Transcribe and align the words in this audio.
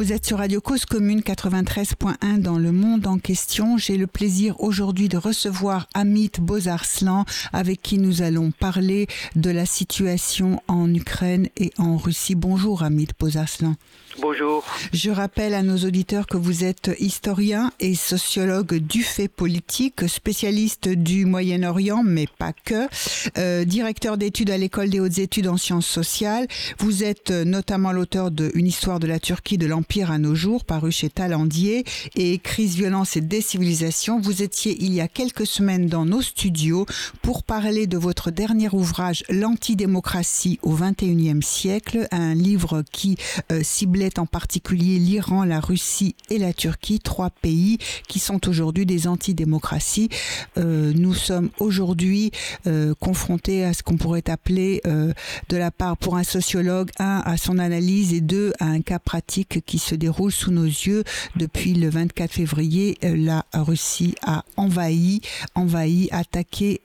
Vous 0.00 0.14
êtes 0.14 0.24
sur 0.24 0.38
Radio 0.38 0.62
Cause 0.62 0.86
Commune 0.86 1.20
93.1 1.20 2.38
dans 2.38 2.56
le 2.56 2.72
monde 2.72 3.06
en 3.06 3.18
question. 3.18 3.76
J'ai 3.76 3.98
le 3.98 4.06
plaisir 4.06 4.58
aujourd'hui 4.58 5.10
de 5.10 5.18
recevoir 5.18 5.88
Amit 5.92 6.32
Bozarslan 6.40 7.26
avec 7.52 7.82
qui 7.82 7.98
nous 7.98 8.22
allons 8.22 8.50
parler 8.50 9.08
de 9.36 9.50
la 9.50 9.66
situation 9.66 10.62
en 10.68 10.94
Ukraine 10.94 11.50
et 11.58 11.70
en 11.76 11.98
Russie. 11.98 12.34
Bonjour 12.34 12.82
Amit 12.82 13.08
Bozarslan. 13.18 13.74
Bonjour. 14.22 14.64
Je 14.94 15.10
rappelle 15.10 15.52
à 15.52 15.62
nos 15.62 15.76
auditeurs 15.76 16.26
que 16.26 16.38
vous 16.38 16.64
êtes 16.64 16.90
historien 16.98 17.70
et 17.78 17.94
sociologue 17.94 18.76
du 18.76 19.02
fait 19.02 19.28
politique, 19.28 20.08
spécialiste 20.08 20.88
du 20.88 21.26
Moyen-Orient, 21.26 22.02
mais 22.02 22.26
pas 22.38 22.54
que, 22.54 22.88
euh, 23.36 23.64
directeur 23.66 24.16
d'études 24.16 24.50
à 24.50 24.56
l'école 24.56 24.88
des 24.88 24.98
hautes 24.98 25.18
études 25.18 25.46
en 25.46 25.58
sciences 25.58 25.86
sociales. 25.86 26.48
Vous 26.78 27.04
êtes 27.04 27.30
notamment 27.30 27.92
l'auteur 27.92 28.30
de 28.30 28.50
Une 28.54 28.66
histoire 28.66 28.98
de 28.98 29.06
la 29.06 29.20
Turquie 29.20 29.58
de 29.58 29.66
l'Empire 29.66 29.89
à 29.98 30.18
nos 30.18 30.36
jours, 30.36 30.64
paru 30.64 30.92
chez 30.92 31.10
Talandier, 31.10 31.84
et 32.14 32.38
Crise, 32.38 32.76
violence 32.76 33.16
et 33.16 33.20
décivilisation. 33.20 34.20
Vous 34.20 34.40
étiez 34.40 34.76
il 34.80 34.94
y 34.94 35.00
a 35.00 35.08
quelques 35.08 35.46
semaines 35.46 35.86
dans 35.86 36.04
nos 36.04 36.22
studios 36.22 36.86
pour 37.22 37.42
parler 37.42 37.88
de 37.88 37.98
votre 37.98 38.30
dernier 38.30 38.68
ouvrage, 38.72 39.24
L'antidémocratie 39.28 40.60
au 40.62 40.76
XXIe 40.76 41.42
siècle, 41.42 42.06
un 42.12 42.34
livre 42.34 42.84
qui 42.92 43.16
euh, 43.50 43.62
ciblait 43.64 44.16
en 44.20 44.26
particulier 44.26 45.00
l'Iran, 45.00 45.42
la 45.42 45.58
Russie 45.58 46.14
et 46.30 46.38
la 46.38 46.52
Turquie, 46.52 47.00
trois 47.00 47.30
pays 47.30 47.78
qui 48.06 48.20
sont 48.20 48.48
aujourd'hui 48.48 48.86
des 48.86 49.08
antidémocraties. 49.08 50.08
Euh, 50.56 50.92
nous 50.94 51.14
sommes 51.14 51.50
aujourd'hui 51.58 52.30
euh, 52.68 52.94
confrontés 53.00 53.64
à 53.64 53.74
ce 53.74 53.82
qu'on 53.82 53.96
pourrait 53.96 54.30
appeler 54.30 54.82
de 54.84 55.56
la 55.56 55.70
part 55.72 55.96
pour 55.96 56.16
un 56.16 56.22
sociologue, 56.22 56.90
un, 57.00 57.22
à 57.24 57.36
son 57.36 57.58
analyse 57.58 58.12
et 58.12 58.20
deux, 58.20 58.52
à 58.60 58.66
un 58.66 58.82
cas 58.82 59.00
pratique 59.00 59.64
qui 59.66 59.79
se 59.80 59.94
déroule 59.94 60.32
sous 60.32 60.50
nos 60.50 60.64
yeux 60.64 61.04
depuis 61.36 61.74
le 61.74 61.90
24 61.90 62.30
février. 62.30 62.98
la 63.02 63.44
Russie 63.54 64.14
a 64.22 64.44
envahi, 64.56 65.20
envahi, 65.54 66.08
attaqué 66.12 66.80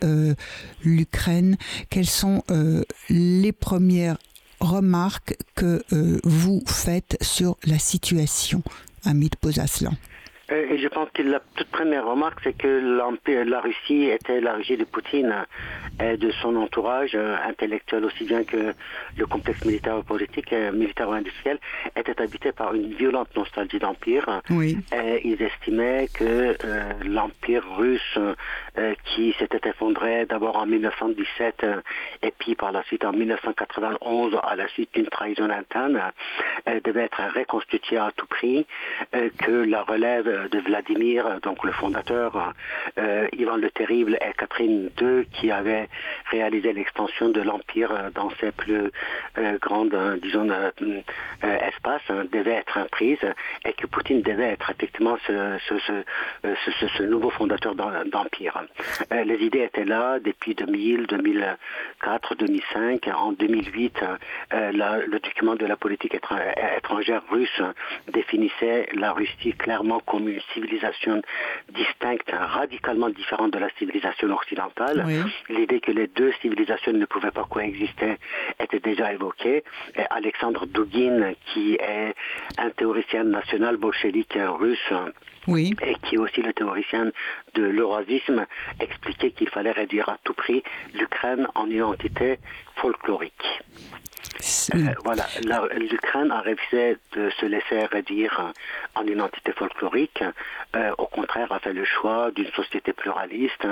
l'Ukraine. 0.83 1.57
Quelles 1.89 2.09
sont 2.09 2.43
les 3.09 3.51
premières 3.51 4.17
remarques 4.59 5.37
que 5.55 5.83
euh, 5.93 6.19
vous 6.23 6.63
faites 6.65 7.17
sur 7.21 7.57
la 7.65 7.79
situation, 7.79 8.63
Amit 9.03 9.31
euh, 9.45 9.89
et 10.49 10.77
je 10.77 10.87
pense 10.87 11.09
que 11.13 11.23
la 11.23 11.39
toute 11.55 11.67
première 11.67 12.05
remarque, 12.05 12.39
c'est 12.43 12.55
que 12.55 12.67
la 12.67 13.59
Russie 13.59 14.05
était 14.05 14.41
la 14.41 14.53
Russie 14.53 14.77
de 14.77 14.83
Poutine 14.83 15.45
et 15.99 16.17
de 16.17 16.29
son 16.31 16.55
entourage 16.55 17.15
euh, 17.15 17.35
intellectuel 17.47 18.05
aussi 18.05 18.25
bien 18.25 18.43
que 18.43 18.73
le 19.17 19.25
complexe 19.25 19.63
militaire 19.65 20.03
politique, 20.03 20.51
et 20.51 20.71
militaire-industriel, 20.71 21.57
était 21.95 22.21
habité 22.21 22.51
par 22.51 22.73
une 22.73 22.93
violente 22.93 23.35
nostalgie 23.35 23.79
d'empire. 23.79 24.41
Oui. 24.49 24.77
Et 24.93 25.27
ils 25.27 25.41
estimaient 25.41 26.07
que 26.13 26.55
euh, 26.63 26.93
l'empire 27.05 27.63
russe, 27.77 28.19
qui 29.05 29.33
s'était 29.39 29.69
effondré 29.69 30.25
d'abord 30.25 30.57
en 30.57 30.65
1917 30.65 31.65
et 32.21 32.33
puis 32.37 32.55
par 32.55 32.73
la 32.73 32.83
suite 32.83 33.05
en 33.05 33.13
1991 33.13 34.37
à 34.43 34.55
la 34.57 34.67
suite 34.67 34.89
d'une 34.93 35.05
trahison 35.05 35.49
interne, 35.49 36.01
devait 36.83 37.03
être 37.03 37.21
reconstitué 37.33 37.97
à 37.97 38.11
tout 38.15 38.27
prix, 38.27 38.65
que 39.37 39.51
la 39.51 39.83
relève 39.83 40.27
de 40.51 40.59
Vladimir, 40.59 41.39
donc 41.41 41.63
le 41.63 41.71
fondateur, 41.71 42.53
euh, 42.97 43.27
Ivan 43.33 43.57
le 43.57 43.69
Terrible 43.69 44.17
et 44.21 44.33
Catherine 44.33 44.89
II, 45.01 45.25
qui 45.31 45.51
avaient 45.51 45.87
réalisé 46.31 46.73
l'extension 46.73 47.29
de 47.29 47.41
l'Empire 47.41 48.11
dans 48.13 48.29
ses 48.41 48.51
plus 48.51 48.91
euh, 49.37 49.57
grandes, 49.59 49.93
euh, 49.93 50.17
disons, 50.21 50.49
espaces, 51.41 52.01
hein, 52.09 52.25
devaient 52.31 52.63
être 52.65 52.87
prises 52.91 53.17
et 53.65 53.73
que 53.73 53.87
Poutine 53.87 54.21
devait 54.21 54.49
être 54.49 54.69
effectivement 54.69 55.17
ce, 55.27 57.03
nouveau 57.03 57.29
fondateur 57.29 57.75
d'Empire. 57.75 58.63
les 59.11 59.37
idées 59.37 59.63
étaient 59.63 59.85
là 59.85 60.19
depuis 60.19 60.55
2000, 60.55 61.07
2004, 61.07 62.35
2005. 62.35 63.09
En 63.15 63.31
2008, 63.31 63.99
le 64.51 65.19
document 65.19 65.55
de 65.55 65.65
la 65.65 65.75
politique 65.75 66.15
étrangère 66.15 67.21
russe 67.29 67.61
définissait 68.11 68.87
la 68.93 69.11
Russie 69.11 69.53
clairement 69.53 69.99
comme 69.99 70.24
une 70.27 70.41
civilisation 70.53 71.21
distincte, 71.73 72.31
radicalement 72.31 73.09
différente 73.09 73.51
de 73.51 73.59
la 73.59 73.69
civilisation 73.77 74.29
occidentale. 74.31 75.05
L'idée 75.49 75.79
que 75.79 75.91
les 75.91 76.07
deux 76.07 76.31
civilisations 76.41 76.93
ne 76.93 77.05
pouvaient 77.05 77.31
pas 77.31 77.45
coexister 77.49 78.17
était 78.59 78.79
déjà 78.79 79.13
évoquée. 79.13 79.63
Et 79.95 80.03
Alexandre 80.09 80.65
Dugin, 80.65 81.33
qui 81.47 81.75
est 81.75 82.13
un 82.57 82.69
théoricien 82.71 83.23
national 83.23 83.77
bolchevique 83.77 84.37
russe, 84.59 84.93
et 85.47 85.95
qui 86.03 86.15
est 86.15 86.17
aussi 86.17 86.41
le 86.41 86.53
théoricien 86.53 87.11
de 87.53 87.63
l'eurasisme, 87.63 88.45
expliquait 88.79 89.31
qu'il 89.31 89.49
fallait 89.49 89.71
réduire 89.71 90.09
à 90.09 90.17
tout 90.23 90.33
prix 90.33 90.63
l'Ukraine 90.93 91.47
en 91.55 91.69
identité 91.69 92.39
folklorique. 92.75 93.61
Euh, 94.75 94.93
voilà, 95.03 95.25
l'Ukraine 95.75 96.31
a 96.31 96.41
refusé 96.41 96.97
de 97.13 97.29
se 97.39 97.45
laisser 97.45 97.85
réduire 97.85 98.53
en 98.95 99.05
une 99.07 99.21
entité 99.21 99.51
folklorique. 99.53 100.23
Euh, 100.75 100.91
au 100.97 101.07
contraire, 101.07 101.51
a 101.51 101.59
fait 101.59 101.73
le 101.73 101.85
choix 101.85 102.31
d'une 102.31 102.51
société 102.51 102.93
pluraliste, 102.93 103.65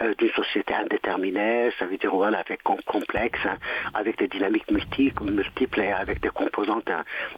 euh, 0.00 0.14
d'une 0.16 0.30
société 0.30 0.72
indéterminée, 0.74 1.70
ça 1.78 1.86
veut 1.86 1.96
dire 1.96 2.14
voilà, 2.14 2.38
avec 2.38 2.62
complexe, 2.62 3.40
avec 3.92 4.18
des 4.18 4.28
dynamiques 4.28 4.70
multiples, 4.70 5.24
multiples 5.24 5.80
et 5.80 5.92
avec 5.92 6.20
des 6.20 6.30
composantes 6.30 6.90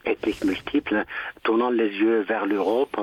ethniques 0.04 0.44
multiples, 0.44 1.04
tournant 1.42 1.70
les 1.70 1.88
yeux 1.88 2.20
vers 2.20 2.46
l'Europe. 2.46 2.96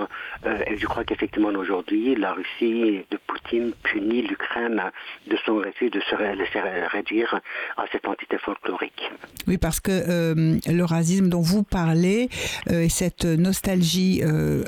et 0.46 0.73
je 0.78 0.86
crois 0.86 1.04
qu'effectivement 1.04 1.50
aujourd'hui, 1.50 2.16
la 2.16 2.34
Russie 2.34 3.06
de 3.10 3.18
Poutine 3.28 3.74
punit 3.84 4.22
l'Ukraine 4.22 4.82
de 5.28 5.38
son 5.46 5.56
refus 5.56 5.90
de 5.90 6.00
se 6.00 6.16
laisser 6.16 6.60
réduire 6.92 7.40
à 7.78 7.86
cette 7.92 8.08
entité 8.08 8.38
folklorique. 8.38 9.12
Oui, 9.48 9.58
parce 9.58 9.80
que 9.80 9.92
euh, 9.92 10.58
le 10.68 10.84
racisme 10.84 11.30
dont 11.30 11.42
vous 11.42 11.64
parlez 11.64 12.30
euh, 12.70 12.84
et 12.84 12.90
cette 12.90 13.26
nostalgie 13.26 14.22
euh, 14.24 14.64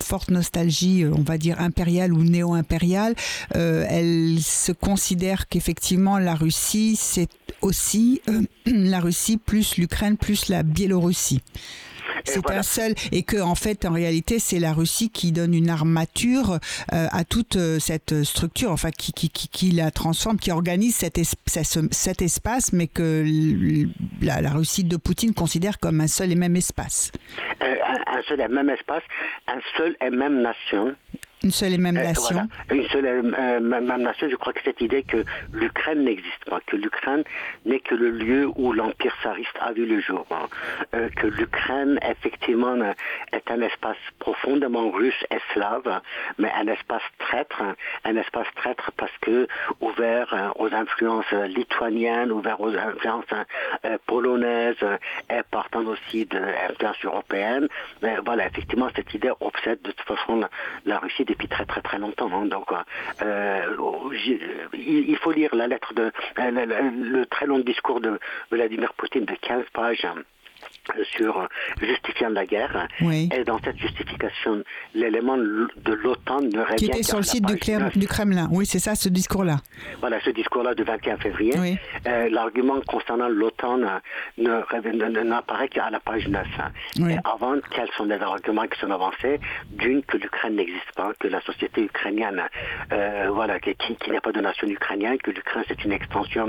forte 0.00 0.30
nostalgie, 0.30 1.04
on 1.06 1.22
va 1.22 1.38
dire 1.38 1.60
impériale 1.60 2.12
ou 2.12 2.24
néo-impériale, 2.24 3.14
elle 3.54 4.38
se 4.40 4.72
considère 4.72 5.48
qu'effectivement 5.48 6.18
la 6.18 6.34
Russie, 6.34 6.96
c'est 6.96 7.28
aussi 7.60 8.20
la 8.66 9.00
Russie 9.00 9.36
plus 9.36 9.76
l'Ukraine 9.76 10.16
plus 10.16 10.48
la 10.48 10.62
Biélorussie. 10.62 11.42
C'est 12.24 12.50
un 12.50 12.62
seul 12.62 12.94
et 13.10 13.22
que 13.22 13.40
en 13.40 13.54
fait 13.54 13.84
en 13.84 13.92
réalité 13.92 14.38
c'est 14.38 14.58
la 14.58 14.72
Russie 14.72 15.10
qui 15.10 15.32
donne 15.32 15.54
une 15.54 15.70
armature 15.70 16.58
euh, 16.92 17.06
à 17.10 17.24
toute 17.24 17.56
euh, 17.56 17.78
cette 17.78 18.24
structure, 18.24 18.70
enfin 18.70 18.90
qui, 18.90 19.12
qui, 19.12 19.30
qui, 19.30 19.48
qui 19.48 19.70
la 19.70 19.90
transforme, 19.90 20.38
qui 20.38 20.50
organise 20.50 20.96
cet, 20.96 21.20
cet 21.46 22.22
espace, 22.22 22.72
mais 22.72 22.86
que 22.86 23.24
la, 24.20 24.40
la, 24.40 24.50
Russie 24.50 24.84
de 24.84 24.96
Poutine 24.96 25.34
considère 25.34 25.78
comme 25.78 26.00
un 26.00 26.06
seul 26.06 26.32
et 26.32 26.34
même 26.34 26.56
espace. 26.56 27.12
Euh, 27.62 27.74
un 28.06 28.22
seul 28.22 28.40
et 28.40 28.48
même 28.48 28.70
espace, 28.70 29.02
un 29.48 29.60
seul 29.76 29.96
et 30.00 30.10
même 30.10 30.42
nation. 30.42 30.94
Une 31.44 31.50
seule 31.50 31.74
et 31.74 31.78
même 31.78 31.96
euh, 31.96 32.04
nation. 32.04 32.48
Une 32.70 32.86
seule 32.88 33.06
et 33.06 33.08
euh, 33.08 33.60
même 33.60 34.02
nation. 34.02 34.28
Je 34.30 34.36
crois 34.36 34.52
que 34.52 34.60
cette 34.64 34.80
idée 34.80 35.02
que 35.02 35.24
l'Ukraine 35.52 36.04
n'existe 36.04 36.44
pas, 36.48 36.60
que 36.66 36.76
l'Ukraine 36.76 37.24
n'est 37.66 37.80
que 37.80 37.94
le 37.94 38.10
lieu 38.10 38.48
où 38.54 38.72
l'empire 38.72 39.14
tsariste 39.22 39.56
a 39.60 39.72
vu 39.72 39.84
le 39.86 40.00
jour, 40.00 40.24
hein. 40.30 40.46
euh, 40.94 41.08
que 41.16 41.26
l'Ukraine 41.26 41.98
effectivement 42.08 42.76
est 43.32 43.50
un 43.50 43.60
espace 43.60 43.96
profondément 44.20 44.90
russe 44.90 45.24
et 45.30 45.38
slave, 45.52 46.00
mais 46.38 46.50
un 46.56 46.68
espace 46.68 47.02
traître, 47.18 47.60
hein. 47.60 47.74
un 48.04 48.16
espace 48.16 48.46
traître 48.54 48.92
parce 48.96 49.16
que 49.20 49.48
ouvert 49.80 50.52
aux 50.56 50.72
influences 50.72 51.32
lituaniennes, 51.32 52.30
ouvert 52.30 52.60
aux 52.60 52.74
influences 52.74 53.24
polonaises 54.06 54.76
et 55.30 55.40
partant 55.50 55.84
aussi 55.86 56.26
de 56.26 56.38
l'influence 56.38 57.04
européenne. 57.04 57.68
Mais 58.00 58.16
voilà, 58.24 58.46
effectivement, 58.46 58.88
cette 58.94 59.12
idée 59.14 59.32
obsède 59.40 59.80
de 59.82 59.90
toute 59.90 60.06
façon 60.06 60.42
la 60.86 60.98
Russie 60.98 61.24
depuis 61.32 61.48
très 61.48 61.64
très 61.64 61.80
très 61.80 61.98
longtemps. 61.98 62.30
Hein. 62.32 62.46
Donc, 62.46 62.68
euh, 63.22 63.60
il, 64.74 65.16
faut 65.16 65.32
lire 65.32 65.54
la 65.54 65.66
lettre 65.66 65.94
de 65.94 66.12
le, 66.36 67.24
très 67.24 67.46
long 67.46 67.58
discours 67.58 68.00
de 68.00 68.18
Vladimir 68.50 68.92
Poutine 68.94 69.24
de 69.24 69.34
15 69.34 69.64
pages 69.72 70.06
sur 71.16 71.48
justifiant 71.80 72.30
la 72.30 72.46
guerre. 72.46 72.88
Et 73.00 73.44
dans 73.44 73.58
cette 73.62 73.78
justification, 73.78 74.62
l'élément 74.94 75.36
de 75.36 75.92
l'OTAN 75.92 76.42
ne 76.42 76.60
revient 76.60 76.76
Qui 76.76 76.86
était 76.86 77.02
sur 77.02 77.18
le 77.18 77.22
site 77.22 77.44
du, 77.46 78.06
Kremlin. 78.06 78.48
Oui, 78.50 78.66
c'est 78.66 78.78
ça, 78.78 78.94
ce 78.94 79.08
discours-là. 79.08 79.56
Voilà, 80.00 80.20
ce 80.20 80.30
discours-là 80.30 80.74
du 80.74 80.82
21 80.82 81.18
février. 81.18 81.54
Euh, 82.06 82.28
l'argument 82.30 82.80
concernant 82.86 83.28
l'OTAN 83.28 83.78
n'apparaît 84.38 85.68
qu'à 85.68 85.90
la 85.90 86.00
page 86.00 86.28
9. 86.28 86.46
Et 87.08 87.16
avant, 87.24 87.56
quels 87.74 87.90
sont 87.96 88.04
les 88.04 88.20
arguments 88.20 88.66
qui 88.66 88.78
sont 88.80 88.90
avancés? 88.90 89.40
D'une, 89.70 90.02
que 90.02 90.16
l'Ukraine 90.16 90.56
n'existe 90.56 90.92
pas, 90.96 91.12
que 91.18 91.28
la 91.28 91.40
société 91.42 91.82
ukrainienne, 91.82 92.42
euh, 92.92 93.28
voilà, 93.32 93.58
n'y 94.10 94.16
a 94.16 94.20
pas 94.20 94.32
de 94.32 94.40
nation 94.40 94.68
ukrainienne, 94.68 95.18
que 95.18 95.30
l'Ukraine 95.30 95.64
c'est 95.68 95.84
une 95.84 95.92
extension 95.92 96.48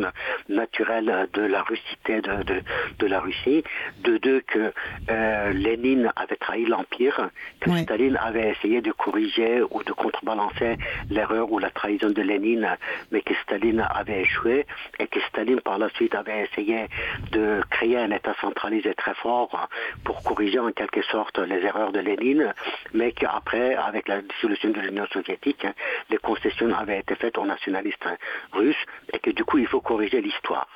naturelle 0.49 1.27
de 1.33 1.41
la 1.41 1.63
russité 1.63 2.21
de, 2.21 2.43
de, 2.43 2.61
de 2.99 3.07
la 3.07 3.19
Russie. 3.19 3.63
De 4.03 4.17
deux, 4.17 4.41
que 4.41 4.73
euh, 5.09 5.53
Lénine 5.53 6.11
avait 6.15 6.35
trahi 6.35 6.65
l'Empire, 6.65 7.29
que 7.59 7.77
Staline 7.83 8.17
avait 8.17 8.49
essayé 8.49 8.81
de 8.81 8.91
corriger 8.91 9.61
ou 9.61 9.81
de 9.83 9.93
contrebalancer 9.93 10.77
l'erreur 11.09 11.51
ou 11.51 11.59
la 11.59 11.69
trahison 11.69 12.09
de 12.09 12.21
Lénine, 12.21 12.77
mais 13.11 13.21
que 13.21 13.33
Staline 13.43 13.85
avait 13.89 14.21
échoué, 14.21 14.65
et 14.99 15.07
que 15.07 15.19
Staline 15.29 15.61
par 15.61 15.77
la 15.77 15.89
suite 15.89 16.15
avait 16.15 16.43
essayé 16.43 16.87
de 17.31 17.61
créer 17.69 17.97
un 17.97 18.11
État 18.11 18.35
centralisé 18.41 18.93
très 18.93 19.13
fort 19.15 19.69
pour 20.03 20.21
corriger 20.23 20.59
en 20.59 20.71
quelque 20.71 21.01
sorte 21.03 21.39
les 21.39 21.61
erreurs 21.65 21.91
de 21.91 21.99
Lénine, 21.99 22.53
mais 22.93 23.11
qu'après, 23.11 23.75
avec 23.75 24.07
la 24.07 24.21
dissolution 24.21 24.69
de 24.69 24.81
l'Union 24.81 25.07
soviétique, 25.11 25.65
les 26.09 26.17
concessions 26.17 26.73
avaient 26.73 26.99
été 26.99 27.15
faites 27.15 27.37
aux 27.37 27.45
nationalistes 27.45 28.07
russes, 28.51 28.85
et 29.11 29.19
que 29.19 29.31
du 29.31 29.43
coup 29.45 29.57
il 29.59 29.67
faut 29.67 29.81
corriger 29.81 30.21
l'histoire. 30.21 30.67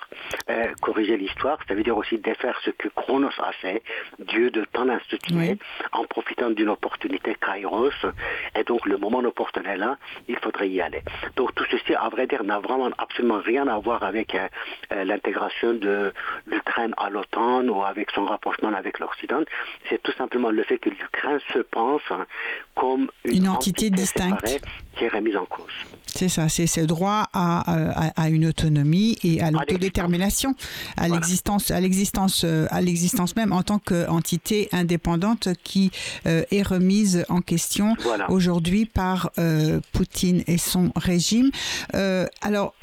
Euh, 0.50 0.74
corriger 0.82 1.18
l'histoire, 1.18 1.60
ça 1.68 1.74
veut 1.74 1.84
dire 1.84 1.98
aussi 1.98 2.18
défaire 2.18 2.60
ce 2.64 2.72
que 2.72 2.88
Chronos 3.18 3.40
a 3.40 3.52
fait, 3.52 3.82
Dieu 4.20 4.52
de 4.52 4.64
temps 4.66 4.88
institué, 4.88 5.58
en 5.92 6.04
profitant 6.06 6.52
d'une 6.52 6.70
opportunité 6.70 7.36
kairos, 7.36 7.90
et 8.56 8.64
donc 8.64 8.86
le 8.86 8.98
moment 8.98 9.20
opportun 9.20 9.64
est 9.64 9.78
là, 9.78 9.98
il 10.28 10.38
faudrait 10.38 10.70
y 10.70 10.82
aller. 10.82 11.02
Donc 11.36 11.56
tout 11.56 11.66
ceci, 11.72 11.96
à 11.96 12.10
vrai 12.10 12.28
dire, 12.28 12.44
n'a 12.44 12.60
vraiment 12.60 12.90
absolument 13.00 13.40
rien 13.40 13.68
à 13.68 13.80
voir 13.80 14.04
avec 14.04 14.36
euh, 14.36 14.48
euh, 14.92 15.04
l'intégration 15.04 15.74
de 15.74 16.14
l'Ukraine 16.46 16.94
à 16.98 17.10
l'OTAN 17.10 17.68
ou 17.70 17.84
avec 17.84 18.12
son 18.12 18.26
rapprochement 18.26 18.72
avec 18.74 19.00
l'Occident. 19.00 19.42
C'est 19.90 20.02
tout 20.04 20.14
simplement 20.14 20.52
le 20.52 20.64
fait 20.64 20.78
que 20.78 20.90
l'Ukraine 20.90 21.40
se 21.52 21.60
pense 21.60 22.04
comme 22.76 23.10
une, 23.26 23.48
entité, 23.50 23.90
distincte. 23.90 24.62
qui 24.96 25.06
est 25.06 25.10
remise 25.10 25.38
en 25.38 25.46
cause. 25.46 25.74
C'est 26.06 26.30
ça, 26.30 26.50
c'est 26.50 26.68
ce 26.68 26.82
droit 26.82 27.26
à, 27.34 28.12
à, 28.16 28.30
une 28.30 28.46
autonomie 28.48 29.18
et 29.24 29.42
à 29.42 29.52
l'autodétermination, 29.52 30.56
à 30.96 31.08
l'existence, 31.08 31.70
à 31.70 31.80
l'existence, 31.80 32.44
euh, 32.44 32.66
à 32.72 32.82
l'existence 32.82 33.07
même 33.36 33.54
en 33.54 33.64
tant 33.64 33.80
qu'entité 33.80 34.70
indépendante 34.72 35.50
qui 35.64 35.92
euh, 36.26 36.44
est 36.52 36.62
remise 36.62 37.26
en 37.30 37.42
question 37.42 37.96
aujourd'hui 38.30 38.86
par 38.86 39.32
euh, 39.38 39.80
Poutine 39.92 40.44
et 40.48 40.58
son 40.58 40.92
régime. 40.96 41.52
alors, 42.42 42.74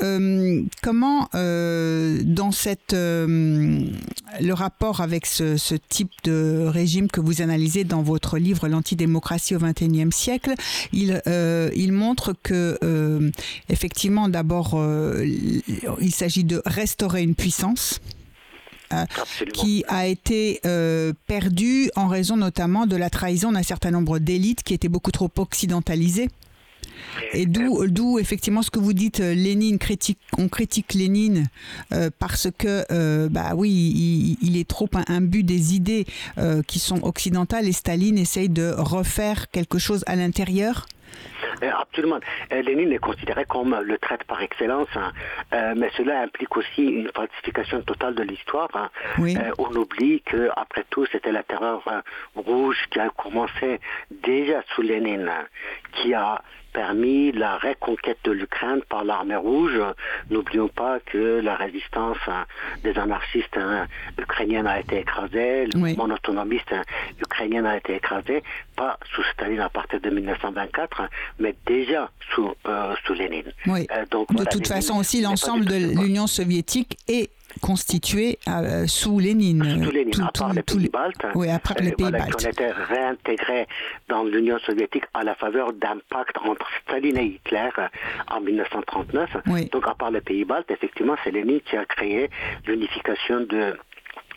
comment 0.82 1.28
dans 1.32 2.52
cette 2.52 2.92
le 2.94 4.52
rapport 4.52 5.00
avec 5.00 5.26
ce, 5.26 5.56
ce, 5.56 5.74
type 5.74 6.10
de 6.24 6.64
régime 6.66 7.08
que 7.08 7.20
vous 7.20 7.42
analysez 7.42 7.84
dans 7.84 8.02
votre 8.02 8.38
livre 8.38 8.68
L'antidémocratie 8.68 9.54
au 9.54 9.58
XXIe 9.58 10.10
siècle, 10.10 10.54
il, 10.92 11.22
il 11.74 11.92
montre 11.92 12.34
que 12.42 12.78
effectivement, 13.68 14.28
d'abord, 14.28 14.74
euh, 14.74 15.26
il 16.00 16.12
s'agit 16.12 16.44
de 16.44 16.62
restaurer 16.66 17.22
une 17.22 17.34
puissance. 17.34 18.00
Euh, 18.94 19.04
qui 19.52 19.84
a 19.88 20.06
été 20.06 20.60
euh, 20.66 21.12
perdue 21.26 21.90
en 21.96 22.08
raison 22.08 22.36
notamment 22.36 22.86
de 22.86 22.96
la 22.96 23.10
trahison 23.10 23.52
d'un 23.52 23.62
certain 23.62 23.90
nombre 23.90 24.18
d'élites 24.18 24.62
qui 24.62 24.74
étaient 24.74 24.88
beaucoup 24.88 25.10
trop 25.10 25.30
occidentalisées. 25.38 26.28
Et 27.32 27.46
d'où, 27.46 28.18
effectivement 28.18 28.62
ce 28.62 28.70
que 28.70 28.78
vous 28.78 28.92
dites, 28.92 29.18
Lénine 29.18 29.78
critique, 29.78 30.18
on 30.38 30.48
critique 30.48 30.94
Lénine 30.94 31.48
parce 32.18 32.48
que, 32.56 33.28
bah 33.28 33.52
oui, 33.54 34.36
il, 34.40 34.56
est 34.56 34.68
trop 34.68 34.88
imbu 35.08 35.42
des 35.42 35.74
idées 35.74 36.06
qui 36.66 36.78
sont 36.78 37.02
occidentales 37.02 37.68
et 37.68 37.72
Staline 37.72 38.18
essaye 38.18 38.48
de 38.48 38.74
refaire 38.76 39.50
quelque 39.50 39.78
chose 39.78 40.02
à 40.06 40.16
l'intérieur 40.16 40.86
euh, 40.86 41.33
absolument. 41.62 42.20
Euh, 42.52 42.62
Lénine 42.62 42.92
est 42.92 42.98
considéré 42.98 43.44
comme 43.44 43.78
le 43.80 43.98
traître 43.98 44.24
par 44.26 44.42
excellence, 44.42 44.88
hein. 44.94 45.12
euh, 45.52 45.74
mais 45.76 45.90
cela 45.96 46.22
implique 46.22 46.56
aussi 46.56 46.82
une 46.82 47.10
falsification 47.14 47.82
totale 47.82 48.14
de 48.14 48.22
l'histoire. 48.22 48.68
Hein. 48.74 48.90
on 49.58 49.74
oublie 49.74 50.22
que, 50.22 50.50
après 50.56 50.84
tout, 50.90 51.06
c'était 51.12 51.32
la 51.32 51.42
terreur 51.42 51.82
rouge 52.34 52.78
qui 52.90 53.00
a 53.00 53.08
commencé 53.10 53.80
déjà 54.10 54.62
sous 54.74 54.82
Lénine, 54.82 55.30
qui 55.92 56.14
a 56.14 56.42
permis 56.74 57.30
la 57.32 57.56
reconquête 57.56 58.18
de 58.24 58.32
l'Ukraine 58.32 58.82
par 58.90 59.04
l'armée 59.04 59.36
rouge. 59.36 59.80
N'oublions 60.28 60.68
pas 60.68 60.98
que 61.00 61.40
la 61.40 61.54
résistance 61.54 62.18
hein, 62.26 62.44
des 62.82 62.98
anarchistes 62.98 63.56
hein, 63.56 63.86
ukrainiens 64.18 64.66
a 64.66 64.80
été 64.80 64.98
écrasée, 64.98 65.66
le 65.72 65.78
mouvement 65.78 66.12
autonomiste 66.12 66.72
hein, 66.72 66.82
ukrainien 67.20 67.64
a 67.64 67.76
été 67.76 67.94
écrasé, 67.94 68.42
pas 68.76 68.98
sous 69.14 69.22
Staline 69.32 69.60
à 69.60 69.68
partir 69.68 70.00
de 70.00 70.10
1924, 70.10 71.02
mais 71.44 71.54
déjà 71.66 72.10
sous, 72.34 72.50
euh, 72.66 72.94
sous 73.04 73.12
Lénine. 73.12 73.52
Oui. 73.66 73.86
Euh, 73.92 74.06
donc, 74.10 74.34
de 74.34 74.44
toute 74.44 74.66
façon 74.66 74.96
aussi, 74.96 75.20
l'ensemble 75.20 75.66
de 75.66 75.74
l'Union 75.74 76.26
soviétique 76.26 76.96
est 77.06 77.30
constitué 77.60 78.38
euh, 78.48 78.86
sous 78.86 79.18
Lénine. 79.18 79.84
Sous 79.84 79.90
Lénine, 79.90 80.22
à 80.22 80.32
part 80.32 80.54
les 80.54 80.62
pays 80.62 80.88
baltes. 80.88 81.26
Oui, 81.34 81.50
à 81.50 81.58
part 81.58 81.76
les 81.80 81.92
pays 81.92 82.10
baltes. 82.10 82.36
Qui 82.36 82.46
ont 82.46 82.50
été 82.50 82.70
réintégrés 82.70 83.66
dans 84.08 84.24
l'Union 84.24 84.58
soviétique 84.60 85.04
à 85.12 85.22
la 85.22 85.34
faveur 85.34 85.74
d'un 85.74 85.98
pacte 86.08 86.36
entre 86.38 86.66
Staline 86.82 87.18
et 87.18 87.26
Hitler 87.26 87.68
en 88.30 88.40
1939. 88.40 89.36
Donc, 89.70 89.86
à 89.86 89.94
part 89.94 90.10
les 90.10 90.22
pays 90.22 90.46
baltes, 90.46 90.70
effectivement, 90.70 91.16
c'est 91.22 91.30
Lénine 91.30 91.60
qui 91.60 91.76
a 91.76 91.84
créé 91.84 92.30
l'unification 92.66 93.40
de 93.40 93.76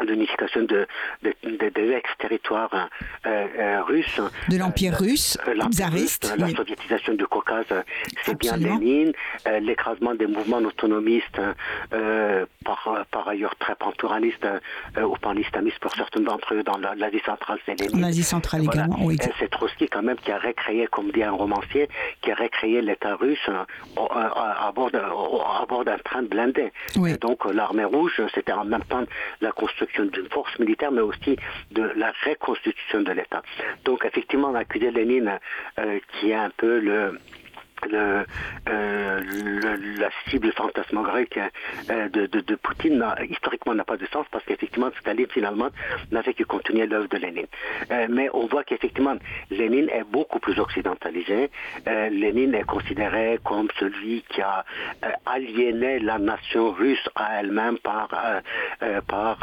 l'unification 0.03 0.63
de, 0.63 0.87
des 1.23 1.91
ex-territoires 1.91 2.89
euh, 3.25 3.47
euh, 3.57 3.83
russes. 3.83 4.21
De 4.49 4.57
l'Empire 4.57 4.93
euh, 4.93 5.05
russe, 5.05 5.37
tsariste. 5.71 6.33
La 6.37 6.49
soviétisation 6.49 7.13
du 7.13 7.25
Caucase, 7.27 7.65
c'est 8.23 8.37
bien 8.37 8.57
Lénine. 8.57 9.13
L'écrasement 9.61 10.13
des 10.15 10.27
mouvements 10.27 10.57
autonomistes, 10.57 11.41
par, 12.63 13.05
par 13.11 13.27
ailleurs 13.27 13.55
très 13.57 13.75
panturanistes 13.75 14.47
ou 14.97 15.15
panislamistes 15.17 15.79
pour 15.79 15.93
certains 15.95 16.21
d'entre 16.21 16.53
eux 16.53 16.63
dans 16.63 16.77
l'Asie 16.77 17.21
centrale, 17.25 17.59
c'est 17.65 17.79
Lénine. 17.79 18.01
L'Asie 18.01 18.23
centrale 18.23 18.63
également, 18.63 18.97
oui. 19.01 19.17
C'est 19.39 19.49
Trotsky 19.49 19.87
quand 19.87 20.03
même 20.03 20.17
qui 20.17 20.31
a 20.31 20.39
recréé, 20.39 20.87
comme 20.87 21.11
dit 21.11 21.23
un 21.23 21.31
romancier, 21.31 21.89
qui 22.21 22.31
a 22.31 22.35
recréé 22.35 22.81
l'État 22.81 23.15
russe 23.15 23.49
à, 23.97 24.71
bord 24.73 24.91
d'un 24.91 25.97
train 26.03 26.23
blindé. 26.23 26.71
donc 27.21 27.45
l'armée 27.53 27.85
rouge, 27.85 28.21
c'était 28.33 28.53
en 28.53 28.65
même 28.65 28.83
temps 28.83 29.03
la 29.41 29.51
construction 29.51 29.86
d'une 29.95 30.29
force 30.29 30.57
militaire, 30.59 30.91
mais 30.91 31.01
aussi 31.01 31.37
de 31.71 31.83
la 31.95 32.13
reconstitution 32.25 33.01
de 33.01 33.11
l'État. 33.11 33.41
Donc 33.85 34.05
effectivement, 34.05 34.49
on 34.49 34.55
a 34.55 34.59
accusé 34.59 34.91
Lénine, 34.91 35.39
euh, 35.79 35.99
qui 36.13 36.31
est 36.31 36.35
un 36.35 36.51
peu 36.55 36.79
le 36.79 37.19
euh, 37.93 38.23
la 39.99 40.09
cible 40.29 40.51
fantasmagorique 40.53 41.39
euh, 41.89 42.09
de, 42.09 42.55
Poutine 42.55 43.05
historiquement 43.29 43.75
n'a 43.75 43.83
pas 43.83 43.97
de 43.97 44.05
sens 44.07 44.25
parce 44.31 44.43
qu'effectivement 44.45 44.89
Staline 44.99 45.27
finalement 45.29 45.69
n'avait 46.11 46.33
que 46.33 46.43
continuer 46.43 46.87
l'œuvre 46.87 47.07
de 47.07 47.17
Lénine. 47.17 47.45
Euh, 47.91 48.07
mais 48.09 48.29
on 48.33 48.47
voit 48.47 48.63
qu'effectivement 48.63 49.15
Lénine 49.51 49.89
est 49.89 50.03
beaucoup 50.03 50.39
plus 50.39 50.59
occidentalisé. 50.59 51.49
Lénine 51.85 52.55
est 52.55 52.63
considéré 52.63 53.39
comme 53.43 53.67
celui 53.79 54.23
qui 54.29 54.41
a 54.41 54.65
aliéné 55.25 55.99
la 55.99 56.17
nation 56.17 56.71
russe 56.71 57.07
à 57.15 57.39
elle-même 57.39 57.77
par 57.79 58.09
par 59.07 59.37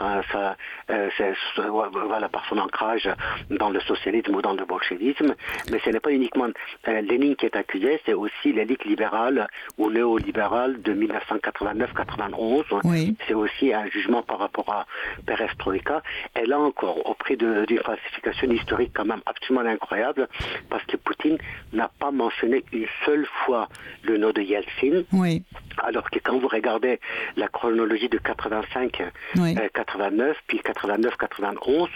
voilà 2.08 2.28
par 2.28 2.44
son 2.48 2.58
ancrage 2.58 3.08
dans 3.50 3.70
le 3.70 3.80
socialisme 3.80 4.34
ou 4.34 4.42
dans 4.42 4.54
le 4.54 4.64
bolchevisme. 4.64 5.34
Mais 5.70 5.78
ce 5.84 5.90
n'est 5.90 6.00
pas 6.00 6.12
uniquement 6.12 6.48
Lénine 6.86 7.36
qui 7.36 7.46
est 7.46 7.56
accusé, 7.56 8.00
c'est 8.04 8.14
aussi 8.24 8.52
l'élite 8.52 8.84
libérale 8.84 9.48
ou 9.78 9.90
néolibérale 9.90 10.80
de 10.82 10.94
1989-91. 10.94 13.14
C'est 13.26 13.34
aussi 13.34 13.72
un 13.72 13.86
jugement 13.88 14.22
par 14.22 14.38
rapport 14.38 14.72
à 14.72 14.86
Perestroïka. 15.26 16.02
Et 16.40 16.46
là 16.46 16.58
encore, 16.58 17.08
au 17.08 17.14
prix 17.14 17.36
d'une 17.36 17.80
falsification 17.84 18.50
historique 18.50 18.92
quand 18.94 19.04
même 19.04 19.22
absolument 19.26 19.66
incroyable, 19.66 20.28
parce 20.70 20.84
que 20.84 20.96
Poutine 20.96 21.38
n'a 21.72 21.90
pas 21.98 22.10
mentionné 22.10 22.64
une 22.72 22.86
seule 23.04 23.26
fois 23.44 23.68
le 24.02 24.18
nom 24.18 24.30
de 24.30 24.40
Yeltsin. 24.40 25.04
Oui. 25.12 25.42
Alors 25.78 26.08
que 26.10 26.18
quand 26.18 26.38
vous 26.38 26.48
regardez 26.48 27.00
la 27.36 27.48
chronologie 27.48 28.08
de 28.08 28.18
85, 28.18 29.02
89, 29.74 30.28
euh, 30.28 30.34
puis 30.46 30.60
89, 30.60 31.16
91, 31.16 31.88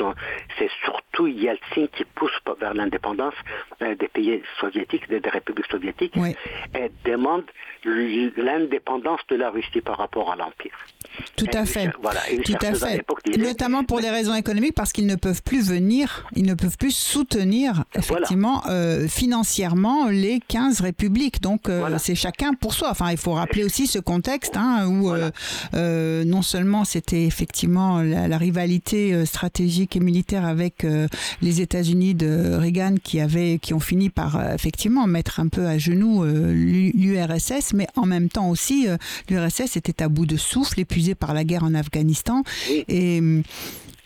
c'est 0.58 0.70
surtout 0.85 1.26
Yeltsin 1.26 1.87
qui 1.92 2.04
pousse 2.04 2.32
vers 2.61 2.75
l'indépendance 2.75 3.35
euh, 3.82 3.94
des 3.94 4.08
pays 4.08 4.42
soviétiques, 4.61 5.08
des, 5.08 5.20
républiques 5.28 5.70
soviétiques, 5.70 6.16
et 6.26 6.90
demande 7.04 7.44
l'indépendance 7.84 9.20
de 9.28 9.37
la 9.37 9.50
Russie 9.50 9.80
par 9.80 9.98
rapport 9.98 10.30
à 10.32 10.37
l'Empire. 10.37 10.75
Tout 11.37 11.46
à 11.52 11.64
fait. 11.64 11.90
Tout 12.44 12.54
à 12.60 12.75
fait. 12.75 13.04
Notamment 13.38 13.84
pour 13.84 14.00
des 14.00 14.10
raisons 14.10 14.34
économiques, 14.34 14.75
parce 14.75 14.92
qu'ils 14.92 15.06
ne 15.06 15.14
peuvent 15.14 15.42
plus 15.42 15.68
venir, 15.68 16.26
ils 16.34 16.44
ne 16.44 16.54
peuvent 16.54 16.76
plus 16.76 16.94
soutenir 16.94 17.84
effectivement 17.94 18.62
euh, 18.68 19.08
financièrement 19.08 20.08
les 20.08 20.40
15 20.48 20.80
républiques. 20.80 21.40
Donc 21.40 21.68
euh, 21.68 21.96
c'est 21.98 22.14
chacun 22.14 22.54
pour 22.54 22.75
soi. 22.75 22.88
Enfin, 22.90 23.10
il 23.10 23.16
faut 23.16 23.32
rappeler 23.32 23.64
aussi 23.64 23.87
ce 23.87 23.98
contexte 23.98 24.56
hein, 24.56 24.87
où 24.87 25.12
euh, 25.12 26.25
non 26.25 26.42
seulement 26.42 26.84
c'était 26.84 27.25
effectivement 27.25 28.02
la, 28.02 28.38
rivalité 28.38 29.26
stratégique 29.26 29.96
et 29.96 30.00
militaire 30.00 30.44
avec 30.44 30.87
les 31.42 31.60
États-Unis 31.60 32.14
de 32.14 32.54
Reagan 32.54 32.94
qui 33.02 33.20
avaient, 33.20 33.58
qui 33.58 33.75
ont 33.75 33.80
fini 33.80 34.10
par 34.10 34.52
effectivement 34.54 35.08
mettre 35.08 35.40
un 35.40 35.48
peu 35.48 35.66
à 35.66 35.76
genoux 35.76 36.07
l'URSS, 36.22 37.74
mais 37.74 37.86
en 37.96 38.06
même 38.06 38.28
temps 38.28 38.50
aussi 38.50 38.88
l'URSS 39.28 39.76
était 39.76 40.02
à 40.02 40.08
bout 40.08 40.26
de 40.26 40.36
souffle, 40.36 40.80
épuisé 40.80 41.14
par 41.14 41.34
la 41.34 41.44
guerre 41.44 41.64
en 41.64 41.74
Afghanistan. 41.74 42.42
Et 42.68 43.20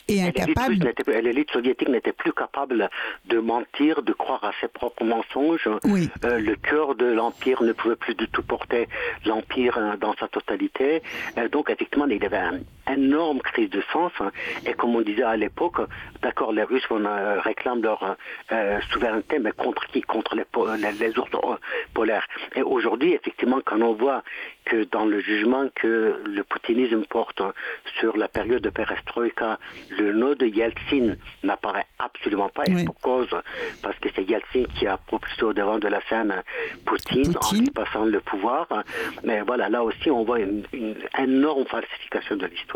et 0.08 0.22
incapable. 0.22 0.92
L'élite 1.22 1.50
soviétique 1.50 1.88
n'était 1.88 2.12
plus 2.12 2.32
capable 2.32 2.90
de 3.26 3.38
mentir, 3.38 4.02
de 4.02 4.12
croire 4.12 4.44
à 4.44 4.52
ses 4.60 4.68
propres 4.68 5.04
mensonges. 5.04 5.68
Euh, 5.68 6.38
le 6.38 6.56
cœur 6.56 6.94
de 6.94 7.06
l'empire 7.06 7.62
ne 7.62 7.72
pouvait 7.72 7.96
plus 7.96 8.14
du 8.14 8.28
tout 8.28 8.42
porter 8.42 8.88
l'empire 9.24 9.78
euh, 9.78 9.96
dans 9.96 10.14
sa 10.14 10.28
totalité. 10.28 11.02
Euh, 11.38 11.48
donc 11.48 11.70
effectivement, 11.70 12.06
il 12.06 12.22
y 12.22 12.26
avait 12.26 12.36
une 12.38 12.64
énorme 12.90 13.40
crise 13.40 13.70
de 13.70 13.82
sens. 13.92 14.12
Hein. 14.20 14.30
Et 14.66 14.74
comme 14.74 14.94
on 14.96 15.00
disait 15.00 15.22
à 15.22 15.36
l'époque, 15.36 15.80
d'accord, 16.22 16.52
les 16.52 16.62
Russes 16.62 16.86
réclament 16.90 17.82
leur 17.82 18.16
souveraineté, 18.90 19.38
mais 19.38 19.52
contre 19.52 19.86
qui? 19.86 20.02
Contre 20.02 20.36
les, 20.36 20.44
les, 20.98 21.18
ours 21.18 21.30
polaires. 21.94 22.26
Et 22.54 22.62
aujourd'hui, 22.62 23.12
effectivement, 23.14 23.60
quand 23.64 23.80
on 23.80 23.94
voit 23.94 24.22
que 24.64 24.84
dans 24.84 25.04
le 25.04 25.20
jugement 25.20 25.68
que 25.74 26.22
le 26.24 26.44
poutinisme 26.44 27.04
porte 27.04 27.42
sur 27.98 28.16
la 28.16 28.28
période 28.28 28.62
de 28.62 28.70
perestroïka, 28.70 29.58
le 29.90 30.12
nom 30.12 30.34
de 30.34 30.46
Yeltsin 30.46 31.16
n'apparaît 31.42 31.86
absolument 31.98 32.48
pas, 32.48 32.64
et 32.66 32.84
pour 32.84 32.98
cause, 33.00 33.28
parce 33.82 33.98
que 33.98 34.08
c'est 34.14 34.24
Yeltsin 34.24 34.64
qui 34.76 34.86
a 34.86 34.96
propulsé 34.96 35.42
au 35.42 35.52
devant 35.52 35.78
de 35.78 35.88
la 35.88 36.00
scène 36.08 36.42
Poutine, 36.84 37.34
en 37.40 37.54
lui 37.54 37.70
passant 37.70 38.04
le 38.04 38.20
pouvoir. 38.20 38.66
Mais 39.24 39.40
voilà, 39.42 39.68
là 39.68 39.82
aussi, 39.82 40.10
on 40.10 40.24
voit 40.24 40.40
une, 40.40 40.64
une 40.72 40.96
énorme 41.18 41.64
falsification 41.66 42.36
de 42.36 42.46
l'histoire. 42.46 42.71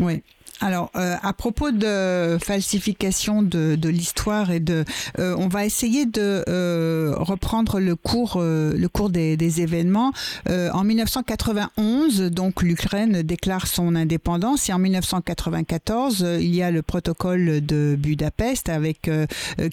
Oui. 0.00 0.22
Alors, 0.60 0.90
euh, 0.94 1.16
à 1.22 1.32
propos 1.32 1.72
de 1.72 2.38
falsification 2.40 3.42
de, 3.42 3.88
l'histoire 3.88 4.50
et 4.50 4.60
de, 4.60 4.84
euh, 5.18 5.34
on 5.36 5.48
va 5.48 5.64
essayer 5.64 6.06
de 6.06 6.44
euh, 6.48 7.14
reprendre 7.16 7.80
le 7.80 7.96
cours, 7.96 8.40
le 8.40 8.86
cours 8.86 9.10
des, 9.10 9.36
des 9.36 9.60
événements. 9.60 10.12
en 10.48 10.84
1991, 10.84 12.22
donc 12.30 12.62
l'Ukraine 12.62 13.22
déclare 13.22 13.66
son 13.66 13.96
indépendance 13.96 14.68
et 14.68 14.72
en 14.72 14.78
1994, 14.78 16.26
il 16.40 16.54
y 16.54 16.62
a 16.62 16.70
le 16.70 16.82
protocole 16.82 17.64
de 17.64 17.96
Budapest 17.98 18.68
avec 18.68 19.10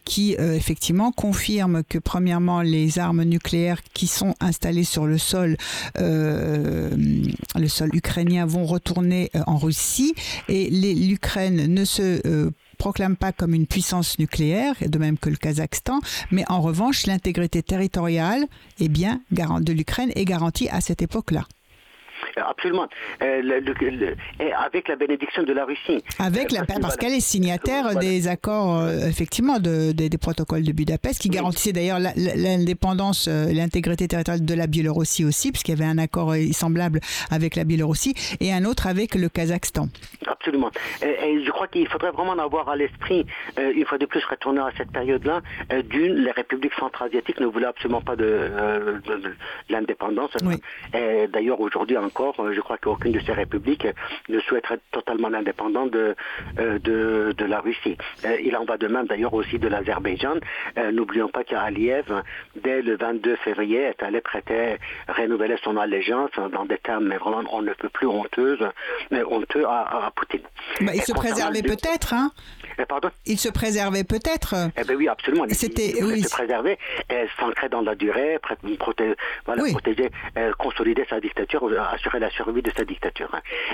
qui 0.04 0.34
effectivement 0.34 1.12
confirme 1.12 1.84
que 1.88 2.00
premièrement 2.00 2.62
les 2.62 3.00
armes 3.00 3.24
nucléaires 3.24 3.82
qui 3.94 4.08
sont 4.08 4.36
installées 4.40 4.84
sur 4.84 5.06
le 5.06 5.18
sol, 5.18 5.58
le 5.96 7.68
sol 7.68 7.90
ukrainien 7.94 8.46
vont 8.46 8.66
retourner 8.66 9.30
en 9.46 9.58
Russie 9.58 10.14
et 10.48 10.71
l'Ukraine 10.72 11.68
ne 11.68 11.86
se 11.86 12.26
euh, 12.26 12.52
proclame 12.78 13.16
pas 13.16 13.32
comme 13.32 13.54
une 13.54 13.68
puissance 13.68 14.18
nucléaire, 14.18 14.74
de 14.82 14.98
même 14.98 15.18
que 15.18 15.30
le 15.30 15.36
Kazakhstan, 15.36 16.00
mais 16.32 16.44
en 16.50 16.62
revanche, 16.62 17.06
l'intégrité 17.06 17.62
territoriale 17.62 18.46
est 18.80 18.90
bien, 18.90 19.22
de 19.32 19.74
l'Ukraine 19.74 20.12
est 20.16 20.26
garantie 20.26 20.70
à 20.70 20.82
cette 20.82 21.02
époque-là. 21.02 21.46
Absolument. 22.38 22.88
Euh, 23.22 23.62
et 24.40 24.54
avec 24.54 24.88
la 24.88 24.96
bénédiction 24.96 25.44
de 25.44 25.54
la 25.54 25.66
Russie. 25.66 26.04
Avec 26.20 26.52
la, 26.52 26.64
parce 26.66 26.98
qu'elle 26.98 27.14
est 27.14 27.20
signataire 27.20 27.96
des 27.96 28.28
accords, 28.28 28.78
euh, 28.78 29.08
effectivement, 29.08 29.60
de, 29.60 29.92
des, 29.92 30.10
protocoles 30.18 30.64
de 30.64 30.72
Budapest, 30.72 31.22
qui 31.22 31.30
garantissaient 31.30 31.74
d'ailleurs 31.74 32.00
l'indépendance, 32.00 33.28
euh, 33.28 33.52
l'intégrité 33.52 34.08
territoriale 34.08 34.46
de 34.46 34.54
la 34.54 34.68
Biélorussie 34.68 35.26
aussi, 35.26 35.52
puisqu'il 35.52 35.72
y 35.72 35.82
avait 35.82 35.90
un 35.90 35.98
accord 35.98 36.34
semblable 36.52 37.00
avec 37.30 37.56
la 37.56 37.64
Biélorussie, 37.64 38.14
et 38.40 38.54
un 38.54 38.66
autre 38.66 38.88
avec 38.88 39.16
le 39.16 39.30
Kazakhstan. 39.30 39.88
Absolument. 40.28 40.72
Et, 41.02 41.44
je 41.44 41.52
crois 41.52 41.68
qu'il 41.68 41.88
faudrait 41.88 42.12
vraiment 42.12 42.34
avoir 42.34 42.70
à 42.70 42.76
l'esprit, 42.76 43.26
une 43.58 43.86
fois 43.86 43.98
de 43.98 44.06
plus, 44.06 44.24
retourner 44.26 44.62
à 44.62 44.72
cette 44.78 44.92
période-là, 44.92 45.42
d'une, 45.90 46.16
les 46.16 46.32
républiques 46.32 46.74
centra-asiatiques 46.80 47.40
ne 47.40 47.48
voulaient 47.48 47.68
absolument 47.68 48.02
pas 48.02 48.16
de, 48.16 48.52
l'indépendance. 49.70 50.32
D'ailleurs, 51.34 51.60
aujourd'hui 51.60 51.98
encore, 51.98 52.21
euh, 52.22 52.54
je 52.54 52.62
crois 52.62 52.78
qu'aucune 52.78 53.12
de 53.12 53.20
ces 53.20 53.34
républiques 53.34 53.88
ne 54.30 54.40
souhaiterait 54.40 54.80
totalement 54.92 55.34
indépendante 55.34 55.92
de, 55.92 56.16
euh, 56.60 56.80
de, 56.80 57.34
de, 57.38 57.46
la 57.46 57.60
Russie. 57.60 57.98
Euh, 58.26 58.38
il 58.44 58.56
en 58.56 58.66
va 58.66 58.78
de 58.78 58.88
même 58.88 59.08
d'ailleurs 59.08 59.34
aussi 59.34 59.60
de 59.60 59.68
l'Azerbaïdjan. 59.68 60.36
N'oublions 60.94 61.30
pas 61.30 61.44
qu'Aliyev, 61.44 62.24
dès 62.56 62.82
le 62.82 62.96
22 62.98 63.36
février, 63.38 63.80
est 63.80 64.04
allé 64.04 64.22
prêter, 64.22 64.78
renouveler 65.08 65.56
son 65.64 65.78
allégeance 65.78 66.32
dans 66.52 66.66
des 66.66 66.78
termes 66.78 67.08
mais 67.08 67.18
vraiment 67.18 67.42
on 67.52 67.62
ne 67.62 67.74
peut 67.74 67.90
plus 67.90 68.08
honteuse, 68.08 68.66
mais 69.10 69.24
honteux 69.24 69.66
à, 69.66 70.06
à 70.08 70.12
Poutine. 70.12 70.42
Bah, 70.82 70.92
il 70.94 71.02
se 71.02 71.14
préservait 71.14 71.62
peut-être, 71.62 72.14
hein? 72.14 72.32
Pardon? 72.88 73.10
Il 73.26 73.38
se 73.38 73.50
préservait 73.50 74.04
peut-être. 74.04 74.56
Eh 74.78 74.84
ben 74.84 74.96
oui, 74.96 75.08
absolument. 75.08 75.46
C'était 75.50 75.94
il, 76.00 76.26
se 76.26 76.30
préserver, 76.30 76.78
s'ancrer 77.40 77.70
dans 77.70 77.82
la 77.82 77.96
durée, 77.96 78.40
protéger, 78.40 79.16
voilà, 79.46 79.64
protéger 79.72 80.10
consolider 80.58 81.06
sa 81.10 81.20
dictature, 81.20 81.70
assurer 81.94 82.11
la 82.20 82.30
survie 82.30 82.62
de 82.62 82.72
sa 82.76 82.84
dictature. 82.84 83.32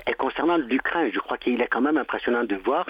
Et 0.08 0.14
concernant 0.14 0.58
l'Ukraine, 0.58 1.12
je 1.14 1.20
crois 1.20 1.38
qu'il 1.38 1.62
est 1.62 1.68
quand 1.68 1.82
même 1.82 1.98
impressionnant 1.98 2.44
de 2.44 2.56
voir 2.56 2.86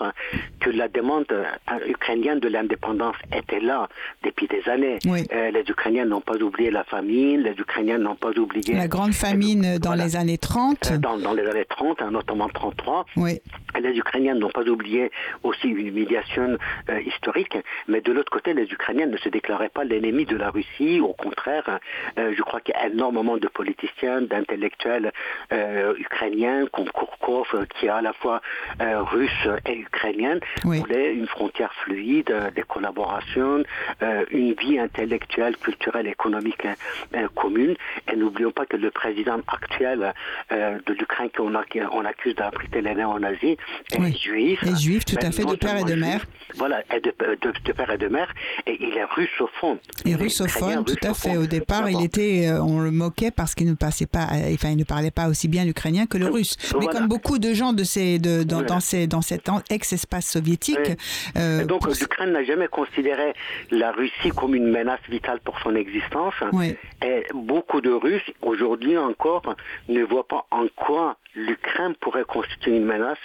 que 0.60 0.70
la 0.70 0.88
demande 0.88 1.26
euh, 1.32 1.46
ukrainienne 1.88 2.40
de 2.40 2.48
l'indépendance 2.48 3.16
était 3.36 3.60
là 3.60 3.88
depuis 4.24 4.48
des 4.48 4.68
années. 4.70 5.00
Euh, 5.06 5.52
les 5.52 5.64
Ukrainiens 5.70 6.06
n'ont 6.06 6.22
pas 6.22 6.38
oublié 6.38 6.72
la 6.72 6.84
famine, 6.84 7.42
les 7.42 7.52
Ukrainiens 7.52 7.98
n'ont 7.98 8.16
pas 8.16 8.32
oublié... 8.38 8.74
La 8.74 8.88
grande 8.88 9.14
famine 9.14 9.78
dans 9.80 9.94
les 9.94 10.16
années 10.16 10.38
30. 10.38 10.92
Euh, 10.92 10.98
dans, 10.98 11.34
les 11.34 11.46
années 11.48 11.66
30, 11.66 12.02
notamment 12.12 12.50
33. 12.50 13.06
Oui. 13.16 13.40
Les 13.80 13.96
Ukrainiens 13.98 14.36
n'ont 14.36 14.50
pas 14.50 14.64
oublié 14.64 15.12
aussi 15.44 15.68
une 15.68 15.88
humiliation 15.88 16.58
historique, 17.06 17.58
mais 17.88 18.02
de 18.02 18.12
l'autre 18.12 18.32
côté, 18.32 18.54
les 18.54 18.64
Ukrainiens 18.64 19.06
ne 19.06 19.18
se 19.18 19.30
déclaraient 19.30 19.70
pas 19.70 19.84
l'ennemi 19.84 20.26
de 20.26 20.36
la 20.36 20.50
Russie. 20.50 21.00
Au 21.00 21.14
contraire, 21.14 21.80
je 22.18 22.42
crois 22.42 22.60
qu'il 22.62 22.74
y 22.76 22.78
a 22.78 22.88
énormément 22.88 23.38
de 23.38 23.48
politiciens, 23.48 24.22
d'intellectuels 24.22 25.12
euh, 25.54 25.94
ukrainien 25.98 26.66
comme 26.72 26.90
Kourkov, 26.90 27.48
euh, 27.54 27.66
qui 27.66 27.86
est 27.86 27.90
à 27.90 28.02
la 28.02 28.14
fois 28.14 28.42
euh, 28.82 29.02
russe 29.04 29.48
et 29.66 29.78
ukrainienne, 29.78 30.40
voulait 30.64 31.14
une 31.14 31.28
frontière 31.28 31.74
fluide, 31.84 32.34
des 32.56 32.64
collaborations, 32.64 33.64
une 34.32 34.54
vie 34.54 34.80
intellectuelle, 34.80 35.56
culturelle, 35.58 36.08
économique 36.08 36.68
commune. 37.36 37.76
Et 38.12 38.16
n'oublions 38.16 38.52
pas 38.52 38.66
que 38.66 38.78
le 38.78 38.92
président 38.92 39.40
actuel 39.48 40.14
de 40.52 40.94
l'Ukraine 40.94 41.30
qu'on 41.36 41.54
on 41.56 42.06
accuse 42.06 42.36
d'abriter 42.36 42.82
les 42.82 42.96
néo-nazis 42.96 43.58
est 43.92 44.18
juif. 44.18 44.64
Est 44.64 44.80
juif, 44.80 45.06
tout 45.06 45.16
à 45.22 45.32
fait, 45.32 45.46
de 45.46 45.56
père 45.56 45.78
et 45.78 45.84
de 45.84 45.96
mère. 45.96 46.26
Voilà, 46.56 46.82
de, 46.92 47.14
de, 47.42 47.72
père 47.72 47.92
et 47.92 47.98
de 47.98 48.08
mère. 48.08 48.34
Et 48.66 48.78
il 48.80 48.98
est 48.98 49.04
russophone. 49.04 49.78
Et 50.06 50.16
russophone, 50.16 50.84
tout 50.86 51.08
à 51.08 51.14
fait. 51.14 51.38
Au 51.38 51.46
départ, 51.46 51.90
il 51.90 52.04
était, 52.04 52.50
on 52.62 52.80
le 52.80 52.92
moquait 52.92 53.32
parce 53.32 53.56
qu'il 53.56 53.68
ne 53.68 53.76
passait 53.76 54.08
pas, 54.08 54.28
enfin, 54.54 54.70
il 54.70 54.78
ne 54.78 54.84
parlait 54.84 55.12
pas 55.12 55.27
aussi 55.30 55.48
bien 55.48 55.66
l'ukrainien 55.66 56.06
que 56.06 56.18
le 56.18 56.28
russe. 56.28 56.58
Mais 56.80 56.88
comme 56.88 57.08
beaucoup 57.08 57.40
de 57.40 57.54
gens 57.54 57.74
de 57.74 57.84
ces, 57.84 58.20
de, 58.20 58.44
dans, 58.44 58.62
dans, 58.62 58.80
ces, 58.80 59.08
dans 59.08 59.22
cet 59.22 59.50
ex-espace 59.70 60.26
soviétique. 60.28 60.78
Euh, 61.38 61.66
donc 61.66 61.88
l'Ukraine 61.88 62.32
n'a 62.32 62.44
jamais 62.44 62.68
considéré 62.68 63.34
la 63.72 63.92
Russie 63.92 64.30
comme 64.36 64.56
une 64.56 64.70
menace 64.70 65.00
vitale 65.10 65.40
pour 65.40 65.60
son 65.60 65.76
existence. 65.76 66.34
Et 67.04 67.26
beaucoup 67.34 67.82
de 67.82 67.92
Russes, 67.92 68.30
aujourd'hui 68.42 68.98
encore, 68.98 69.56
ne 69.88 70.04
voient 70.04 70.28
pas 70.28 70.46
en 70.52 70.68
quoi 70.76 71.18
l'Ukraine 71.36 71.94
pourrait 72.00 72.26
constituer 72.26 72.78
une 72.78 72.86
menace 72.86 73.18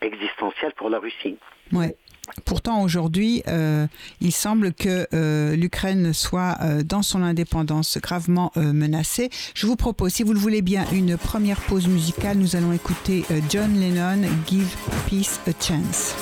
existentielle 0.00 0.72
pour 0.76 0.90
la 0.90 0.98
Russie. 0.98 1.36
Ouais. 1.72 1.96
Pourtant, 2.44 2.82
aujourd'hui, 2.82 3.42
euh, 3.48 3.86
il 4.20 4.32
semble 4.32 4.72
que 4.72 5.06
euh, 5.12 5.56
l'Ukraine 5.56 6.12
soit 6.12 6.58
euh, 6.62 6.82
dans 6.82 7.02
son 7.02 7.22
indépendance 7.22 7.98
gravement 7.98 8.52
menacée. 8.56 9.30
Je 9.54 9.66
vous 9.66 9.76
propose, 9.76 10.12
si 10.12 10.22
vous 10.22 10.32
le 10.32 10.38
voulez 10.38 10.62
bien, 10.62 10.84
une 10.92 11.16
première 11.16 11.60
pause 11.60 11.86
musicale. 11.86 12.38
Nous 12.38 12.56
allons 12.56 12.72
écouter 12.72 13.24
John 13.50 13.78
Lennon, 13.78 14.28
Give 14.46 14.74
Peace 15.08 15.40
a 15.46 15.52
Chance. 15.60 16.14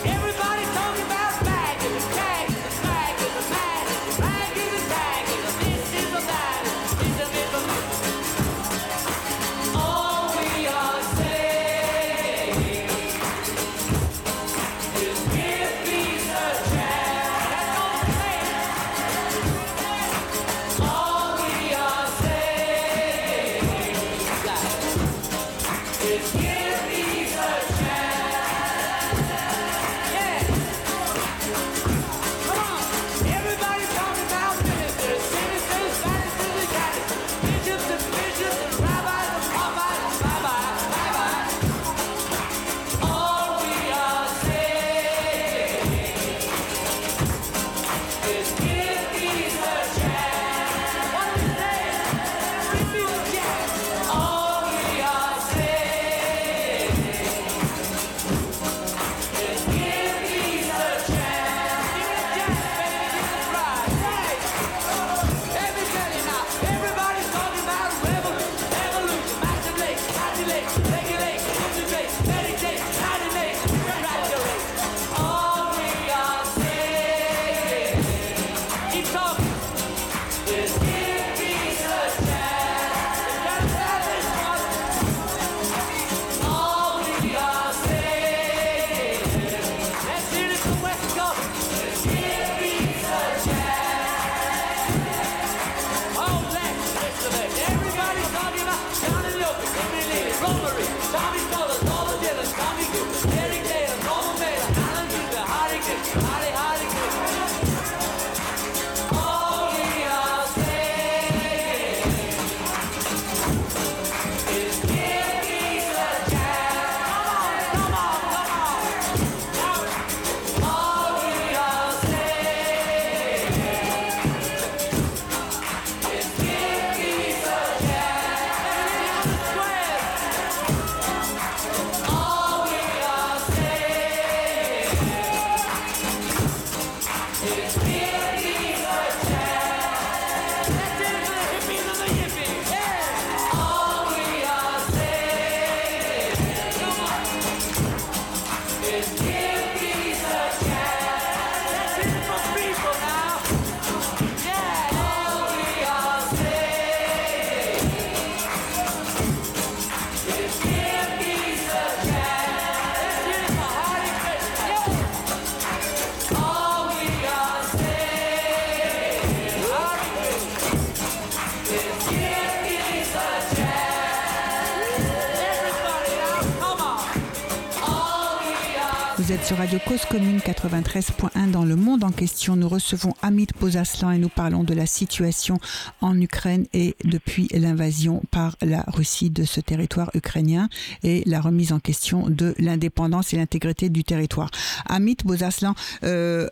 Êtes 179.43 179.47
sur 179.47 179.57
Radio 179.57 179.79
Cause 179.87 180.05
Commune 180.05 180.39
93.1 180.39 181.51
dans 181.51 181.65
le 181.65 181.75
monde 181.77 182.05
en 182.05 182.11
question. 182.11 182.55
Nous 182.55 182.69
recevons 182.69 183.13
Amit 183.23 183.49
Pozaslan 183.59 184.13
et 184.13 184.19
nous 184.19 184.29
parlons 184.29 184.63
de 184.63 184.75
la 184.75 184.87
situation 184.87 185.59
en 186.01 186.21
Ukraine 186.21 186.67
et 186.73 186.95
depuis 187.05 187.49
l'invasion 187.53 188.23
par 188.31 188.57
la 188.63 188.85
Russie 188.89 189.31
de 189.31 189.45
ce 189.45 189.61
territoire 189.61 190.11
ukrainien 190.15 190.69
et 191.03 191.23
la 191.27 191.41
remise 191.41 191.73
en 191.73 191.81
question 191.81 192.29
de 192.29 192.55
l'indépendance 192.59 193.33
et 193.33 193.37
l'intégrité 193.37 193.89
du 193.89 194.05
territoire. 194.05 194.51
Amit 194.87 195.19
Bozaslan, 195.25 195.75
euh, 196.05 196.49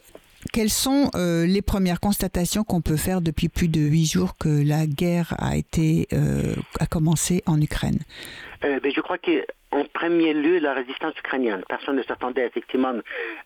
quelles 0.52 0.70
sont 0.70 1.10
euh, 1.14 1.46
les 1.46 1.62
premières 1.62 2.00
constatations 2.00 2.64
qu'on 2.64 2.80
peut 2.80 2.96
faire 2.96 3.20
depuis 3.20 3.48
plus 3.48 3.68
de 3.68 3.80
huit 3.80 4.06
jours 4.06 4.36
que 4.36 4.48
la 4.48 4.86
guerre 4.86 5.34
a 5.38 5.56
été 5.56 6.08
euh, 6.12 6.54
commencé 6.90 7.42
en 7.46 7.60
Ukraine? 7.60 7.98
Ben, 8.62 8.80
Je 8.84 9.00
crois 9.00 9.18
que 9.18 9.44
en 9.72 9.84
premier 9.84 10.34
lieu 10.34 10.58
la 10.58 10.74
résistance 10.74 11.16
ukrainienne. 11.18 11.62
Personne 11.68 11.96
ne 11.96 12.02
s'attendait 12.02 12.46
effectivement 12.46 12.94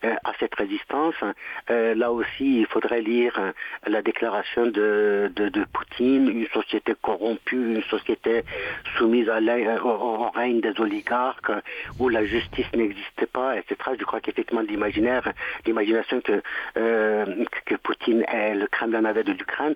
euh, 0.05 0.15
à 0.25 0.33
cette 0.41 0.55
résistance. 0.55 1.15
Euh, 1.71 1.95
là 1.95 2.13
aussi, 2.13 2.61
il 2.61 2.67
faudrait 2.67 3.03
lire 3.03 3.39
euh, 3.39 3.53
la 3.87 4.01
déclaration 4.03 4.67
de, 4.67 5.31
de, 5.35 5.65
Poutine, 5.73 6.29
une 6.29 6.47
société 6.49 6.95
corrompue, 7.01 7.75
une 7.75 7.83
société 7.85 8.45
soumise 8.97 9.29
à 9.29 9.39
au, 9.85 10.31
règne 10.31 10.61
des 10.61 10.79
oligarques, 10.79 11.51
où 11.99 12.09
la 12.09 12.25
justice 12.25 12.67
n'existait 12.75 13.27
pas, 13.27 13.57
etc. 13.57 13.77
Je 13.99 14.05
crois 14.05 14.21
qu'effectivement 14.21 14.63
l'imaginaire, 14.63 15.33
l'imagination 15.67 16.21
que, 16.21 16.43
que 16.75 17.75
Poutine 17.77 18.25
et 18.33 18.55
le 18.55 18.67
Kremlin 18.67 19.05
avaient 19.05 19.25
de 19.25 19.33
l'Ukraine, 19.33 19.75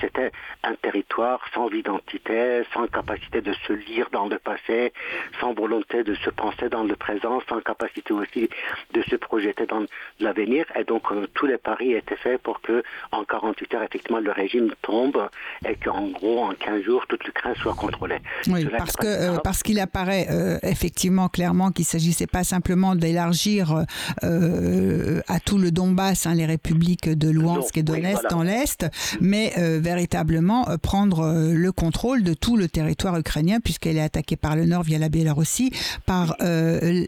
c'était 0.00 0.30
un 0.62 0.74
territoire 0.74 1.40
sans 1.54 1.68
identité, 1.70 2.62
sans 2.72 2.86
capacité 2.86 3.40
de 3.40 3.52
se 3.66 3.72
lire 3.72 4.08
dans 4.12 4.26
le 4.26 4.38
passé, 4.38 4.92
sans 5.40 5.52
volonté 5.54 5.89
de 5.96 6.14
se 6.14 6.30
penser 6.30 6.68
dans 6.68 6.84
le 6.84 6.96
présent, 6.96 7.40
sans 7.48 7.60
capacité 7.60 8.12
aussi 8.12 8.48
de 8.94 9.02
se 9.02 9.16
projeter 9.16 9.66
dans 9.66 9.84
l'avenir. 10.20 10.64
Et 10.78 10.84
donc, 10.84 11.02
euh, 11.10 11.26
tous 11.34 11.46
les 11.46 11.58
paris 11.58 11.92
étaient 11.92 12.16
faits 12.16 12.40
pour 12.42 12.60
que, 12.60 12.82
en 13.12 13.24
48 13.24 13.74
heures, 13.74 13.82
effectivement, 13.82 14.20
le 14.20 14.30
régime 14.30 14.70
tombe 14.82 15.28
et 15.66 15.76
qu'en 15.76 16.08
gros, 16.08 16.44
en 16.44 16.52
15 16.52 16.82
jours, 16.82 17.06
toute 17.08 17.24
l'Ukraine 17.24 17.54
soit 17.56 17.74
contrôlée. 17.74 18.18
Oui, 18.46 18.66
parce 18.76 18.96
que 18.96 19.06
euh, 19.06 19.38
parce 19.42 19.62
qu'il 19.62 19.80
apparaît 19.80 20.26
euh, 20.30 20.58
effectivement 20.62 21.28
clairement 21.28 21.70
qu'il 21.70 21.84
s'agissait 21.84 22.26
pas 22.26 22.44
simplement 22.44 22.94
d'élargir 22.94 23.84
à 24.22 25.40
tout 25.40 25.58
le 25.58 25.70
Donbass 25.70 26.26
hein, 26.26 26.34
les 26.34 26.46
républiques 26.46 27.08
de 27.08 27.30
Luhansk 27.30 27.76
et 27.76 27.82
Donetsk 27.82 28.28
dans 28.30 28.42
l'est, 28.42 28.86
mais 29.20 29.52
véritablement 29.56 30.66
prendre 30.82 31.52
le 31.52 31.72
contrôle 31.72 32.22
de 32.22 32.34
tout 32.34 32.56
le 32.56 32.68
territoire 32.68 33.18
ukrainien 33.18 33.60
puisqu'elle 33.60 33.96
est 33.96 34.02
attaquée 34.02 34.36
par 34.36 34.56
le 34.56 34.66
nord 34.66 34.82
via 34.82 34.98
la 34.98 35.08
Biélorussie, 35.08 35.72
par, 36.06 36.36
euh, 36.42 37.04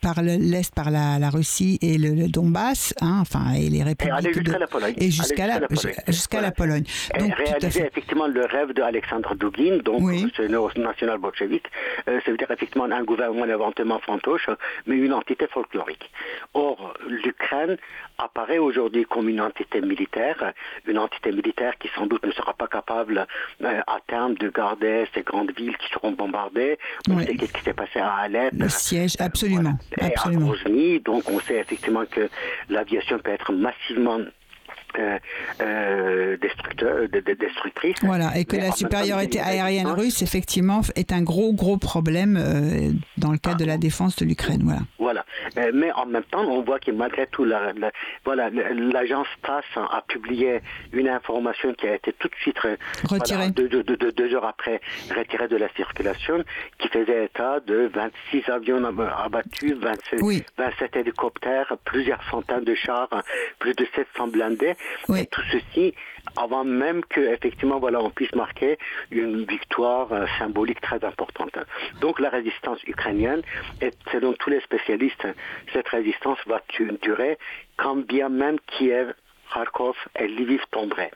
par 0.00 0.22
l'Est, 0.22 0.74
par 0.74 0.90
la, 0.90 1.30
Russie 1.30 1.78
et 1.82 1.98
le, 1.98 2.28
Donbass, 2.28 2.94
hein, 3.00 3.18
enfin, 3.20 3.52
et 3.54 3.68
les 3.68 3.82
républiques. 3.82 4.36
Et 4.98 5.10
jusqu'à 5.10 5.46
la 5.46 5.60
Pologne. 5.60 5.94
Et 6.06 6.12
jusqu'à 6.12 6.40
la, 6.40 6.50
Pologne. 6.50 6.84
Donc, 7.18 7.34
réaliser 7.34 7.86
effectivement 7.86 8.26
le 8.26 8.44
rêve 8.44 8.72
d'Alexandre 8.72 9.34
Dugin, 9.34 9.78
donc 9.78 10.02
ce 10.36 10.80
national 10.80 11.18
bolchevique, 11.18 11.66
euh, 12.08 12.20
ça 12.24 12.30
veut 12.30 12.36
dire 12.36 12.50
effectivement 12.50 12.84
un 12.84 13.02
gouvernement 13.02 13.46
éventuellement 13.46 13.98
fantoche, 14.00 14.48
mais 14.86 14.96
une 14.96 15.12
entité 15.12 15.46
folklorique. 15.46 16.10
Or, 16.54 16.94
l'Ukraine 17.08 17.76
apparaît 18.18 18.58
aujourd'hui 18.58 19.04
comme 19.04 19.28
une 19.28 19.40
entité 19.40 19.80
militaire, 19.80 20.52
une 20.86 20.98
entité 20.98 21.32
militaire 21.32 21.76
qui 21.78 21.88
sans 21.94 22.06
doute 22.06 22.24
ne 22.24 22.32
sera 22.32 22.54
pas 22.54 22.68
capable 22.68 23.26
euh, 23.62 23.80
à 23.86 23.98
terme 24.06 24.34
de 24.34 24.48
garder 24.48 25.04
ces 25.14 25.22
grandes 25.22 25.52
villes 25.56 25.76
qui 25.78 25.88
seront 25.92 26.12
bombardées. 26.12 26.78
Qui 27.04 27.63
s'est 27.64 27.72
passé 27.72 27.98
à 27.98 28.14
Alep. 28.16 28.52
Le 28.56 28.68
siège, 28.68 29.14
absolument. 29.18 29.78
Et 29.98 30.04
absolument. 30.04 30.52
à 30.64 31.00
donc 31.00 31.28
on 31.28 31.40
sait 31.40 31.58
effectivement 31.58 32.04
que 32.10 32.28
l'aviation 32.68 33.18
peut 33.18 33.30
être 33.30 33.52
massivement 33.52 34.20
euh, 34.98 35.18
euh, 35.60 36.36
destructrice. 36.36 37.96
Voilà, 38.02 38.36
et 38.36 38.44
que 38.44 38.56
la 38.56 38.72
supériorité 38.72 39.40
aérienne 39.40 39.88
russe, 39.88 40.22
effectivement, 40.22 40.80
est 40.96 41.12
un 41.12 41.22
gros, 41.22 41.52
gros 41.52 41.76
problème 41.76 42.36
euh, 42.36 42.90
dans 43.16 43.32
le 43.32 43.38
cadre 43.38 43.58
de 43.58 43.64
la 43.64 43.78
défense 43.78 44.16
de 44.16 44.24
l'Ukraine. 44.24 44.62
Voilà. 44.64 44.80
Voilà. 44.98 45.24
Euh, 45.58 45.70
mais 45.74 45.92
en 45.92 46.06
même 46.06 46.24
temps, 46.24 46.42
on 46.42 46.62
voit 46.62 46.78
que 46.78 46.90
malgré 46.90 47.26
tout, 47.26 47.44
la, 47.44 47.72
voilà, 48.24 48.50
l'agence 48.50 49.26
TASS 49.42 49.64
a 49.76 50.02
publié 50.06 50.60
une 50.92 51.08
information 51.08 51.72
qui 51.74 51.86
a 51.86 51.94
été 51.96 52.12
tout 52.14 52.28
de 52.28 52.34
suite 52.36 52.58
retirée 53.08 53.50
deux, 53.50 54.34
heures 54.34 54.46
après 54.46 54.80
retirée 55.14 55.48
de 55.48 55.56
la 55.56 55.68
circulation, 55.74 56.42
qui 56.78 56.88
faisait 56.88 57.26
état 57.26 57.60
de 57.60 57.90
26 57.92 58.50
avions 58.50 58.82
abattus, 58.84 59.74
27, 59.74 60.20
27 60.56 60.96
hélicoptères, 60.96 61.76
plusieurs 61.84 62.22
centaines 62.30 62.64
de 62.64 62.74
chars, 62.74 63.08
plus 63.58 63.74
de 63.74 63.86
700 63.94 64.28
blindés. 64.28 64.74
Et 65.16 65.26
tout 65.26 65.42
ceci 65.50 65.94
avant 66.36 66.64
même 66.64 67.04
que 67.04 67.20
effectivement 67.20 67.78
voilà 67.78 68.00
on 68.00 68.10
puisse 68.10 68.34
marquer 68.34 68.78
une 69.10 69.44
victoire 69.44 70.12
euh, 70.12 70.26
symbolique 70.38 70.80
très 70.80 71.04
importante. 71.04 71.56
Donc 72.00 72.20
la 72.20 72.30
résistance 72.30 72.82
ukrainienne, 72.84 73.42
et 73.80 73.90
selon 74.12 74.32
tous 74.32 74.50
les 74.50 74.60
spécialistes, 74.60 75.26
cette 75.72 75.88
résistance 75.88 76.38
va 76.46 76.62
durer 77.02 77.38
quand 77.76 77.96
bien 77.96 78.28
même 78.28 78.58
Kiev, 78.66 79.14
Kharkov 79.52 79.96
et 80.18 80.26
Lviv 80.26 80.62
tomberaient. 80.70 81.12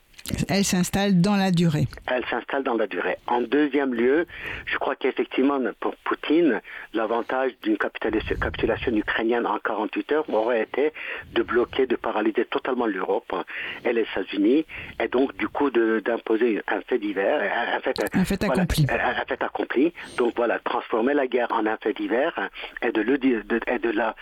Elle 0.49 0.64
s'installe 0.64 1.21
dans 1.21 1.37
la 1.37 1.51
durée. 1.51 1.87
Elle 2.07 2.25
s'installe 2.27 2.62
dans 2.62 2.75
la 2.75 2.87
durée. 2.87 3.17
En 3.27 3.41
deuxième 3.41 3.95
lieu, 3.95 4.27
je 4.67 4.77
crois 4.79 4.97
qu'effectivement, 4.97 5.59
pour 5.81 5.95
Poutine, 5.97 6.61
l'avantage 6.93 7.53
d'une 7.62 7.77
capitulation 7.77 8.95
ukrainienne 8.95 9.47
en 9.47 9.59
48 9.59 10.12
heures 10.12 10.35
aurait 10.35 10.62
été 10.62 10.93
de 11.33 11.43
bloquer, 11.43 11.87
de 11.87 11.97
paralyser 11.97 12.45
totalement 12.45 12.87
l'Europe 12.87 13.35
et 13.85 13.93
les 13.93 14.03
États-Unis, 14.03 14.67
et 15.03 15.09
donc 15.09 15.37
du 15.37 15.49
coup 15.49 15.71
d'imposer 15.71 16.62
un 16.69 16.81
fait 16.83 16.99
divers, 16.99 17.41
un 17.77 17.81
fait, 17.81 17.95
un 18.14 18.25
fait 18.25 18.43
accompli. 18.45 18.87
un 18.91 19.25
fait 19.25 19.43
accompli. 19.43 19.93
Donc 20.17 20.35
voilà, 20.37 20.59
transformer 20.61 21.14
la 21.14 21.27
guerre 21.27 21.49
en 21.51 21.67
un 21.67 21.77
fait 21.79 21.95
divers 21.95 22.49
et 22.83 22.93
de 22.93 23.03
le 23.03 23.19
de, 23.19 23.43
de 23.43 23.91
la 23.91 24.14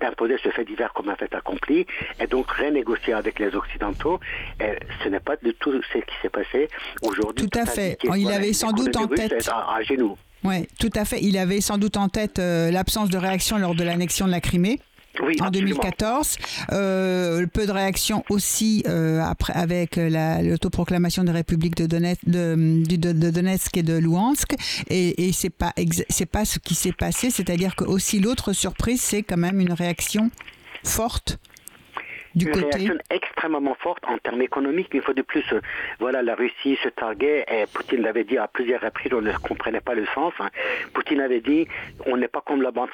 d'imposer 0.00 0.36
ce 0.42 0.50
fait 0.50 0.64
divers 0.64 0.92
comme 0.92 1.08
un 1.08 1.16
fait 1.16 1.34
accompli, 1.34 1.86
et 2.20 2.26
donc 2.26 2.50
renégocier 2.50 3.14
avec 3.14 3.38
les 3.38 3.54
Occidentaux. 3.54 4.20
Et 4.60 4.76
ce 5.02 5.08
n'est 5.12 5.20
pas 5.20 5.36
du 5.36 5.54
tout 5.54 5.72
ce 5.72 5.98
qui 5.98 6.14
s'est 6.20 6.28
passé 6.28 6.68
aujourd'hui. 7.02 7.48
Tout 7.48 7.58
à 7.58 7.66
fait. 7.66 7.98
Il 8.16 8.30
avait 8.30 8.52
sans 8.52 8.72
doute 8.72 8.96
en 8.96 9.06
tête. 9.06 9.48
À, 9.48 9.82
genoux. 9.82 10.16
Oui, 10.44 10.66
tout 10.80 10.90
à 10.94 11.04
fait. 11.04 11.20
Il 11.22 11.38
avait 11.38 11.60
sans 11.60 11.78
doute 11.78 11.96
en 11.96 12.08
tête 12.08 12.38
euh, 12.38 12.70
l'absence 12.70 13.08
de 13.10 13.18
réaction 13.18 13.58
lors 13.58 13.74
de 13.74 13.84
l'annexion 13.84 14.26
de 14.26 14.32
la 14.32 14.40
Crimée. 14.40 14.80
en 15.40 15.50
2014. 15.50 16.36
Euh, 16.72 17.46
peu 17.46 17.66
de 17.66 17.70
réaction 17.70 18.24
aussi 18.28 18.82
euh, 18.88 19.20
après, 19.22 19.52
avec 19.52 19.96
l'autoproclamation 19.96 21.22
de 21.22 21.30
République 21.30 21.76
de 21.76 21.86
Donetsk, 21.86 22.22
de, 22.26 23.30
Donetsk 23.30 23.76
et 23.76 23.82
de 23.82 23.98
Luhansk. 23.98 24.54
Et, 24.88 25.28
et 25.28 25.32
c'est 25.32 25.50
pas 25.50 25.72
c'est 26.08 26.26
pas 26.26 26.44
ce 26.44 26.58
qui 26.58 26.74
s'est 26.74 26.92
passé. 26.92 27.30
C'est-à-dire 27.30 27.76
que 27.76 27.84
aussi 27.84 28.18
l'autre 28.18 28.52
surprise, 28.52 29.00
c'est 29.00 29.22
quand 29.22 29.36
même 29.36 29.60
une 29.60 29.72
réaction 29.72 30.30
forte 30.82 31.38
une 32.34 32.52
réaction 32.52 32.98
extrêmement 33.10 33.74
forte 33.74 34.04
en 34.06 34.18
termes 34.18 34.42
économiques. 34.42 34.94
Une 34.94 35.02
fois 35.02 35.14
de 35.14 35.22
plus, 35.22 35.44
euh, 35.52 35.60
voilà, 35.98 36.22
la 36.22 36.34
Russie 36.34 36.78
se 36.82 36.88
targuait, 36.88 37.44
et 37.48 37.66
Poutine 37.72 38.02
l'avait 38.02 38.24
dit 38.24 38.38
à 38.38 38.48
plusieurs 38.48 38.80
reprises, 38.80 39.12
on 39.12 39.20
ne 39.20 39.32
comprenait 39.32 39.80
pas 39.80 39.94
le 39.94 40.06
sens. 40.14 40.32
Hein. 40.40 40.50
Poutine 40.94 41.20
avait 41.20 41.40
dit, 41.40 41.66
on 42.06 42.16
n'est 42.16 42.28
pas 42.28 42.40
comme 42.40 42.62
la 42.62 42.70
Banque 42.70 42.90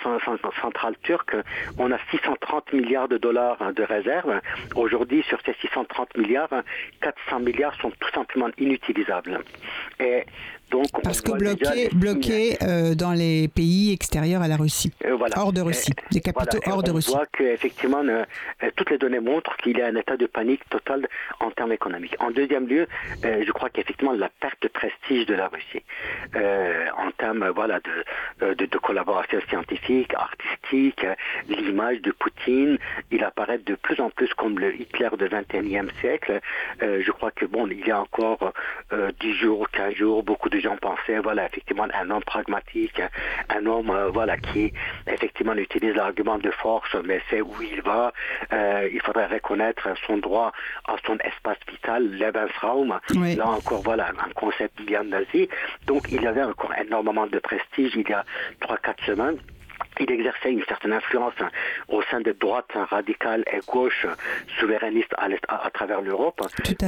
centrale 0.60 0.96
turque, 1.02 1.36
on 1.78 1.90
a 1.92 1.98
630 2.10 2.72
milliards 2.72 3.08
de 3.08 3.18
dollars 3.18 3.56
hein, 3.60 3.72
de 3.72 3.82
réserves. 3.82 4.40
Aujourd'hui, 4.74 5.22
sur 5.28 5.38
ces 5.44 5.54
630 5.60 6.16
milliards, 6.16 6.62
400 7.00 7.40
milliards 7.40 7.74
sont 7.80 7.90
tout 7.90 8.10
simplement 8.14 8.48
inutilisables. 8.58 9.40
Et 10.00 10.24
parce 11.02 11.20
que 11.20 11.32
bloqué, 11.32 11.88
bloqué 11.94 12.56
euh, 12.62 12.94
dans 12.94 13.12
les 13.12 13.48
pays 13.48 13.92
extérieurs 13.92 14.42
à 14.42 14.48
la 14.48 14.56
Russie, 14.56 14.92
euh, 15.04 15.16
hors 15.36 15.52
de 15.52 15.60
Russie, 15.60 15.92
des 16.12 16.20
capitaux 16.20 16.58
hors 16.66 16.82
de 16.82 16.90
Russie. 16.90 17.10
On 17.12 17.16
voit 17.16 17.26
qu'effectivement, 17.26 18.02
euh, 18.04 18.24
toutes 18.76 18.90
les 18.90 18.98
données 18.98 19.20
montrent 19.20 19.56
qu'il 19.58 19.78
y 19.78 19.82
a 19.82 19.86
un 19.86 19.96
état 19.96 20.16
de 20.16 20.26
panique 20.26 20.68
totale 20.68 21.08
en 21.40 21.50
termes 21.50 21.72
économiques. 21.72 22.16
En 22.20 22.30
deuxième 22.30 22.66
lieu, 22.66 22.86
je 23.22 23.50
crois 23.52 23.70
qu'effectivement, 23.70 24.12
la 24.12 24.28
perte 24.40 24.62
de 24.62 24.68
prestige 24.68 25.26
de 25.26 25.34
la 25.34 25.48
Russie, 25.48 25.82
en 26.96 27.10
termes 27.12 27.48
voilà, 27.54 27.80
de, 27.80 28.54
de, 28.54 28.66
de, 28.66 28.78
collaboration 28.78 29.40
scientifique, 29.48 30.12
artistique, 30.14 31.04
l'image 31.48 32.00
de 32.02 32.12
Poutine, 32.12 32.78
il 33.10 33.24
apparaît 33.24 33.58
de 33.58 33.74
plus 33.74 34.00
en 34.00 34.10
plus 34.10 34.32
comme 34.34 34.58
le 34.58 34.74
Hitler 34.74 35.08
du 35.18 35.24
21e 35.24 35.88
siècle. 36.00 36.40
je 36.80 37.10
crois 37.10 37.30
que 37.30 37.44
bon, 37.46 37.66
il 37.66 37.86
y 37.86 37.90
a 37.90 38.00
encore 38.00 38.52
10 38.92 39.32
jours, 39.34 39.68
15 39.70 39.94
jours, 39.94 40.22
beaucoup 40.22 40.48
de 40.48 40.57
gens 40.60 40.76
pensaient, 40.76 41.18
voilà, 41.18 41.46
effectivement, 41.46 41.86
un 41.92 42.10
homme 42.10 42.22
pragmatique, 42.24 43.00
un 43.48 43.66
homme, 43.66 43.90
euh, 43.90 44.08
voilà, 44.08 44.36
qui 44.36 44.72
effectivement 45.06 45.54
utilise 45.54 45.94
l'argument 45.94 46.38
de 46.38 46.50
force, 46.50 46.94
mais 47.04 47.20
c'est 47.30 47.40
où 47.40 47.54
il 47.62 47.82
va. 47.82 48.12
Euh, 48.52 48.88
il 48.92 49.00
faudrait 49.00 49.26
reconnaître 49.26 49.88
son 50.06 50.18
droit 50.18 50.52
à 50.86 50.96
son 51.06 51.16
espace 51.18 51.58
vital, 51.70 52.10
Lebensraum. 52.10 52.98
Là 53.36 53.48
encore, 53.48 53.82
voilà, 53.82 54.08
un 54.08 54.32
concept 54.34 54.80
bien 54.82 55.04
nazi. 55.04 55.48
Donc, 55.86 56.10
il 56.10 56.22
y 56.22 56.26
avait 56.26 56.42
encore 56.42 56.72
énormément 56.74 57.26
de 57.26 57.38
prestige 57.38 57.92
il 57.94 58.08
y 58.08 58.12
a 58.12 58.24
3-4 58.60 59.04
semaines. 59.06 59.38
Il 60.00 60.10
exerçait 60.10 60.52
une 60.52 60.64
certaine 60.64 60.92
influence 60.92 61.34
au 61.88 62.02
sein 62.02 62.20
des 62.20 62.34
droites 62.34 62.72
radicales 62.90 63.44
et 63.52 63.60
gauches 63.66 64.06
souverainistes 64.58 65.14
à, 65.16 65.28
à, 65.48 65.70
travers 65.70 66.00
l'Europe. 66.00 66.40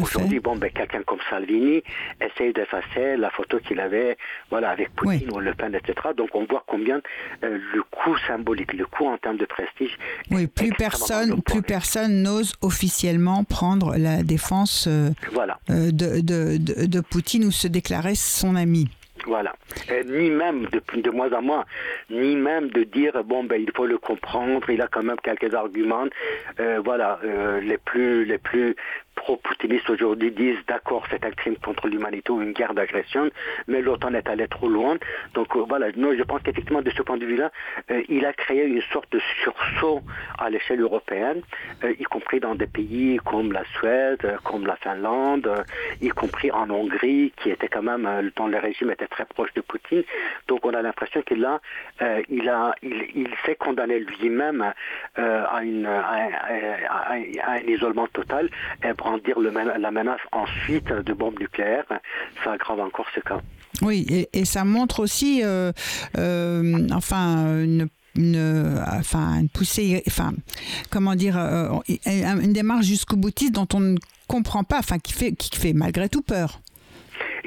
Aujourd'hui, 0.02 0.40
bon, 0.40 0.56
ben, 0.56 0.70
quelqu'un 0.70 1.02
comme 1.02 1.18
Salvini 1.28 1.82
essaye 2.20 2.52
d'effacer 2.52 3.16
la 3.16 3.30
photo 3.30 3.58
qu'il 3.58 3.80
avait 3.80 4.16
voilà, 4.50 4.70
avec 4.70 4.94
Poutine 4.94 5.30
ou 5.32 5.38
Le 5.40 5.54
Pen, 5.54 5.74
etc. 5.74 6.08
Donc 6.16 6.30
on 6.34 6.44
voit 6.44 6.64
combien 6.66 7.00
euh, 7.44 7.58
le 7.74 7.82
coût 7.82 8.16
symbolique, 8.26 8.72
le 8.72 8.86
coût 8.86 9.06
en 9.06 9.18
termes 9.18 9.36
de 9.36 9.46
prestige. 9.46 9.96
Oui, 10.30 10.46
plus 10.46 10.70
personne, 10.70 11.42
plus 11.42 11.62
personne 11.62 12.22
n'ose 12.22 12.54
officiellement 12.62 13.44
prendre 13.44 13.96
la 13.96 14.22
défense 14.22 14.86
euh, 14.88 15.10
voilà. 15.32 15.58
Euh, 15.70 15.90
de, 15.90 16.20
de, 16.20 16.56
de, 16.56 16.86
de 16.86 17.00
Poutine 17.00 17.44
ou 17.44 17.50
se 17.50 17.68
déclarer 17.68 18.14
son 18.14 18.56
ami. 18.56 18.88
Voilà. 19.26 19.54
ni 20.06 20.30
même 20.30 20.66
de, 20.66 21.00
de 21.00 21.10
moins 21.10 21.32
en 21.32 21.42
moins, 21.42 21.64
ni 22.10 22.36
même 22.36 22.70
de 22.70 22.84
dire 22.84 23.22
bon 23.24 23.44
ben 23.44 23.60
il 23.60 23.70
faut 23.74 23.86
le 23.86 23.98
comprendre, 23.98 24.68
il 24.70 24.80
a 24.82 24.88
quand 24.88 25.02
même 25.02 25.20
quelques 25.22 25.54
arguments. 25.54 26.06
Euh, 26.58 26.80
voilà, 26.84 27.18
euh, 27.24 27.60
les 27.60 27.78
plus 27.78 28.24
les 28.24 28.38
plus 28.38 28.74
pro-poutinistes 29.20 29.90
aujourd'hui 29.90 30.30
disent 30.30 30.64
d'accord, 30.66 31.04
c'est 31.10 31.24
un 31.24 31.30
crime 31.30 31.56
contre 31.56 31.88
l'humanité 31.88 32.32
ou 32.32 32.40
une 32.40 32.52
guerre 32.52 32.72
d'agression, 32.72 33.30
mais 33.68 33.82
en 33.86 34.14
est 34.14 34.28
allé 34.28 34.48
trop 34.48 34.68
loin. 34.68 34.96
Donc 35.34 35.54
euh, 35.56 35.64
voilà, 35.68 35.88
non, 35.96 36.14
je 36.16 36.22
pense 36.22 36.40
qu'effectivement, 36.42 36.82
de 36.82 36.90
ce 36.90 37.02
point 37.02 37.18
de 37.18 37.26
vue-là, 37.26 37.50
euh, 37.90 38.02
il 38.08 38.24
a 38.24 38.32
créé 38.32 38.64
une 38.64 38.82
sorte 38.92 39.10
de 39.12 39.20
sursaut 39.42 40.00
à 40.38 40.48
l'échelle 40.48 40.80
européenne, 40.80 41.42
euh, 41.84 41.92
y 41.98 42.04
compris 42.04 42.40
dans 42.40 42.54
des 42.54 42.66
pays 42.66 43.18
comme 43.24 43.52
la 43.52 43.64
Suède, 43.76 44.24
comme 44.44 44.66
la 44.66 44.76
Finlande, 44.76 45.48
y 46.00 46.08
compris 46.08 46.50
en 46.50 46.70
Hongrie, 46.70 47.32
qui 47.36 47.50
était 47.50 47.68
quand 47.68 47.82
même, 47.82 48.30
dont 48.36 48.46
le 48.46 48.58
régime 48.58 48.90
était 48.90 49.06
très 49.06 49.26
proche 49.26 49.52
de 49.54 49.60
Poutine. 49.60 50.02
Donc 50.48 50.64
on 50.64 50.72
a 50.72 50.80
l'impression 50.80 51.20
qu'il 51.22 51.44
a, 51.44 51.60
il 52.28 52.48
a, 52.48 52.74
il, 52.82 53.28
s'est 53.44 53.56
condamné 53.56 53.98
lui-même 54.00 54.72
à, 55.16 55.62
une, 55.62 55.86
à, 55.86 57.12
un 57.12 57.62
isolement 57.66 58.06
total. 58.08 58.48
Dire 59.18 59.38
la 59.38 59.90
menace 59.90 60.20
ensuite 60.32 60.88
de 60.88 61.12
bombes 61.12 61.38
nucléaires, 61.38 61.86
ça 62.44 62.52
aggrave 62.52 62.80
encore 62.80 63.06
ce 63.14 63.20
cas. 63.20 63.40
Oui, 63.82 64.26
et, 64.32 64.44
ça 64.44 64.64
montre 64.64 65.00
aussi, 65.00 65.42
euh, 65.42 65.72
euh, 66.18 66.88
enfin, 66.92 67.62
une 67.62 67.88
enfin 68.16 69.40
une 69.40 69.48
poussée, 69.48 70.02
enfin 70.08 70.32
comment 70.90 71.14
dire, 71.14 71.38
euh, 71.38 71.68
une 72.06 72.52
démarche 72.52 72.84
jusqu'au 72.84 73.16
boutiste 73.16 73.52
dont 73.52 73.68
on 73.72 73.80
ne 73.80 73.96
comprend 74.26 74.64
pas, 74.64 74.78
enfin 74.78 74.98
qui 74.98 75.12
fait 75.12 75.32
qui 75.32 75.56
fait 75.56 75.72
malgré 75.72 76.08
tout 76.08 76.22
peur 76.22 76.60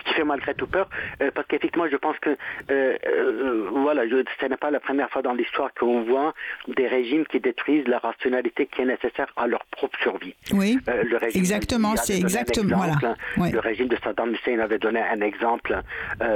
qui 0.03 0.13
fait 0.13 0.23
malgré 0.23 0.53
tout 0.53 0.67
peur, 0.67 0.89
euh, 1.21 1.31
parce 1.33 1.47
qu'effectivement, 1.47 1.87
je 1.89 1.97
pense 1.97 2.17
que 2.19 2.29
euh, 2.29 2.97
euh, 3.05 3.69
voilà, 3.71 4.07
je, 4.07 4.23
ce 4.39 4.45
n'est 4.45 4.57
pas 4.57 4.71
la 4.71 4.79
première 4.79 5.09
fois 5.09 5.21
dans 5.21 5.33
l'histoire 5.33 5.73
qu'on 5.73 6.03
voit 6.03 6.33
des 6.67 6.87
régimes 6.87 7.25
qui 7.25 7.39
détruisent 7.39 7.87
la 7.87 7.99
rationalité 7.99 8.65
qui 8.67 8.81
est 8.81 8.85
nécessaire 8.85 9.31
à 9.37 9.47
leur 9.47 9.63
propre 9.65 9.97
survie. 9.99 10.35
Oui, 10.51 10.77
le 10.87 11.17
régime 11.17 11.39
exactement, 11.39 11.95
c'est 11.95 12.17
exactement. 12.17 12.77
Voilà. 12.77 13.51
Le 13.51 13.59
régime 13.59 13.87
de 13.87 13.97
Saddam 14.03 14.33
Hussein 14.33 14.59
avait 14.59 14.79
donné 14.79 15.01
un 15.01 15.21
exemple, 15.21 15.79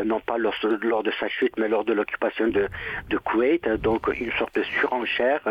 non 0.05 0.19
pas 0.19 0.37
lors, 0.37 0.55
lors, 0.81 1.03
de 1.03 1.11
sa 1.19 1.27
chute, 1.27 1.53
mais 1.57 1.67
lors 1.67 1.85
de 1.85 1.93
l'occupation 1.93 2.47
de, 2.47 2.67
de 3.09 3.17
Koweït, 3.17 3.67
donc 3.67 4.07
une 4.19 4.31
sorte 4.33 4.55
de 4.55 4.63
surenchère, 4.63 5.41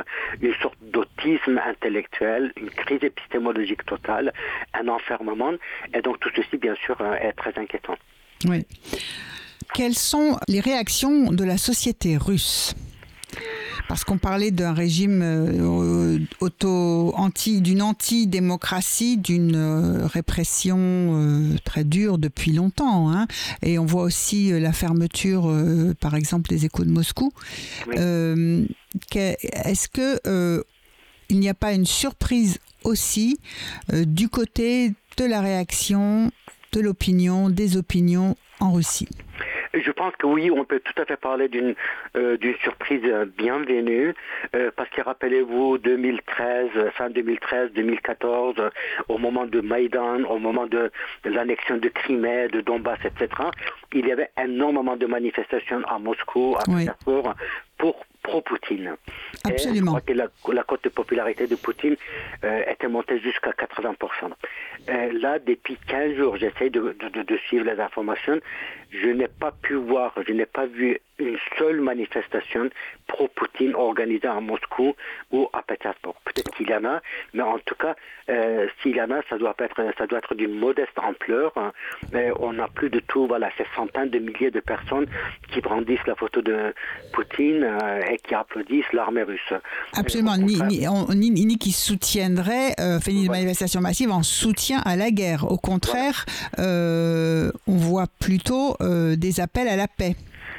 une 0.41 0.55
sorte 0.55 0.77
d'autisme 0.83 1.61
intellectuel, 1.65 2.53
une 2.57 2.71
crise 2.71 3.03
épistémologique 3.03 3.85
totale, 3.85 4.33
un 4.75 4.89
enfermement, 4.89 5.53
et 5.95 6.03
donc 6.03 6.21
tout 6.21 6.31
ceci, 6.35 6.57
bien 6.57 6.75
sûr, 6.77 6.97
est 7.21 7.33
très 7.33 7.59
inquiétant. 7.59 7.97
Oui. 8.45 8.67
Quelles 9.75 9.95
sont 9.95 10.39
les 10.49 10.61
réactions 10.61 11.33
de 11.33 11.45
la 11.45 11.59
société 11.59 12.17
russe? 12.17 12.75
Parce 13.89 14.05
qu'on 14.05 14.19
parlait 14.19 14.51
d'un 14.51 14.73
régime 14.73 15.21
euh, 15.23 16.19
auto 16.41 17.13
anti 17.17 17.61
d'une 17.61 17.83
anti-démocratie, 17.83 19.17
d'une 19.17 19.55
euh, 19.55 20.07
répression 20.07 20.79
euh, 20.81 21.57
très 21.65 21.85
dure 21.85 22.19
depuis 22.19 22.53
longtemps, 22.53 23.13
hein. 23.13 23.29
et 23.63 23.79
on 23.79 23.87
voit 23.87 24.03
aussi 24.03 24.51
la 24.59 24.73
fermeture, 24.73 25.53
par 26.01 26.17
exemple, 26.17 26.51
des 26.51 26.65
échos 26.65 26.85
de 26.85 26.91
Moscou. 26.91 27.33
Est-ce 27.93 29.89
que 29.89 30.65
il 31.29 31.41
n'y 31.41 31.49
a 31.49 31.55
pas 31.55 31.73
une 31.73 31.87
surprise 31.87 32.59
aussi 32.85 33.39
du 33.93 34.29
côté 34.29 34.93
de 35.17 35.25
la 35.25 35.41
réaction 35.41 36.31
de 36.73 36.81
l'opinion, 36.81 37.49
des 37.49 37.77
opinions 37.77 38.37
en 38.61 38.73
Russie 38.73 39.09
je 39.81 39.91
pense 39.91 40.15
que 40.17 40.27
oui, 40.27 40.51
on 40.51 40.65
peut 40.65 40.81
tout 40.81 41.01
à 41.01 41.05
fait 41.05 41.17
parler 41.17 41.49
d'une 41.49 41.75
euh, 42.17 42.37
surprise 42.63 43.03
bienvenue, 43.37 44.15
euh, 44.55 44.71
parce 44.75 44.89
que 44.91 45.03
rappelez-vous, 45.03 45.79
2013, 45.79 46.71
fin 46.95 47.11
2013, 47.11 47.73
2014, 47.75 48.57
au 49.09 49.19
moment 49.19 49.47
de 49.47 49.61
Maïdan, 49.61 50.25
au 50.25 50.39
moment 50.39 50.67
de, 50.67 50.91
l'annexion 51.25 51.77
de 51.79 51.89
Crimée, 51.89 52.49
de 52.49 52.61
Donbass, 52.61 52.99
etc., 53.05 53.29
il 53.93 54.07
y 54.07 54.13
avait 54.13 54.31
énormément 54.43 54.97
de 54.97 55.07
manifestations 55.07 55.83
à 55.87 55.99
Moscou, 55.99 56.57
à 56.59 56.65
Pétersbourg, 56.65 57.35
pour 57.79 58.05
pro-Poutine. 58.27 58.97
Absolument. 59.45 60.01
Et 60.09 60.15
la, 60.15 60.27
la, 60.53 60.63
cote 60.65 60.83
de 60.83 60.89
popularité 60.89 61.47
de 61.47 61.55
Poutine 61.55 61.97
euh, 62.45 62.63
était 62.69 62.89
montée 62.89 63.21
jusqu'à 63.21 63.51
80%. 63.53 63.95
Euh, 64.89 65.13
là, 65.21 65.39
depuis 65.39 65.77
15 65.87 66.17
jours, 66.17 66.37
j'essaie 66.37 66.71
de, 66.71 66.97
de, 67.31 67.37
suivre 67.47 67.65
les 67.65 67.81
informations. 67.81 68.41
Je 68.91 69.09
n'ai 69.09 69.29
pas 69.29 69.53
pu 69.53 69.75
voir, 69.75 70.13
je 70.27 70.33
n'ai 70.33 70.47
pas 70.47 70.67
vu 70.67 70.99
une 71.19 71.39
seule 71.59 71.81
manifestation 71.81 72.69
pro-Poutine 73.07 73.75
organisée 73.75 74.29
à 74.29 74.41
Moscou 74.41 74.95
ou 75.31 75.49
à 75.53 75.63
Pétersbourg. 75.63 76.17
Peut-être 76.25 76.51
qu'il 76.57 76.69
y 76.69 76.75
en 76.75 76.85
a, 76.85 77.01
mais 77.33 77.43
en 77.43 77.59
tout 77.61 77.75
cas, 77.75 77.95
euh, 78.29 78.67
s'il 78.81 78.97
y 78.97 79.01
en 79.01 79.11
a, 79.11 79.23
ça 79.31 79.39
doit 79.39 79.55
être, 79.59 79.83
ça 79.97 80.07
doit 80.07 80.19
être 80.19 80.35
d'une 80.35 80.59
modeste 80.59 80.99
ampleur. 80.99 81.53
Mais 82.13 82.31
on 82.39 82.53
n'a 82.53 82.69
plus 82.69 82.91
de 82.91 83.01
tout, 83.01 83.27
voilà, 83.27 83.51
ces 83.57 83.67
centaines 83.75 84.11
de 84.11 84.19
milliers 84.19 84.51
de 84.51 84.61
personnes 84.61 85.07
qui 85.53 85.61
brandissent 85.61 86.07
la 86.07 86.15
photo 86.15 86.43
de 86.43 86.75
Poutine 87.13 87.65
euh, 87.65 88.03
et 88.17 88.29
qui 88.29 88.35
applaudissent 88.35 88.93
l'armée 88.93 89.23
russe. 89.23 89.53
Absolument, 89.95 90.37
ni, 90.37 90.59
ni, 91.15 91.31
ni, 91.31 91.59
qui 91.59 91.73
soutiendraient, 91.73 92.75
euh, 92.81 93.01
fait 93.01 93.13
une 93.13 93.29
manifestation 93.29 93.81
massive 93.81 94.11
en 94.11 94.23
soutien 94.23 94.81
à 94.85 94.97
la 94.97 95.11
guerre. 95.11 95.51
Au 95.51 95.59
contraire, 95.59 96.25
euh, 96.59 97.51
on 97.67 97.77
voit 97.77 98.07
plutôt 98.19 98.77
des 98.81 99.41
appels 99.41 99.69
à 99.69 99.77
la 99.77 99.89
paix. 99.89 100.17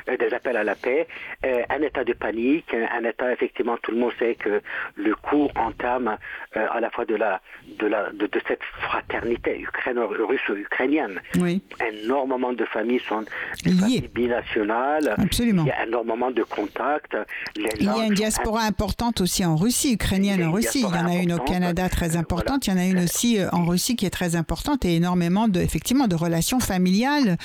Euh, 0.10 0.18
des 0.18 0.34
appels 0.34 0.56
à 0.56 0.64
la 0.64 0.76
paix, 0.76 1.08
euh, 1.46 1.62
un 1.70 1.82
état 1.82 2.04
de 2.04 2.14
panique, 2.14 2.74
un, 2.74 3.04
état 3.04 3.32
effectivement 3.32 3.78
tout 3.82 3.92
le 3.92 3.98
monde 3.98 4.12
sait 4.18 4.36
que 4.36 4.62
le 4.96 5.16
coup 5.16 5.50
entame 5.56 6.18
euh, 6.56 6.66
à 6.72 6.80
la 6.80 6.90
fois 6.90 7.06
de 7.06 7.16
la 7.16 7.42
de 7.80 7.88
la 7.88 8.10
de, 8.12 8.30
cette 8.48 8.62
fraternité 8.80 9.60
ukraine 9.60 10.00
russe 10.00 10.40
ukrainienne. 10.50 11.20
Oui. 11.40 11.62
Énormément 11.86 12.54
de 12.54 12.64
familles 12.66 13.02
sont 13.08 13.26
liées 13.66 14.10
binationales. 14.14 15.16
Absolument. 15.18 15.64
Il 15.64 15.68
y 15.68 15.72
a 15.72 15.86
énormément 15.86 16.32
de 16.32 16.44
contacts. 16.44 17.18
Il 17.56 17.84
y 17.84 17.90
a 17.90 18.06
une 18.06 18.14
diaspora 18.14 18.62
importante 18.62 19.22
aussi 19.22 19.44
en 19.44 19.56
Russie, 19.56 19.94
ukrainienne 19.94 20.44
en 20.44 20.52
Russie. 20.52 20.86
Il 20.88 20.96
y 20.96 21.00
en 21.00 21.08
a 21.08 21.16
une 21.16 21.34
au 21.34 21.40
Canada 21.40 21.90
très 21.90 22.16
importante. 22.16 22.68
Il 22.68 22.72
y 22.72 22.74
en 22.74 22.80
a 22.80 22.86
une 22.86 23.00
aussi 23.00 23.40
en 23.52 23.66
Russie 23.66 23.96
qui 23.96 24.06
est 24.06 24.12
très 24.12 24.36
importante 24.36 24.86
et 24.86 24.96
énormément 24.96 25.48
de 25.48 25.60
effectivement 25.60 26.08
de 26.08 26.16
relations 26.16 26.60
familiales, 26.60 27.38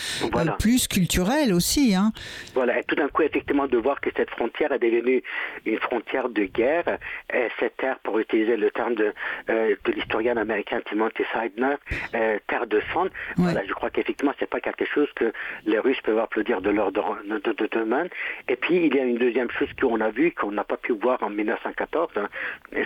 plus 0.59 0.87
culturelles 0.87 1.53
aussi. 1.53 1.95
Hein. 1.95 2.13
Voilà, 2.55 2.79
et 2.79 2.85
tout 2.85 2.95
d'un 2.95 3.09
coup, 3.09 3.23
effectivement, 3.23 3.67
de 3.67 3.77
voir 3.79 4.01
que 4.01 4.11
cette 4.17 4.31
frontière 4.31 4.73
est 4.73 4.79
devenue 4.79 5.23
une 5.65 5.79
frontière 5.79 6.29
de 6.29 6.45
guerre, 6.45 6.99
et 7.33 7.49
cette 7.59 7.77
terre, 7.77 7.99
pour 8.03 8.19
utiliser 8.19 8.57
le 8.57 8.71
terme 8.71 8.95
de, 8.95 9.13
euh, 9.51 9.75
de 9.85 9.93
l'historien 9.93 10.37
américain 10.37 10.81
Timothy 10.89 11.23
Seidner, 11.33 11.77
euh, 12.15 12.39
terre 12.49 12.67
de 12.67 12.81
sang, 12.93 13.07
voilà, 13.37 13.63
je 13.67 13.73
crois 13.73 13.91
qu'effectivement, 13.91 14.33
c'est 14.39 14.49
pas 14.49 14.61
quelque 14.61 14.85
chose 14.85 15.09
que 15.15 15.33
les 15.65 15.79
Russes 15.79 16.01
peuvent 16.03 16.19
applaudir 16.19 16.61
de 16.61 16.71
leur 16.71 16.93
de, 16.93 17.01
de, 17.01 17.53
de, 17.53 17.69
demain. 17.71 18.07
Et 18.49 18.57
puis, 18.57 18.87
il 18.87 18.95
y 18.95 19.01
a 19.01 19.05
une 19.05 19.19
deuxième 19.19 19.51
chose 19.51 19.69
qu'on 19.81 20.01
a 20.01 20.11
vue, 20.11 20.33
qu'on 20.33 20.53
n'a 20.53 20.65
pas 20.65 20.77
pu 20.77 20.93
voir 20.93 21.23
en 21.23 21.31
1914, 21.31 22.11
hein, 22.17 22.29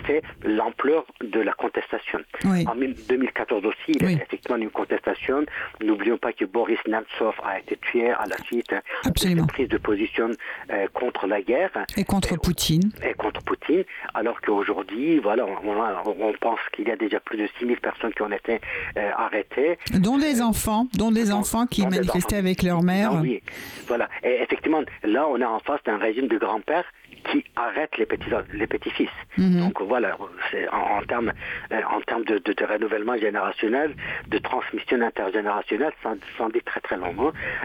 c'est 0.05 0.21
l'ampleur 0.43 1.05
de 1.21 1.39
la 1.41 1.53
contestation. 1.53 2.19
En 2.45 2.75
2014 2.75 3.65
aussi, 3.65 3.77
il 3.89 4.03
y 4.03 4.05
a 4.05 4.11
effectivement 4.11 4.57
une 4.57 4.69
contestation. 4.69 5.45
N'oublions 5.81 6.17
pas 6.17 6.33
que 6.33 6.45
Boris 6.45 6.79
Nemtsov 6.87 7.35
a 7.43 7.59
été 7.59 7.77
tué 7.77 8.09
à 8.09 8.25
la 8.27 8.37
suite 8.45 8.73
Absolument 9.05 9.47
prise 9.57 9.69
de 9.69 9.77
position 9.77 10.29
euh, 10.69 10.87
contre 10.93 11.25
la 11.25 11.41
guerre. 11.41 11.71
Et 11.95 12.03
contre 12.03 12.37
Poutine. 12.37 12.91
Et 13.03 13.13
contre 13.15 13.41
Poutine, 13.41 13.83
alors 14.13 14.39
qu'aujourd'hui, 14.41 15.17
voilà, 15.17 15.45
on, 15.47 16.33
pense 16.39 16.59
qu'il 16.73 16.87
y 16.87 16.91
a 16.91 16.95
déjà 16.95 17.19
plus 17.19 17.39
de 17.39 17.47
6000 17.57 17.79
personnes 17.79 18.13
qui 18.13 18.21
ont 18.21 18.31
été 18.31 18.61
euh, 18.97 19.09
arrêtées. 19.17 19.79
Dont 19.95 20.19
des 20.19 20.43
enfants, 20.43 20.85
dont 20.93 21.11
des 21.11 21.31
enfants 21.31 21.65
qui 21.65 21.87
manifestaient 21.87 22.35
avec 22.35 22.61
leur 22.61 22.83
mère. 22.83 23.09
Ah 23.13 23.19
oui, 23.21 23.41
voilà. 23.87 24.07
Et 24.23 24.43
effectivement, 24.43 24.83
là, 25.03 25.27
on 25.27 25.41
est 25.41 25.45
en 25.45 25.59
face 25.59 25.81
d'un 25.85 25.97
régime 25.97 26.27
de 26.27 26.37
grand-père 26.37 26.85
qui 27.17 27.43
arrête 27.55 27.97
les 27.97 28.05
petits 28.05 28.29
les 28.53 28.67
petits 28.67 28.89
fils. 28.91 29.09
Mhm. 29.37 29.59
Donc 29.59 29.81
voilà, 29.81 30.17
c'est 30.51 30.67
en, 30.69 31.01
termes 31.03 31.33
euh, 31.71 31.81
en 31.89 32.01
termes 32.01 32.23
de, 32.25 32.37
de, 32.37 32.65
renouvellement 32.65 33.17
générationnel, 33.17 33.95
de 34.27 34.37
transmission 34.37 35.01
intergénérationnelle, 35.01 35.93
ça, 36.03 36.13
ça 36.37 36.43
en 36.43 36.49
dit 36.49 36.61
très 36.61 36.81
très 36.81 36.97
long. 36.97 37.15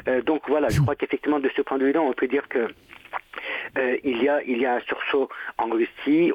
Hein. 0.07 0.21
donc 0.27 0.43
voilà, 0.49 0.69
je 0.69 0.81
crois 0.81 0.97
qu'effectivement 0.97 1.41
de 1.41 1.51
ce 1.57 1.63
point 1.63 1.79
de 1.79 1.85
vue-là, 1.87 2.01
on 2.01 2.13
peut 2.13 2.29
dire 2.29 2.49
que 2.49 2.69
il, 3.77 4.23
y 4.23 4.29
a, 4.29 4.43
il 4.43 4.59
y 4.59 4.67
a 4.67 4.75
un 4.75 4.81
sursaut 4.81 5.29
en 5.59 5.69
Russie, 5.71 6.33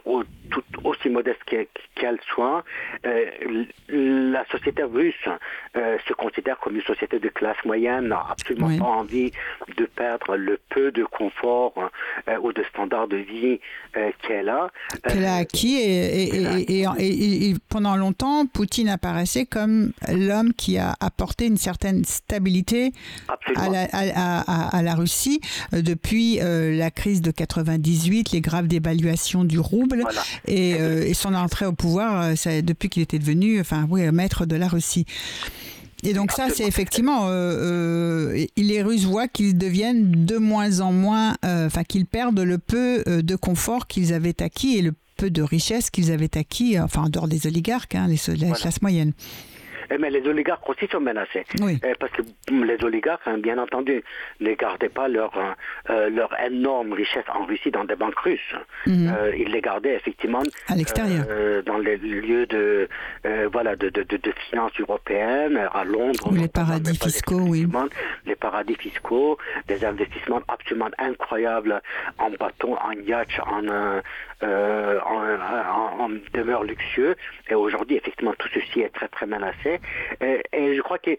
tout, 0.49 0.63
aussi 0.83 1.09
modeste 1.09 1.41
qu'elle 1.45 2.19
soit. 2.33 2.63
la 3.89 4.45
société 4.49 4.83
russe 4.83 5.15
se 5.75 6.13
considère 6.13 6.57
comme 6.59 6.75
une 6.75 6.83
société 6.83 7.19
de 7.19 7.29
classe 7.29 7.57
moyenne, 7.65 8.07
n'a 8.07 8.25
absolument 8.31 8.75
pas 8.77 8.85
envie 8.85 9.31
de 9.77 9.85
perdre 9.85 10.35
le 10.35 10.59
peu 10.69 10.91
de 10.91 11.03
confort 11.03 11.73
ou 12.41 12.53
de 12.53 12.63
standard 12.63 13.07
de 13.07 13.17
vie 13.17 13.59
qu'elle 14.21 14.49
a. 14.49 14.69
Qu'elle 15.03 15.25
a 15.25 15.35
acquis 15.35 15.77
et, 15.77 16.81
et, 16.81 17.53
pendant 17.69 17.95
longtemps, 17.95 18.45
Poutine 18.45 18.89
apparaissait 18.89 19.45
comme 19.45 19.91
l'homme 20.07 20.53
qui 20.53 20.77
a 20.77 20.95
apporté 20.99 21.45
une 21.45 21.57
certaine 21.57 22.03
stabilité 22.05 22.91
à 23.55 23.69
la, 23.69 23.83
à, 23.83 24.81
la, 24.81 24.95
Russie 24.95 25.41
euh, 25.73 25.81
depuis 25.81 26.39
euh, 26.41 26.66
la 26.75 26.91
crise 26.91 27.21
de 27.21 27.31
98, 27.31 28.31
les 28.31 28.41
graves 28.41 28.67
dévaluations 28.67 29.43
du 29.43 29.59
rouble 29.59 30.03
euh, 30.49 31.03
et, 31.03 31.13
son 31.13 31.33
entrée 31.33 31.65
au 31.65 31.73
pouvoir 31.73 32.33
depuis 32.63 32.89
qu'il 32.89 33.01
était 33.01 33.19
devenu 33.19 33.59
enfin, 33.59 33.87
oui, 33.89 34.09
maître 34.11 34.45
de 34.45 34.55
la 34.55 34.67
Russie. 34.67 35.05
Et 36.03 36.13
donc 36.13 36.31
ça, 36.31 36.47
c'est 36.53 36.65
effectivement, 36.65 37.27
les 37.27 38.81
Russes 38.83 39.05
voient 39.05 39.27
qu'ils 39.27 39.57
deviennent 39.57 40.25
de 40.25 40.37
moins 40.37 40.79
en 40.79 40.91
moins, 40.93 41.35
enfin 41.43 41.83
qu'ils 41.83 42.05
perdent 42.05 42.39
le 42.39 42.59
peu 42.59 43.03
de 43.07 43.35
confort 43.35 43.87
qu'ils 43.87 44.13
avaient 44.13 44.41
acquis 44.43 44.77
et 44.77 44.81
le 44.83 44.93
peu 45.17 45.31
de 45.31 45.41
richesse 45.41 45.89
qu'ils 45.89 46.11
avaient 46.11 46.37
acquis, 46.37 46.79
enfin 46.79 47.03
en 47.03 47.09
dehors 47.09 47.27
des 47.27 47.47
oligarques, 47.47 47.95
hein, 47.95 48.07
les, 48.07 48.37
la 48.37 48.51
classe 48.55 48.81
moyenne. 48.81 49.13
Eh, 49.89 49.97
mais 49.97 50.09
les 50.09 50.25
oligarques 50.27 50.67
aussi 50.69 50.87
sont 50.87 50.99
menacés. 50.99 51.45
Eh, 51.61 51.93
parce 51.99 52.11
que 52.11 52.21
les 52.51 52.83
oligarques, 52.83 53.21
hein, 53.25 53.37
bien 53.37 53.57
entendu, 53.57 54.03
ne 54.39 54.53
gardaient 54.53 54.89
pas 54.89 55.07
leur, 55.07 55.35
euh, 55.37 55.53
euh, 55.89 56.09
leur 56.09 56.29
énorme 56.39 56.93
richesse 56.93 57.25
en 57.33 57.45
Russie 57.45 57.71
dans 57.71 57.85
des 57.85 57.95
banques 57.95 58.19
russes. 58.19 58.55
Mhm. 58.85 59.13
Euh, 59.15 59.35
ils 59.37 59.51
les 59.51 59.61
gardaient 59.61 59.95
effectivement 59.95 60.43
à 60.67 60.75
l'extérieur, 60.75 61.25
dans 61.65 61.77
les 61.77 61.97
lieux 61.97 62.45
de, 62.47 62.87
voilà, 63.51 63.75
de, 63.75 63.89
de, 63.89 64.03
de, 64.03 64.33
finances 64.49 64.77
européennes, 64.79 65.57
à 65.73 65.83
Londres. 65.83 66.31
les 66.33 66.47
paradis 66.47 66.97
fiscaux, 66.97 67.41
oui. 67.41 67.67
Les 68.25 68.35
paradis 68.35 68.75
fiscaux, 68.75 69.37
des 69.67 69.83
investissements 69.85 70.41
absolument 70.47 70.89
incroyables 70.97 71.81
en 72.17 72.29
bâton, 72.31 72.75
en 72.75 72.91
yacht, 72.91 73.29
en, 73.45 73.67
en, 74.41 76.03
en 76.03 76.09
demeure 76.33 76.63
luxueux. 76.63 77.15
Et 77.49 77.55
aujourd'hui, 77.55 77.97
effectivement, 77.97 78.33
tout 78.37 78.49
ceci 78.53 78.81
est 78.81 78.93
très, 78.93 79.07
très 79.07 79.25
menacé. 79.25 79.76
Et, 80.21 80.75
je 80.75 80.81
crois 80.81 80.99
que 80.99 81.11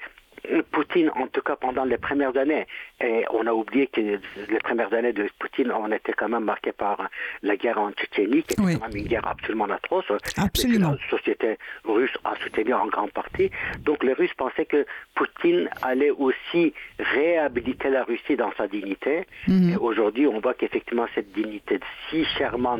Poutine, 0.70 1.11
en 1.16 1.27
tout 1.27 1.40
cas 1.40 1.57
pendant 1.57 1.85
les 1.85 1.98
premières 1.98 2.37
années, 2.37 2.66
et 3.01 3.24
on 3.31 3.46
a 3.46 3.53
oublié 3.53 3.87
que 3.87 4.01
les 4.01 4.59
premières 4.62 4.92
années 4.92 5.12
de 5.12 5.29
Poutine, 5.38 5.72
on 5.72 5.90
était 5.92 6.12
quand 6.12 6.29
même 6.29 6.44
marqué 6.44 6.72
par 6.72 7.09
la 7.42 7.57
guerre 7.57 7.79
en 7.79 7.92
Tchétchénie, 7.92 8.42
qui 8.42 8.55
était 8.55 8.57
quand 8.57 8.88
même 8.88 8.96
une 8.96 9.07
guerre 9.07 9.27
absolument 9.27 9.64
atroce. 9.64 10.05
Absolument. 10.37 10.92
la 10.92 11.18
société 11.18 11.59
russe 11.85 12.16
a 12.24 12.35
soutenu 12.42 12.74
en 12.74 12.87
grande 12.87 13.12
partie. 13.12 13.51
Donc 13.81 14.03
les 14.05 14.12
Russes 14.12 14.35
pensaient 14.37 14.66
que 14.66 14.87
Poutine 15.14 15.68
allait 15.83 16.11
aussi 16.11 16.72
réhabiliter 16.98 17.90
la 17.90 18.05
Russie 18.05 18.37
dans 18.37 18.53
sa 18.57 18.66
dignité. 18.66 19.27
Mhm. 19.46 19.72
Et 19.72 19.77
aujourd'hui, 19.77 20.27
on 20.27 20.40
voit 20.40 20.55
qu'effectivement, 20.55 21.07
cette 21.14 21.33
dignité 21.33 21.81
si 22.11 22.24
chèrement 22.37 22.79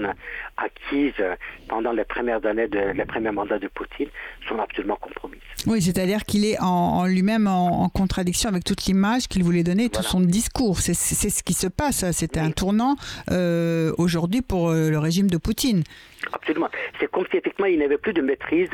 acquise 0.57 1.15
pendant 1.69 1.93
les 1.93 2.05
premières 2.05 2.45
années, 2.47 2.69
de, 2.69 2.93
les 2.95 3.05
premiers 3.05 3.31
mandats 3.31 3.59
de 3.59 3.69
Poutine, 3.69 4.09
sont 4.49 4.59
absolument 4.59 4.97
compromises. 4.97 5.41
Oui, 5.67 5.83
c'est-à-dire 5.83 6.25
qu'il 6.25 6.45
est 6.45 6.59
en, 6.61 7.07
lui-même 7.07 7.48
en, 7.49 7.89
contradiction 7.89 8.49
avec 8.49 8.65
toute 8.65 8.85
l'image 8.85 9.29
qu'il 9.29 9.43
voulait 9.43 9.65
donner, 9.65 9.89
tout 9.89 10.03
son 10.03 10.21
discours. 10.21 10.81
C'est 10.81 10.95
ce 10.95 11.43
qui 11.43 11.55
se 11.55 11.67
passe. 11.67 12.05
C'était 12.13 12.41
un 12.41 12.51
tournant 12.51 12.97
euh, 13.31 13.93
aujourd'hui 13.99 14.43
pour 14.43 14.71
euh, 14.71 14.91
le 14.91 14.99
régime 14.99 15.29
de 15.29 15.37
Poutine. 15.37 15.83
Absolument. 16.33 16.69
C'est 16.99 17.11
comme 17.11 17.25
si 17.31 17.37
effectivement 17.37 17.67
il 17.67 17.79
n'avait 17.79 17.99
plus 17.99 18.13
de 18.13 18.23
maîtrise 18.23 18.71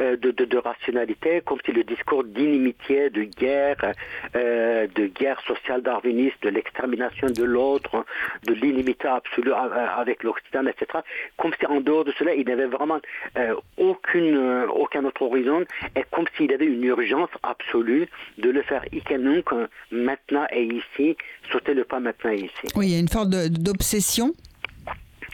euh, 0.00 0.16
de, 0.16 0.30
de, 0.30 0.58
rationalité, 0.58 1.42
comme 1.44 1.58
si 1.64 1.72
le 1.72 1.84
discours 1.84 2.24
d'inimitié, 2.24 3.10
de 3.10 3.24
guerre, 3.24 3.92
euh, 4.34 4.86
de 4.94 5.06
guerre 5.06 5.40
sociale 5.46 5.82
darwiniste, 5.82 6.42
de 6.42 6.48
l'extermination 6.48 7.28
de 7.28 7.44
l'autre, 7.44 8.04
de 8.44 8.54
l'inimité 8.54 9.08
absolue 9.08 9.52
avec 9.52 10.22
l'Occident, 10.22 10.66
etc. 10.66 11.00
Comme 11.36 11.52
si 11.58 11.66
en 11.66 11.80
dehors 11.80 12.04
de 12.04 12.12
cela, 12.18 12.34
il 12.34 12.46
n'avait 12.46 12.66
vraiment 12.66 13.00
euh, 13.38 13.54
aucune, 13.76 14.64
aucun 14.74 15.04
autre 15.04 15.22
horizon, 15.22 15.64
et 15.94 16.04
comme 16.10 16.26
s'il 16.36 16.52
avait 16.52 16.66
une 16.66 16.84
urgence 16.84 17.30
absolue 17.42 18.08
de 18.38 18.50
le 18.50 18.62
faire 18.62 18.84
ikenunk 18.92 19.50
maintenant 19.90 20.46
et 20.50 20.64
ici, 20.64 21.16
sauter 21.52 21.74
le 21.74 21.84
pas 21.84 22.00
maintenant 22.00 22.30
et 22.30 22.40
ici. 22.40 22.74
Oui, 22.74 22.86
il 22.88 22.92
y 22.92 22.96
a 22.96 23.00
une 23.00 23.08
forme 23.08 23.30
d'obsession. 23.48 24.32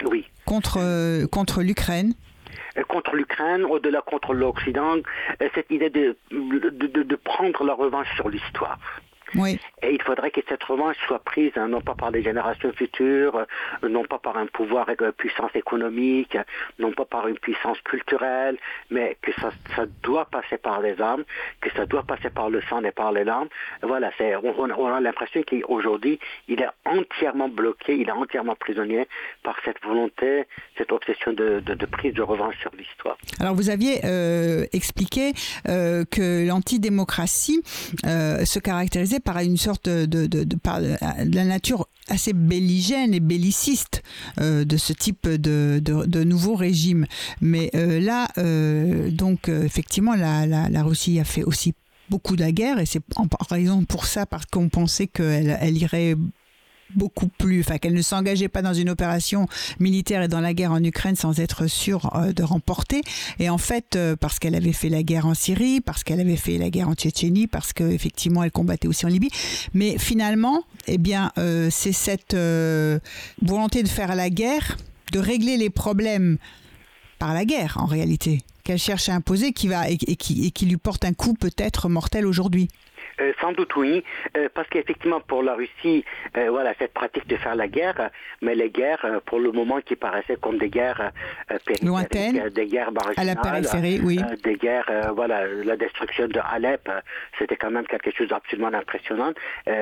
Oui 0.04 0.26
contre, 0.44 0.78
euh, 0.80 1.26
contre 1.26 1.62
l'Ukraine 1.62 2.14
euh, 2.76 2.84
contre 2.84 3.14
l'Ukraine, 3.14 3.64
au-delà 3.64 4.00
contre 4.02 4.32
l'Occident, 4.34 4.96
euh, 4.96 5.48
cette 5.54 5.70
idée 5.70 5.90
de, 5.90 6.16
de, 6.30 7.02
de 7.02 7.16
prendre 7.16 7.64
la 7.64 7.74
revanche 7.74 8.08
sur 8.16 8.28
l'histoire. 8.28 8.78
Oui. 9.34 9.58
Et 9.82 9.92
il 9.92 10.02
faudrait 10.02 10.30
que 10.30 10.40
cette 10.48 10.62
revanche 10.64 10.96
soit 11.06 11.18
prise 11.18 11.52
hein, 11.56 11.68
non 11.68 11.80
pas 11.80 11.94
par 11.94 12.10
les 12.10 12.22
générations 12.22 12.72
futures, 12.72 13.36
euh, 13.82 13.88
non 13.88 14.04
pas 14.04 14.18
par 14.18 14.36
un 14.36 14.46
pouvoir 14.46 14.88
et 14.88 14.96
une 15.00 15.12
puissance 15.12 15.50
économique, 15.54 16.36
non 16.78 16.92
pas 16.92 17.04
par 17.04 17.26
une 17.28 17.38
puissance 17.38 17.78
culturelle, 17.82 18.58
mais 18.90 19.16
que 19.22 19.32
ça, 19.40 19.50
ça 19.74 19.86
doit 20.02 20.26
passer 20.26 20.58
par 20.58 20.80
les 20.80 21.00
armes, 21.00 21.24
que 21.60 21.70
ça 21.72 21.86
doit 21.86 22.02
passer 22.02 22.30
par 22.30 22.50
le 22.50 22.60
sang 22.62 22.82
et 22.84 22.92
par 22.92 23.12
les 23.12 23.24
larmes. 23.24 23.48
Voilà, 23.82 24.10
c'est, 24.18 24.34
on, 24.36 24.94
a 24.94 25.00
l'impression 25.00 25.42
qu'aujourd'hui, 25.42 26.18
il 26.48 26.60
est 26.60 26.68
entièrement 26.84 27.48
bloqué, 27.48 27.96
il 27.96 28.08
est 28.08 28.12
entièrement 28.12 28.54
prisonnier 28.54 29.08
par 29.42 29.56
cette 29.64 29.82
volonté, 29.82 30.44
cette 30.78 30.92
obsession 30.92 31.32
de, 31.32 31.60
de, 31.60 31.86
prise 31.86 32.14
de 32.14 32.22
revanche 32.22 32.56
sur 32.60 32.70
l'histoire. 32.76 33.16
Alors 33.40 33.54
vous 33.54 33.70
aviez 33.70 34.00
euh, 34.04 34.64
expliqué 34.72 35.32
euh, 35.68 36.04
que 36.10 36.46
l'antidémocratie 36.46 37.62
euh, 38.06 38.44
se 38.44 38.58
caractérisait 38.58 39.20
par 39.22 39.38
une 39.38 39.56
sorte 39.56 39.88
de, 39.88 40.28
la 41.32 41.44
nature 41.44 41.88
assez 42.08 42.32
belligène 42.32 43.14
et 43.14 43.20
belliciste 43.20 44.02
euh, 44.40 44.64
de 44.64 44.76
ce 44.76 44.92
type 44.92 45.28
de, 45.28 46.24
nouveau 46.24 46.54
régime. 46.54 47.06
Mais 47.40 47.70
euh, 47.74 48.00
là, 48.00 48.28
euh, 48.38 49.10
donc 49.10 49.48
effectivement, 49.48 50.14
la, 50.14 50.82
Russie 50.82 51.20
a 51.20 51.24
fait 51.24 51.44
aussi 51.44 51.74
beaucoup 52.10 52.36
de 52.36 52.44
guerre 52.50 52.78
et 52.78 52.86
c'est 52.86 53.02
en 53.16 53.26
raison 53.48 53.84
pour 53.84 54.06
ça 54.06 54.26
parce 54.26 54.44
qu'on 54.46 54.68
pensait 54.68 55.06
qu'elle 55.06 55.56
elle 55.60 55.78
irait 55.78 56.16
beaucoup 56.94 57.28
plus, 57.28 57.60
enfin 57.60 57.78
qu'elle 57.78 57.94
ne 57.94 58.02
s'engageait 58.02 58.48
pas 58.48 58.62
dans 58.62 58.74
une 58.74 58.90
opération 58.90 59.46
militaire 59.80 60.22
et 60.22 60.28
dans 60.28 60.40
la 60.40 60.54
guerre 60.54 60.72
en 60.72 60.82
Ukraine 60.82 61.16
sans 61.16 61.40
être 61.40 61.66
sûre 61.66 62.14
euh, 62.14 62.32
de 62.32 62.42
remporter. 62.42 63.02
Et 63.38 63.48
en 63.50 63.58
fait, 63.58 63.96
euh, 63.96 64.16
parce 64.16 64.38
qu'elle 64.38 64.54
avait 64.54 64.72
fait 64.72 64.88
la 64.88 65.02
guerre 65.02 65.26
en 65.26 65.34
Syrie, 65.34 65.80
parce 65.80 66.04
qu'elle 66.04 66.20
avait 66.20 66.36
fait 66.36 66.58
la 66.58 66.70
guerre 66.70 66.88
en 66.88 66.94
Tchétchénie, 66.94 67.46
parce 67.46 67.72
qu'effectivement 67.72 68.42
elle 68.42 68.52
combattait 68.52 68.88
aussi 68.88 69.06
en 69.06 69.08
Libye. 69.08 69.30
Mais 69.74 69.98
finalement, 69.98 70.64
eh 70.86 70.98
bien, 70.98 71.32
euh, 71.38 71.68
c'est 71.70 71.92
cette 71.92 72.36
volonté 73.42 73.82
de 73.82 73.88
faire 73.88 74.14
la 74.14 74.30
guerre, 74.30 74.76
de 75.12 75.18
régler 75.18 75.56
les 75.56 75.70
problèmes 75.70 76.38
par 77.18 77.34
la 77.34 77.44
guerre 77.44 77.76
en 77.78 77.86
réalité, 77.86 78.42
qu'elle 78.64 78.78
cherche 78.78 79.08
à 79.08 79.14
imposer, 79.14 79.52
qui 79.52 79.68
va 79.68 79.88
et, 79.88 79.96
qui, 79.96 80.46
et 80.46 80.50
qui 80.50 80.66
lui 80.66 80.76
porte 80.76 81.04
un 81.04 81.12
coup 81.12 81.34
peut-être 81.34 81.88
mortel 81.88 82.26
aujourd'hui. 82.26 82.68
Euh, 83.22 83.32
sans 83.40 83.52
doute 83.52 83.74
oui, 83.76 84.02
euh, 84.36 84.48
parce 84.52 84.68
qu'effectivement 84.68 85.20
pour 85.20 85.42
la 85.42 85.54
Russie, 85.54 86.04
euh, 86.36 86.50
voilà 86.50 86.74
cette 86.78 86.92
pratique 86.92 87.26
de 87.28 87.36
faire 87.36 87.54
la 87.54 87.68
guerre, 87.68 88.10
mais 88.40 88.54
les 88.54 88.70
guerres 88.70 89.20
pour 89.26 89.38
le 89.38 89.52
moment 89.52 89.80
qui 89.80 89.96
paraissaient 89.96 90.36
comme 90.40 90.58
des 90.58 90.68
guerres 90.68 91.12
lointaines, 91.82 92.48
des 92.50 92.66
guerres 92.66 92.90
à 93.16 93.24
la 93.24 93.36
périphérie, 93.36 94.00
oui, 94.02 94.20
des 94.42 94.56
guerres, 94.56 95.12
voilà 95.14 95.46
la 95.46 95.76
destruction 95.76 96.26
de 96.26 96.40
Alep, 96.52 96.88
c'était 97.38 97.56
quand 97.56 97.70
même 97.70 97.86
quelque 97.86 98.10
chose 98.16 98.28
d'absolument 98.28 98.72
impressionnant. 98.72 99.32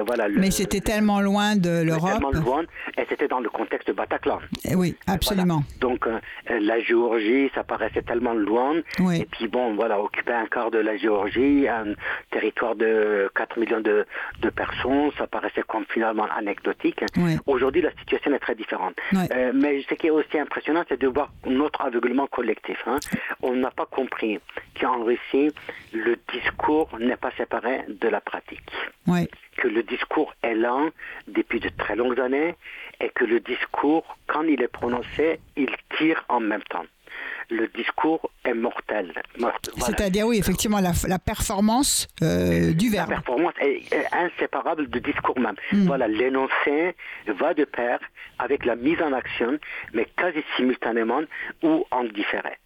voilà. 0.07 0.29
mais 0.29 0.50
c'était 0.50 0.81
tellement 0.81 1.20
loin 1.20 1.57
de 1.57 1.83
l'Europe. 1.83 2.12
Tellement 2.12 2.31
loin, 2.33 2.62
et 2.98 3.05
c'était 3.09 3.29
dans 3.29 3.40
le 3.40 3.48
contexte 3.48 3.88
de 3.88 3.92
Bataclan. 3.92 4.40
Eh 4.64 4.74
oui, 4.74 4.96
absolument. 5.07 5.62
Donc 5.81 6.07
la 6.48 6.81
Géorgie, 6.81 7.50
ça 7.55 7.64
paraissait 7.64 8.03
tellement 8.03 8.35
loin. 8.35 8.74
Oui. 8.98 9.20
Et 9.22 9.24
puis 9.24 9.48
bon, 9.48 9.74
voilà, 9.74 10.00
occuper 10.00 10.33
un 10.33 10.46
quart 10.46 10.70
de 10.70 10.79
la 10.79 10.96
Géorgie, 10.96 11.68
un 11.68 11.94
territoire 12.31 12.74
de 12.74 13.30
4 13.35 13.59
millions 13.59 13.81
de, 13.81 14.07
personnes, 14.55 15.11
ça 15.16 15.27
paraissait 15.27 15.62
comme 15.66 15.85
finalement 15.88 16.27
anecdotique. 16.37 17.05
Aujourd'hui, 17.47 17.83
la 17.83 17.93
situation 17.93 18.33
est 18.35 18.38
très 18.38 18.55
différente. 18.55 18.95
Euh, 19.14 19.53
mais 19.55 19.83
ce 19.88 19.95
qui 19.95 20.09
est 20.09 20.11
aussi 20.11 20.38
impressionnant, 20.38 20.85
c'est 20.88 21.01
de 21.01 21.07
voir 21.07 21.31
notre 21.47 21.83
aveuglement 21.83 22.27
collectif. 22.27 22.79
Hein. 22.87 22.99
On 23.43 23.55
n'a 23.55 23.71
pas 23.71 23.87
compris 23.87 24.40
qu'en 24.79 25.05
Russie, 25.05 25.53
le 25.93 26.16
discours 26.33 26.88
n'est 26.99 27.16
pas 27.16 27.31
séparé 27.37 27.85
de 27.88 28.09
la 28.09 28.21
pratique. 28.21 28.71
Que 29.57 29.69
le 29.69 29.83
discours 29.83 30.35
est 30.43 30.55
lent 30.55 30.88
depuis 31.29 31.61
de 31.61 31.69
très 31.69 31.97
longues 31.97 32.21
années 32.21 32.55
et 33.01 33.11
que 33.11 33.25
le 33.25 33.40
discours, 33.40 34.16
quand 34.27 34.43
il 34.43 34.62
est 34.62 34.69
prononcé, 34.69 35.40
il 35.57 35.71
tire 35.97 36.25
en 36.29 36.40
même 36.40 36.62
temps. 36.62 36.85
Le 37.51 37.69
discours 37.69 38.31
est 38.45 38.55
mortel. 38.55 39.13
C'est-à-dire, 39.79 40.27
oui, 40.27 40.39
effectivement, 40.39 40.81
la, 40.81 41.19
performance 41.19 42.09
euh, 42.23 42.73
du 42.73 42.89
verbe. 42.89 43.11
La 43.11 43.17
performance 43.17 43.55
est, 43.61 43.83
inséparable 44.13 44.89
du 44.89 45.01
discours 45.01 45.39
même. 45.39 45.57
Hmm. 45.73 45.87
Voilà, 45.87 46.09
l'énoncé 46.09 46.95
va 47.27 47.55
de 47.55 47.65
pair 47.65 47.99
avec 48.39 48.65
la 48.65 48.77
mise 48.77 49.01
en 49.03 49.13
action, 49.13 49.59
mais 49.93 50.07
quasi 50.17 50.43
simultanément 50.57 51.23
ou 51.63 51.85
en 51.91 52.05
différé. 52.05 52.57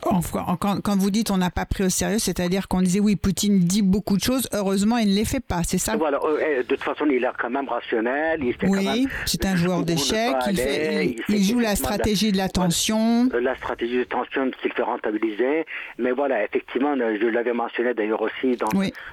Quand, 0.00 0.80
quand, 0.80 0.96
vous 0.96 1.10
dites 1.10 1.30
on 1.30 1.36
n'a 1.36 1.50
pas 1.50 1.66
pris 1.66 1.84
au 1.84 1.88
sérieux, 1.88 2.18
c'est-à-dire 2.18 2.68
qu'on 2.68 2.82
disait 2.82 3.00
oui, 3.00 3.16
Poutine 3.16 3.58
dit 3.58 3.82
beaucoup 3.82 4.16
de 4.16 4.22
choses, 4.22 4.48
heureusement 4.52 4.98
il 4.98 5.10
ne 5.10 5.14
les 5.14 5.24
fait 5.24 5.44
pas, 5.44 5.62
c'est 5.64 5.78
ça? 5.78 5.96
Voilà, 5.96 6.18
euh, 6.24 6.58
de 6.58 6.62
toute 6.62 6.82
façon 6.82 7.06
il 7.06 7.24
est 7.24 7.28
quand 7.38 7.50
même 7.50 7.68
rationnel. 7.68 8.40
oui, 8.62 9.08
c'est 9.26 9.44
un 9.46 9.56
joueur 9.56 9.82
d'échecs, 9.84 10.36
il, 10.48 11.16
il, 11.28 11.44
joue 11.44 11.58
la 11.58 11.76
stratégie 11.76 12.32
de 12.32 12.36
la 12.36 12.48
tension. 12.48 13.28
La 13.40 13.56
stratégie 13.56 13.98
de 13.98 14.04
tension 14.04 14.50
qu'il 14.62 14.72
fait 14.72 14.82
rentabiliser, 14.82 15.66
mais 15.98 16.12
voilà, 16.12 16.44
effectivement, 16.44 16.94
je 16.96 17.26
l'avais 17.26 17.52
mentionné 17.52 17.94
d'ailleurs 17.94 18.22
aussi 18.22 18.56
dans 18.56 18.68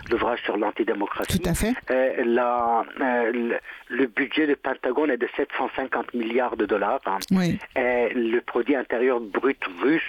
l'ouvrage 0.10 0.42
sur 0.44 0.58
l'antidémocratie. 0.58 1.40
Tout 1.40 1.50
à 1.50 1.54
fait. 1.54 1.74
Euh, 1.90 2.24
la, 2.26 2.84
euh, 3.02 3.58
le, 3.90 4.08
budget 4.08 4.48
du 4.48 4.56
Pentagone 4.56 5.12
est 5.12 5.18
de 5.18 5.28
750 5.36 6.14
milliards 6.14 6.58
de 6.58 6.66
dollars. 6.66 7.02
Hein. 7.06 7.18
oui. 7.32 7.60
Et 7.76 8.14
le 8.14 8.40
produit 8.42 8.76
intérieur 8.76 9.20
brut 9.20 9.60
russe 9.82 10.02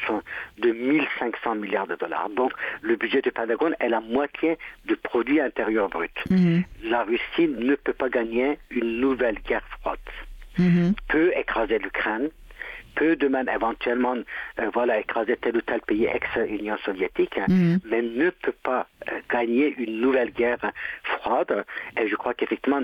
de 0.62 0.72
1500 0.72 1.57
milliards 1.57 1.87
de 1.87 1.96
dollars. 1.96 2.29
Donc 2.31 2.53
le 2.81 2.96
budget 2.96 3.20
du 3.20 3.31
Pentagone 3.31 3.75
est 3.81 3.88
la 3.88 4.01
moitié 4.01 4.59
du 4.87 4.96
produit 4.96 5.40
intérieur 5.40 5.88
brut. 5.88 6.12
Mhm. 6.31 6.64
La 6.85 7.03
Russie 7.05 7.48
ne 7.48 7.75
peut 7.75 7.92
pas 7.92 8.09
gagner 8.09 8.59
une 8.70 9.01
nouvelle 9.01 9.38
guerre 9.46 9.66
froide. 9.81 9.98
Mhm. 10.59 10.94
Peut 11.09 11.33
écraser 11.37 11.79
l'Ukraine, 11.79 12.29
peut 12.94 13.16
demain 13.16 13.44
éventuellement 13.46 14.16
euh, 14.59 14.70
voilà, 14.72 14.98
écraser 15.00 15.37
tel 15.37 15.57
ou 15.57 15.61
tel 15.62 15.81
pays 15.81 16.07
ex-Union 16.07 16.76
soviétique, 16.85 17.38
mhm. 17.48 17.81
mais 17.85 18.02
ne 18.02 18.31
peut 18.31 18.55
pas 18.62 18.87
euh, 19.11 19.20
gagner 19.31 19.74
une 19.78 20.00
nouvelle 20.00 20.31
guerre 20.31 20.72
froide. 21.02 21.64
Et 21.98 22.09
je 22.09 22.16
crois 22.16 22.35
qu'effectivement, 22.35 22.83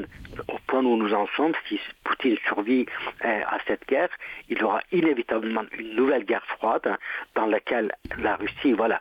au 0.48 0.58
point 0.66 0.84
où 0.84 0.96
nous 0.96 1.14
en 1.14 1.26
sommes, 1.36 1.52
si 1.68 1.80
Poutine 2.04 2.36
survit 2.46 2.86
euh, 3.24 3.40
à 3.46 3.58
cette 3.66 3.86
guerre, 3.86 4.08
il 4.48 4.62
aura 4.64 4.80
inévitablement 4.92 5.64
une 5.78 5.94
nouvelle 5.94 6.24
guerre 6.24 6.44
froide 6.46 6.96
dans 7.34 7.46
laquelle 7.46 7.92
la 8.18 8.36
Russie 8.36 8.72
voilà, 8.72 9.00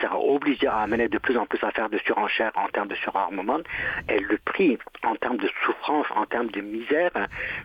sera 0.00 0.18
obligée 0.18 0.66
à 0.66 0.78
amener 0.78 1.08
de 1.08 1.18
plus 1.18 1.36
en 1.36 1.46
plus 1.46 1.62
à 1.62 1.70
faire 1.70 1.88
de 1.88 1.98
surenchères 1.98 2.52
en 2.54 2.68
termes 2.68 2.88
de 2.88 2.94
surarmement. 2.96 3.60
Et 4.08 4.18
le 4.18 4.38
prix 4.38 4.78
en 5.04 5.14
termes 5.16 5.38
de 5.38 5.48
souffrance, 5.64 6.06
en 6.14 6.26
termes 6.26 6.50
de 6.50 6.60
misère, 6.60 7.10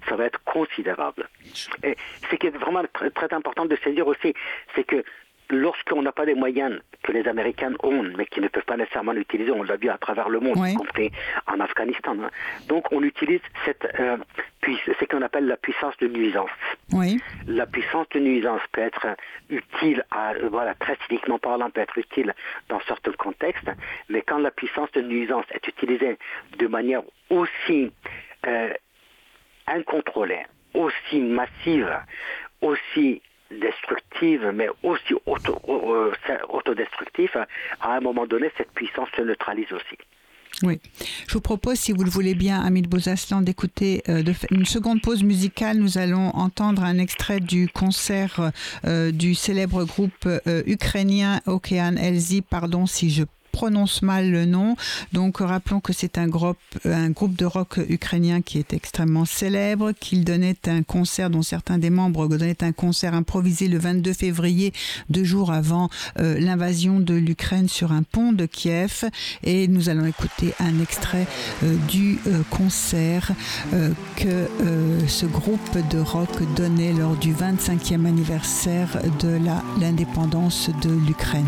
ça 0.07 0.15
va 0.15 0.25
être 0.25 0.43
considérable. 0.43 1.27
Et 1.83 1.95
ce 2.29 2.35
qui 2.35 2.47
est 2.47 2.57
vraiment 2.57 2.80
très, 2.93 3.09
très 3.09 3.33
important 3.33 3.65
de 3.65 3.75
saisir 3.83 4.07
aussi, 4.07 4.33
c'est 4.75 4.83
que 4.83 5.03
lorsqu'on 5.51 6.01
n'a 6.01 6.11
pas 6.11 6.25
les 6.25 6.33
moyens 6.35 6.79
que 7.03 7.11
les 7.11 7.27
Américains 7.27 7.73
ont, 7.83 8.03
mais 8.03 8.25
qui 8.25 8.39
ne 8.41 8.47
peuvent 8.47 8.63
pas 8.63 8.77
nécessairement 8.77 9.11
l'utiliser, 9.11 9.51
on 9.51 9.63
l'a 9.63 9.75
vu 9.75 9.89
à 9.89 9.97
travers 9.97 10.29
le 10.29 10.39
monde, 10.39 10.55
y 10.65 10.73
compris 10.75 11.11
en 11.47 11.59
Afghanistan. 11.59 12.15
Hein. 12.23 12.29
Donc 12.67 12.91
on 12.91 13.03
utilise 13.03 13.41
cette 13.65 13.87
euh, 13.99 14.17
ce 14.63 15.05
qu'on 15.05 15.21
appelle 15.21 15.47
la 15.47 15.57
puissance 15.57 15.97
de 15.97 16.07
nuisance. 16.07 16.49
Oui. 16.93 17.19
La 17.47 17.65
puissance 17.65 18.07
de 18.09 18.19
nuisance 18.19 18.61
peut 18.71 18.81
être 18.81 19.07
utile, 19.49 20.05
à, 20.11 20.33
voilà, 20.49 20.75
très 20.75 20.97
cyniquement 21.07 21.39
parlant, 21.39 21.69
peut 21.69 21.81
être 21.81 21.97
utile 21.97 22.33
dans 22.69 22.79
certains 22.81 23.13
contextes, 23.13 23.69
mais 24.09 24.21
quand 24.21 24.37
la 24.37 24.51
puissance 24.51 24.91
de 24.91 25.01
nuisance 25.01 25.45
est 25.51 25.67
utilisée 25.67 26.17
de 26.57 26.67
manière 26.67 27.01
aussi 27.29 27.91
euh, 28.45 28.73
incontrôlée, 29.67 30.45
aussi 30.73 31.19
massive, 31.19 31.89
aussi 32.61 33.21
destructive, 33.51 34.51
mais 34.53 34.69
aussi 34.83 35.13
auto, 35.25 35.59
euh, 35.67 36.11
autodestructive, 36.49 37.45
à 37.81 37.95
un 37.95 37.99
moment 37.99 38.25
donné, 38.25 38.51
cette 38.57 38.71
puissance 38.71 39.09
se 39.15 39.21
neutralise 39.21 39.71
aussi. 39.73 39.97
Oui. 40.63 40.79
Je 41.27 41.33
vous 41.33 41.41
propose, 41.41 41.79
si 41.79 41.91
vous 41.91 42.03
le 42.03 42.09
voulez 42.09 42.35
bien, 42.35 42.61
Amit 42.61 42.83
Bozaslan, 42.83 43.41
d'écouter 43.41 44.03
euh, 44.09 44.21
une 44.51 44.65
seconde 44.65 45.01
pause 45.01 45.23
musicale. 45.23 45.77
Nous 45.77 45.97
allons 45.97 46.29
entendre 46.35 46.83
un 46.83 46.97
extrait 46.97 47.39
du 47.39 47.67
concert 47.69 48.51
euh, 48.85 49.11
du 49.11 49.33
célèbre 49.33 49.85
groupe 49.85 50.27
ukrainien 50.65 51.39
Okean 51.47 51.95
Elzi, 51.95 52.41
pardon 52.41 52.85
si 52.85 53.09
je 53.09 53.23
prononce 53.51 54.01
mal 54.01 54.31
le 54.31 54.45
nom. 54.45 54.75
Donc 55.13 55.37
rappelons 55.39 55.79
que 55.79 55.93
c'est 55.93 56.17
un 56.17 56.27
groupe, 56.27 56.57
un 56.85 57.09
groupe 57.09 57.35
de 57.35 57.45
rock 57.45 57.79
ukrainien 57.89 58.41
qui 58.41 58.57
est 58.57 58.73
extrêmement 58.73 59.25
célèbre, 59.25 59.91
qu'il 59.99 60.23
donnait 60.23 60.57
un 60.67 60.83
concert 60.83 61.29
dont 61.29 61.41
certains 61.41 61.77
des 61.77 61.89
membres 61.89 62.27
donnaient 62.27 62.63
un 62.63 62.71
concert 62.71 63.13
improvisé 63.13 63.67
le 63.67 63.77
22 63.77 64.13
février, 64.13 64.73
deux 65.09 65.23
jours 65.23 65.51
avant 65.51 65.89
euh, 66.19 66.39
l'invasion 66.39 66.99
de 66.99 67.13
l'Ukraine 67.13 67.67
sur 67.67 67.91
un 67.91 68.03
pont 68.03 68.31
de 68.31 68.45
Kiev. 68.45 69.05
Et 69.43 69.67
nous 69.67 69.89
allons 69.89 70.05
écouter 70.05 70.53
un 70.59 70.79
extrait 70.79 71.27
euh, 71.63 71.75
du 71.87 72.19
euh, 72.27 72.41
concert 72.49 73.31
que 74.15 74.47
ce 75.07 75.25
groupe 75.25 75.77
de 75.89 75.99
rock 75.99 76.29
donnait 76.55 76.93
lors 76.93 77.15
du 77.15 77.33
25e 77.33 78.05
anniversaire 78.05 79.01
de 79.19 79.39
l'indépendance 79.79 80.69
de 80.81 80.91
l'Ukraine. 81.07 81.45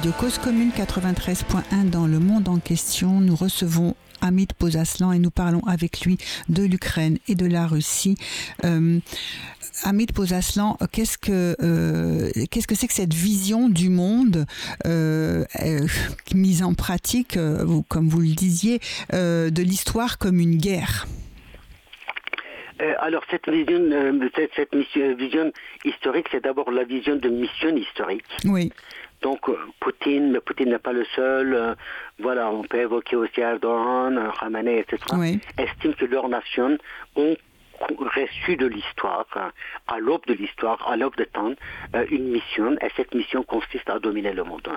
Radio 0.00 0.12
Cause 0.18 0.38
Commune 0.38 0.70
93.1 0.70 1.90
dans 1.90 2.06
le 2.06 2.18
monde 2.18 2.48
en 2.48 2.58
question. 2.58 3.20
Nous 3.20 3.36
recevons 3.36 3.94
Amit 4.22 4.46
Pozaslan 4.58 5.12
et 5.12 5.18
nous 5.18 5.30
parlons 5.30 5.60
avec 5.66 6.06
lui 6.06 6.16
de 6.48 6.62
l'Ukraine 6.62 7.18
et 7.28 7.34
de 7.34 7.44
la 7.44 7.66
Russie. 7.66 8.16
Euh, 8.64 8.98
Amit 9.84 10.06
Pozaslan, 10.06 10.78
qu'est-ce 10.90 11.18
que 11.18 11.54
euh, 11.62 12.30
qu'est-ce 12.50 12.66
que 12.66 12.74
c'est 12.74 12.86
que 12.86 12.94
cette 12.94 13.12
vision 13.12 13.68
du 13.68 13.90
monde 13.90 14.46
euh, 14.86 15.44
mise 16.34 16.62
en 16.62 16.72
pratique, 16.72 17.38
comme 17.88 18.08
vous 18.08 18.20
le 18.20 18.34
disiez, 18.34 18.80
de 19.12 19.62
l'histoire 19.62 20.16
comme 20.16 20.40
une 20.40 20.56
guerre? 20.56 21.06
Alors 23.00 23.22
cette 23.30 23.50
vision, 23.50 23.82
cette, 24.34 24.52
cette 24.56 24.74
vision 25.18 25.52
historique, 25.84 26.28
c'est 26.30 26.42
d'abord 26.42 26.70
la 26.70 26.84
vision 26.84 27.16
de 27.16 27.28
mission 27.28 27.76
historique. 27.76 28.24
Oui. 28.46 28.72
Donc 29.22 29.50
Poutine, 29.80 30.32
mais 30.32 30.40
Poutine 30.40 30.70
n'est 30.70 30.78
pas 30.78 30.92
le 30.92 31.04
seul. 31.16 31.76
voilà, 32.18 32.50
on 32.50 32.62
peut 32.62 32.80
évoquer 32.80 33.16
aussi 33.16 33.40
Erdogan, 33.40 34.30
Khamenei, 34.38 34.80
etc. 34.80 34.98
Oui. 35.14 35.40
Estiment 35.58 35.94
que 35.94 36.06
leurs 36.06 36.28
nations 36.28 36.78
ont 37.16 37.36
reçu 37.88 38.56
de 38.56 38.66
l'histoire, 38.66 39.26
à 39.86 39.98
l'aube 39.98 40.26
de 40.26 40.34
l'histoire, 40.34 40.86
à 40.88 40.96
l'aube 40.96 41.16
de 41.16 41.24
temps, 41.24 41.52
euh, 41.94 42.04
une 42.10 42.28
mission, 42.30 42.76
et 42.82 42.88
cette 42.96 43.14
mission 43.14 43.42
consiste 43.42 43.88
à 43.88 43.98
dominer 43.98 44.32
le 44.32 44.44
monde. 44.44 44.68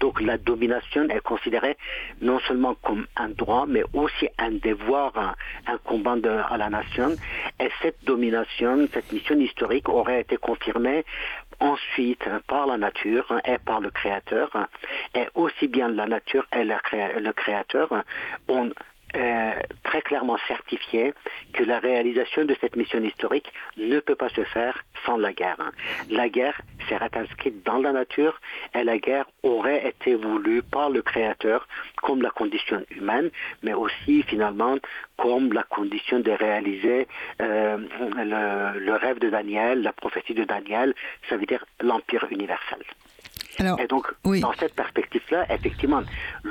Donc 0.00 0.20
la 0.20 0.38
domination 0.38 1.08
est 1.08 1.20
considérée 1.20 1.76
non 2.20 2.38
seulement 2.40 2.74
comme 2.82 3.06
un 3.16 3.28
droit, 3.30 3.66
mais 3.68 3.82
aussi 3.92 4.28
un 4.38 4.52
devoir, 4.52 5.36
un 5.66 5.78
combat 5.78 6.16
de, 6.16 6.28
à 6.28 6.56
la 6.56 6.70
nation. 6.70 7.10
Et 7.60 7.68
cette 7.82 8.04
domination, 8.04 8.88
cette 8.92 9.12
mission 9.12 9.38
historique 9.38 9.88
aurait 9.88 10.20
été 10.20 10.36
confirmée 10.36 11.04
ensuite 11.62 12.28
par 12.48 12.66
la 12.66 12.76
nature 12.76 13.40
et 13.44 13.58
par 13.58 13.80
le 13.80 13.90
créateur, 13.90 14.50
et 15.14 15.26
aussi 15.34 15.68
bien 15.68 15.88
la 15.88 16.06
nature 16.06 16.46
et 16.52 16.64
le, 16.64 17.32
créateur 17.32 18.04
ont 18.48 18.70
euh, 19.14 19.52
très 19.82 20.02
clairement 20.02 20.38
certifié 20.48 21.14
que 21.52 21.62
la 21.64 21.78
réalisation 21.78 22.44
de 22.44 22.56
cette 22.60 22.76
mission 22.76 23.02
historique 23.02 23.52
ne 23.76 24.00
peut 24.00 24.14
pas 24.14 24.28
se 24.30 24.44
faire 24.44 24.84
sans 25.04 25.16
la 25.16 25.32
guerre. 25.32 25.58
La 26.10 26.28
guerre 26.28 26.60
serait 26.88 27.10
inscrite 27.14 27.62
dans 27.64 27.78
la 27.78 27.92
nature 27.92 28.40
et 28.74 28.84
la 28.84 28.98
guerre 28.98 29.26
aurait 29.42 29.86
été 29.86 30.14
voulue 30.14 30.62
par 30.62 30.90
le 30.90 31.02
Créateur 31.02 31.66
comme 31.96 32.22
la 32.22 32.30
condition 32.30 32.84
humaine, 32.90 33.30
mais 33.62 33.74
aussi 33.74 34.22
finalement 34.22 34.76
comme 35.16 35.52
la 35.52 35.62
condition 35.62 36.20
de 36.20 36.30
réaliser 36.30 37.06
euh, 37.40 37.78
le, 38.16 38.78
le 38.78 38.94
rêve 38.94 39.18
de 39.18 39.30
Daniel, 39.30 39.82
la 39.82 39.92
prophétie 39.92 40.34
de 40.34 40.44
Daniel, 40.44 40.94
ça 41.28 41.36
veut 41.36 41.46
dire 41.46 41.64
l'empire 41.80 42.26
universel 42.30 42.82
et 43.60 43.86
donc, 43.86 44.06
dans 44.24 44.52
cette 44.54 44.74
perspective-là, 44.74 45.46
effectivement, 45.50 46.02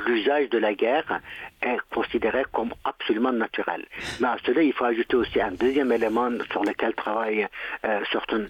l'usage 0.06 0.48
de 0.50 0.58
la 0.58 0.74
guerre 0.74 1.20
est 1.62 1.78
considéré 1.92 2.44
comme 2.52 2.72
absolument 2.84 3.32
naturel. 3.32 3.86
Mais 4.20 4.28
à 4.28 4.36
cela, 4.44 4.62
il 4.62 4.72
faut 4.72 4.84
ajouter 4.84 5.16
aussi 5.16 5.40
un 5.40 5.52
deuxième 5.52 5.92
élément 5.92 6.30
sur 6.50 6.64
lequel 6.64 6.94
travaillent 6.94 7.46
euh, 7.84 8.00
certains 8.10 8.46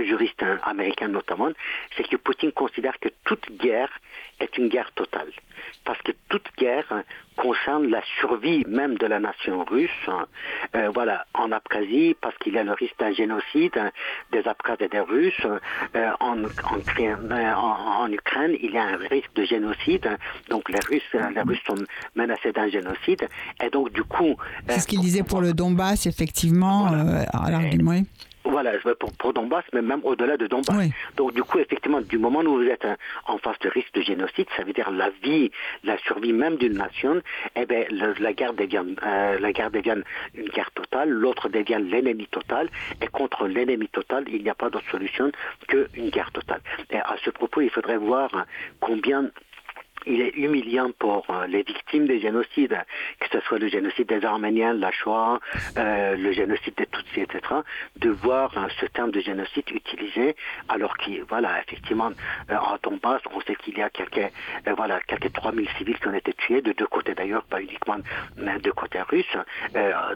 juristes 0.00 0.44
américains 0.64 1.08
notamment, 1.08 1.50
c'est 1.96 2.08
que 2.08 2.16
Poutine 2.16 2.52
considère 2.52 2.98
que 3.00 3.08
toute 3.24 3.50
guerre 3.58 3.90
est 4.40 4.56
une 4.58 4.68
guerre 4.68 4.90
totale. 4.92 5.30
Parce 5.84 6.00
que 6.02 6.12
toute 6.28 6.48
guerre 6.58 7.04
concerne 7.36 7.86
la 7.88 8.02
survie 8.20 8.64
même 8.68 8.96
de 8.98 9.06
la 9.06 9.20
nation 9.20 9.64
russe. 9.64 9.90
Euh, 10.74 10.90
voilà, 10.92 11.26
en 11.34 11.50
Abkhazie, 11.52 12.14
parce 12.20 12.36
qu'il 12.38 12.54
y 12.54 12.58
a 12.58 12.64
le 12.64 12.72
risque 12.72 12.98
d'un 12.98 13.12
génocide 13.12 13.92
des 14.32 14.46
Abkhazes 14.46 14.80
et 14.80 14.88
des 14.88 15.00
Russes. 15.00 15.46
Euh, 15.96 16.10
en, 16.20 16.38
en, 16.44 18.12
Ukraine, 18.12 18.56
il 18.60 18.72
y 18.72 18.78
a 18.78 18.84
un 18.84 18.96
risque 18.96 19.32
de 19.34 19.44
génocide. 19.44 20.08
Donc 20.50 20.68
les 20.68 20.80
Russes, 20.88 21.02
les 21.34 21.42
Russes 21.42 21.62
sont 21.66 21.84
menacés 22.14 22.52
d'un 22.52 22.68
génocide. 22.68 23.28
Et 23.62 23.70
donc 23.70 23.92
du 23.92 24.04
coup... 24.04 24.36
C'est 24.68 24.80
ce 24.80 24.86
qu'il 24.86 25.00
disait 25.00 25.22
pour 25.22 25.40
le 25.40 25.52
Donbass, 25.52 26.06
effectivement, 26.06 26.88
voilà. 26.88 27.22
à 27.32 27.50
l'argument. 27.50 28.02
Voilà, 28.44 28.72
pour, 28.98 29.12
pour 29.12 29.32
Donbass, 29.32 29.64
mais 29.72 29.82
même 29.82 30.00
au-delà 30.04 30.36
de 30.36 30.46
Donbass. 30.46 30.88
Donc 31.16 31.34
du 31.34 31.42
coup, 31.42 31.58
effectivement, 31.58 32.00
du 32.00 32.18
moment 32.18 32.40
où 32.40 32.56
vous 32.56 32.68
êtes 32.68 32.86
en 33.26 33.38
face 33.38 33.58
de 33.60 33.68
risque 33.68 33.92
de 33.94 34.02
génocide, 34.02 34.46
ça 34.56 34.64
veut 34.64 34.72
dire 34.72 34.90
la 34.90 35.10
vie, 35.22 35.50
la 35.84 35.96
survie 35.98 36.32
même 36.32 36.56
d'une 36.56 36.74
nation, 36.74 37.20
eh 37.56 37.66
bien, 37.66 37.84
la 37.90 38.32
guerre 38.32 38.54
devient, 38.54 38.84
euh, 39.04 39.38
la 39.38 39.52
guerre 39.52 39.70
devient 39.70 40.02
une 40.34 40.48
guerre 40.48 40.70
totale, 40.72 41.10
l'autre 41.10 41.48
devient 41.48 41.78
l'ennemi 41.80 42.26
total, 42.26 42.68
et 43.00 43.06
contre 43.06 43.46
l'ennemi 43.46 43.88
total, 43.88 44.24
il 44.28 44.42
n'y 44.42 44.50
a 44.50 44.54
pas 44.54 44.70
d'autre 44.70 44.90
solution 44.90 45.30
qu'une 45.68 46.10
guerre 46.10 46.32
totale. 46.32 46.60
Et 46.90 46.98
à 46.98 47.14
ce 47.24 47.30
propos, 47.30 47.60
il 47.60 47.70
faudrait 47.70 47.98
voir 47.98 48.30
combien 48.80 49.30
il 50.06 50.20
est 50.20 50.36
humiliant 50.36 50.90
pour 50.98 51.24
euh, 51.30 51.46
les 51.46 51.62
victimes 51.62 52.06
des 52.06 52.20
génocides, 52.20 52.78
que 53.20 53.26
ce 53.32 53.40
soit 53.40 53.58
le 53.58 53.68
génocide 53.68 54.08
des 54.08 54.24
Arméniens, 54.24 54.72
la 54.72 54.90
Shoah, 54.90 55.40
euh, 55.76 56.16
le 56.16 56.32
génocide 56.32 56.74
des 56.76 56.86
Tutsis, 56.86 57.20
etc., 57.20 57.40
de 57.96 58.10
voir 58.10 58.52
euh, 58.56 58.68
ce 58.80 58.86
terme 58.86 59.10
de 59.10 59.20
génocide 59.20 59.70
utilisé, 59.70 60.36
alors 60.68 60.96
qu'il, 60.96 61.22
voilà, 61.24 61.60
effectivement, 61.60 62.10
en 62.50 62.76
Donbass, 62.82 63.22
on 63.34 63.40
sait 63.42 63.56
qu'il 63.56 63.78
y 63.78 63.82
a 63.82 63.90
quelques, 63.90 64.30
voilà, 64.76 65.00
quelques 65.00 65.32
3000 65.32 65.68
civils 65.78 65.98
qui 65.98 66.08
ont 66.08 66.14
été 66.14 66.32
tués, 66.34 66.62
de 66.62 66.72
deux 66.72 66.86
côtés 66.86 67.14
d'ailleurs, 67.14 67.44
pas 67.44 67.60
uniquement 67.60 67.96
de 68.36 68.70
côté 68.70 69.00
russe, 69.02 69.36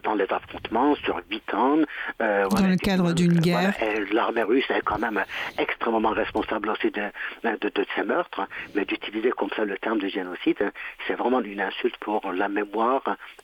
dans 0.02 0.14
les 0.14 0.26
affrontements 0.30 0.94
sur 0.96 1.20
8 1.30 1.54
ans. 1.54 1.78
dans 2.18 2.66
le 2.66 2.76
cadre 2.76 3.12
d'une 3.12 3.40
guerre. 3.40 3.74
L'armée 4.12 4.42
russe 4.42 4.68
est 4.70 4.82
quand 4.82 4.98
même 4.98 5.22
extrêmement 5.58 6.10
responsable 6.10 6.70
aussi 6.70 6.90
de, 6.90 7.02
de, 7.44 7.68
de 7.68 7.86
ces 7.94 8.02
meurtres, 8.02 8.46
mais 8.74 8.84
d'utiliser 8.84 9.30
comme 9.30 9.50
ça 9.56 9.64
le 9.64 9.75
le 9.76 9.80
terme 9.80 9.98
de 9.98 10.08
génocide, 10.08 10.72
c'est 11.06 11.14
vraiment 11.14 11.40
une 11.40 11.60
insulte 11.60 11.96
pour 12.00 12.32
la 12.32 12.48
mémoire 12.48 13.02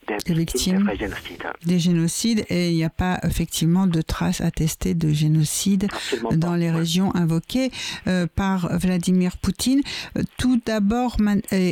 des, 0.09 0.35
victimes, 0.35 0.87
des 0.87 0.97
génocides. 0.97 1.47
Des 1.65 1.79
génocides, 1.79 2.45
et 2.49 2.71
il 2.71 2.75
n'y 2.75 2.85
a 2.85 2.91
pas 2.91 3.19
effectivement 3.23 3.87
de 3.87 4.01
traces 4.01 4.41
attestées 4.41 4.95
de 4.95 5.11
génocide 5.11 5.89
dans 6.33 6.55
les 6.55 6.71
régions 6.71 7.15
invoquées 7.15 7.71
euh, 8.07 8.27
par 8.35 8.77
Vladimir 8.79 9.37
Poutine. 9.37 9.83
Euh, 10.17 10.23
tout 10.39 10.61
d'abord, 10.65 11.17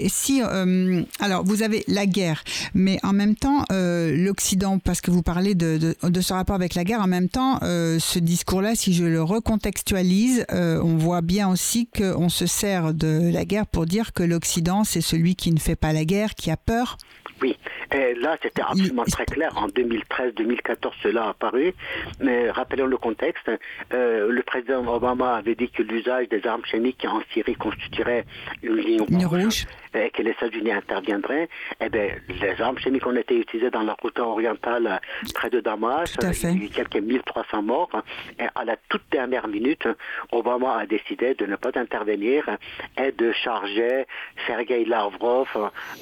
si, 0.08 0.42
euh, 0.42 1.02
alors 1.20 1.44
vous 1.44 1.62
avez 1.62 1.82
la 1.88 2.06
guerre, 2.06 2.44
mais 2.74 2.98
en 3.02 3.12
même 3.12 3.36
temps, 3.36 3.64
l'Occident, 3.70 4.78
parce 4.78 5.00
que 5.00 5.10
vous 5.10 5.22
parlez 5.22 5.54
de, 5.54 5.94
de, 6.02 6.20
ce 6.20 6.32
rapport 6.32 6.56
avec 6.56 6.74
la 6.74 6.84
guerre, 6.84 7.00
en 7.00 7.06
même 7.06 7.28
temps, 7.28 7.58
ce 7.62 8.18
discours-là, 8.18 8.74
si 8.74 8.92
je 8.92 9.04
le 9.04 9.22
recontextualise, 9.22 10.44
on 10.50 10.96
voit 10.96 11.22
bien 11.22 11.48
aussi 11.48 11.86
qu'on 11.86 12.28
se 12.28 12.46
sert 12.46 12.92
de 12.92 13.30
la 13.32 13.44
guerre 13.44 13.66
pour 13.66 13.86
dire 13.86 14.12
que 14.12 14.22
l'Occident 14.22 14.49
c'est 14.84 15.00
celui 15.00 15.36
qui 15.36 15.52
ne 15.52 15.58
fait 15.58 15.76
pas 15.76 15.92
la 15.92 16.04
guerre, 16.04 16.34
qui 16.34 16.50
a 16.50 16.56
peur. 16.56 16.96
Oui, 17.42 17.56
et 17.94 18.14
là 18.14 18.36
c'était 18.42 18.62
absolument 18.62 19.04
très 19.04 19.24
clair. 19.24 19.56
En 19.56 19.68
2013-2014, 19.68 20.92
cela 21.02 21.24
a 21.24 21.28
apparu. 21.30 21.74
Mais 22.20 22.50
rappelons 22.50 22.86
le 22.86 22.98
contexte. 22.98 23.50
Euh, 23.94 24.30
le 24.30 24.42
président 24.42 24.86
Obama 24.86 25.36
avait 25.36 25.54
dit 25.54 25.70
que 25.70 25.82
l'usage 25.82 26.28
des 26.28 26.46
armes 26.46 26.64
chimiques 26.66 27.06
en 27.08 27.20
Syrie 27.32 27.54
constituerait 27.54 28.26
une 28.62 28.76
ligne 28.76 29.26
rouge, 29.26 29.66
et 29.94 30.10
que 30.10 30.22
les 30.22 30.30
États-Unis 30.30 30.72
interviendraient. 30.72 31.48
Eh 31.80 31.88
bien, 31.88 32.08
les 32.28 32.60
armes 32.60 32.78
chimiques 32.78 33.06
ont 33.06 33.16
été 33.16 33.38
utilisées 33.38 33.70
dans 33.70 33.82
la 33.82 33.96
route 34.00 34.18
orientale 34.18 35.00
près 35.34 35.50
de 35.50 35.60
Damas. 35.60 36.14
Il 36.22 36.42
y 36.42 36.46
a 36.46 36.64
eu 36.66 36.68
quelques 36.68 36.96
1300 36.96 37.62
morts. 37.62 37.90
Et 38.38 38.44
à 38.54 38.64
la 38.64 38.76
toute 38.88 39.02
dernière 39.10 39.48
minute, 39.48 39.86
Obama 40.32 40.78
a 40.78 40.86
décidé 40.86 41.34
de 41.34 41.46
ne 41.46 41.56
pas 41.56 41.70
intervenir 41.74 42.48
et 42.96 43.12
de 43.12 43.32
charger 43.32 44.06
Sergei 44.46 44.84
Lavrov 44.84 45.48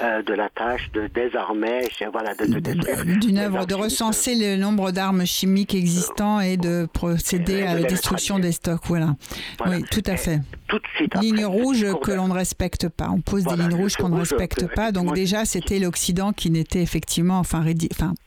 euh, 0.01 0.23
de 0.23 0.35
la 0.35 0.49
tâche 0.49 0.91
de 0.93 1.07
désarmer, 1.09 1.89
voilà, 2.13 2.35
de, 2.35 3.19
d'une 3.19 3.39
œuvre 3.39 3.67
de 3.67 3.75
recenser 3.75 4.35
le 4.35 4.57
nombre 4.57 4.91
d'armes 4.91 5.27
chimiques 5.27 5.75
existants 5.75 6.41
et 6.41 6.57
de 6.57 6.87
procéder 6.93 7.63
à 7.63 7.75
la 7.75 7.83
destruction 7.83 8.39
des 8.39 8.53
stocks. 8.53 8.83
Voilà. 8.85 9.17
Oui, 9.67 9.83
tout 9.91 10.03
à 10.07 10.17
fait. 10.17 10.41
Tout 10.69 10.79
de 10.79 10.87
suite 10.95 11.15
Ligne 11.21 11.45
rouge 11.45 11.87
que 12.03 12.13
l'on 12.13 12.29
ne 12.29 12.35
respecte 12.35 12.89
pas. 12.89 13.09
On 13.11 13.21
pose 13.21 13.45
des 13.45 13.57
lignes 13.57 13.75
rouges 13.79 13.97
qu'on 13.97 14.09
ne 14.09 14.19
respecte 14.19 14.75
pas. 14.75 14.93
Donc 14.93 15.15
déjà, 15.15 15.45
c'était 15.45 15.79
l'Occident 15.79 16.33
qui 16.33 16.51
n'était 16.51 16.83
effectivement, 16.83 17.39
enfin, 17.39 17.65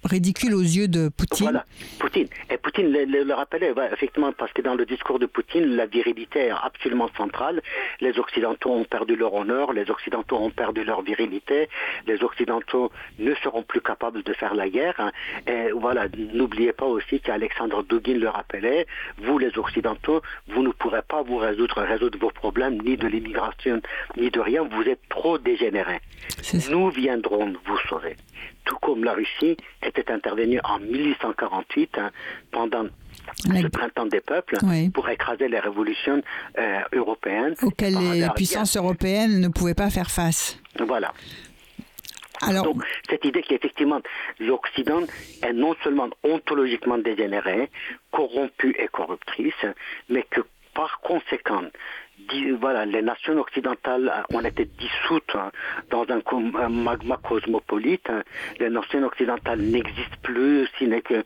ridicule 0.04 0.56
aux 0.56 0.62
yeux 0.62 0.88
de 0.88 1.10
Poutine. 1.10 1.48
Voilà, 1.48 1.66
Poutine. 2.00 2.28
Et 2.50 2.58
Poutine 2.58 2.92
le, 2.92 3.34
rappelait, 3.34 3.74
effectivement, 3.92 4.32
parce 4.32 4.52
que 4.54 4.62
dans 4.62 4.76
le 4.76 4.86
discours 4.86 5.20
de 5.20 5.26
Poutine, 5.26 5.76
la 5.76 5.86
virilité 5.86 6.48
est 6.48 6.52
absolument 6.52 7.10
centrale. 7.18 7.62
Les 8.00 8.18
Occidentaux 8.20 8.72
ont 8.72 8.86
perdu 8.86 9.16
leur 9.16 9.34
honneur, 9.34 9.74
les 9.74 9.90
Occidentaux 9.90 10.38
ont 10.38 10.50
perdu 10.50 10.84
leur 10.84 11.02
virilité, 11.02 11.70
les 12.08 12.24
Occidentaux 12.24 12.92
ne 13.20 13.34
seront 13.36 13.64
plus 13.64 13.82
capables 13.82 14.24
de 14.24 14.34
faire 14.34 14.56
la 14.56 14.70
guerre. 14.70 14.96
Hein. 15.00 15.12
Et 15.48 15.72
voilà, 15.72 16.08
n'oubliez 16.34 16.74
pas 16.74 16.86
aussi 16.86 17.20
qu'Alexandre 17.20 17.84
Dugin 17.84 18.18
le 18.18 18.30
rappelait, 18.30 18.86
vous 19.18 19.38
les 19.38 19.58
Occidentaux, 19.58 20.22
vous 20.48 20.64
ne 20.64 20.70
pourrez 20.70 21.02
pas 21.02 21.22
vous 21.22 21.38
résoudre, 21.38 21.82
résoudre 21.82 22.18
vos 22.20 22.30
problèmes, 22.30 22.82
ni 22.82 22.98
de 22.98 23.08
l'immigration, 23.08 23.82
ni 24.18 24.30
de 24.30 24.40
rien, 24.40 24.64
vous 24.64 24.84
êtes 24.84 25.02
trop 25.10 25.38
dégénérés. 25.44 26.02
Nous 26.70 26.90
viendrons 26.90 27.54
vous 27.66 27.78
sauver. 27.90 28.16
Tout 28.66 28.78
comme 28.82 29.04
la 29.04 29.14
Russie 29.14 29.58
était 29.84 30.12
intervenue 30.12 30.60
en 30.64 30.80
1848 30.80 31.98
hein, 31.98 32.12
pendant 32.52 32.86
le 33.46 33.70
printemps 33.70 34.06
des 34.06 34.22
peuples, 34.22 34.58
pour 34.94 35.10
écraser 35.10 35.48
les 35.48 35.60
révolutions 35.60 36.22
euh, 36.58 36.80
européennes. 36.94 37.56
Auxquelles 37.62 37.98
les 37.98 38.28
puissances 38.36 38.76
européennes 38.78 39.40
ne 39.40 39.48
pouvaient 39.48 39.74
pas 39.74 39.90
faire 39.90 40.10
face. 40.10 40.60
Voilà. 40.80 41.14
Alors, 42.42 42.64
Donc, 42.64 42.84
cette 43.08 43.24
idée 43.24 43.44
qu'effectivement, 43.44 44.02
l'Occident 44.40 45.04
est 45.44 45.54
non 45.54 45.76
seulement 45.84 46.10
ontologiquement 46.24 46.98
dégénéré, 46.98 47.70
corrompu 48.12 48.76
et 48.80 48.88
corruptrice, 48.88 49.54
mais 50.10 50.24
que 50.24 50.42
par 50.74 51.02
conséquent, 51.02 51.64
voilà, 52.60 52.86
les 52.86 53.02
nations 53.02 53.38
occidentales 53.38 54.12
ont 54.34 54.42
été 54.42 54.66
dissoutes 54.66 55.36
hein, 55.36 55.52
dans 55.90 56.06
un, 56.10 56.70
magma 56.70 57.18
cosmopolite. 57.18 58.10
Les 58.60 58.70
nations 58.70 59.04
occidentales 59.04 59.60
n'existent 59.60 60.18
plus, 60.22 60.68
si 60.78 60.88
n'est 60.88 61.02
que 61.02 61.24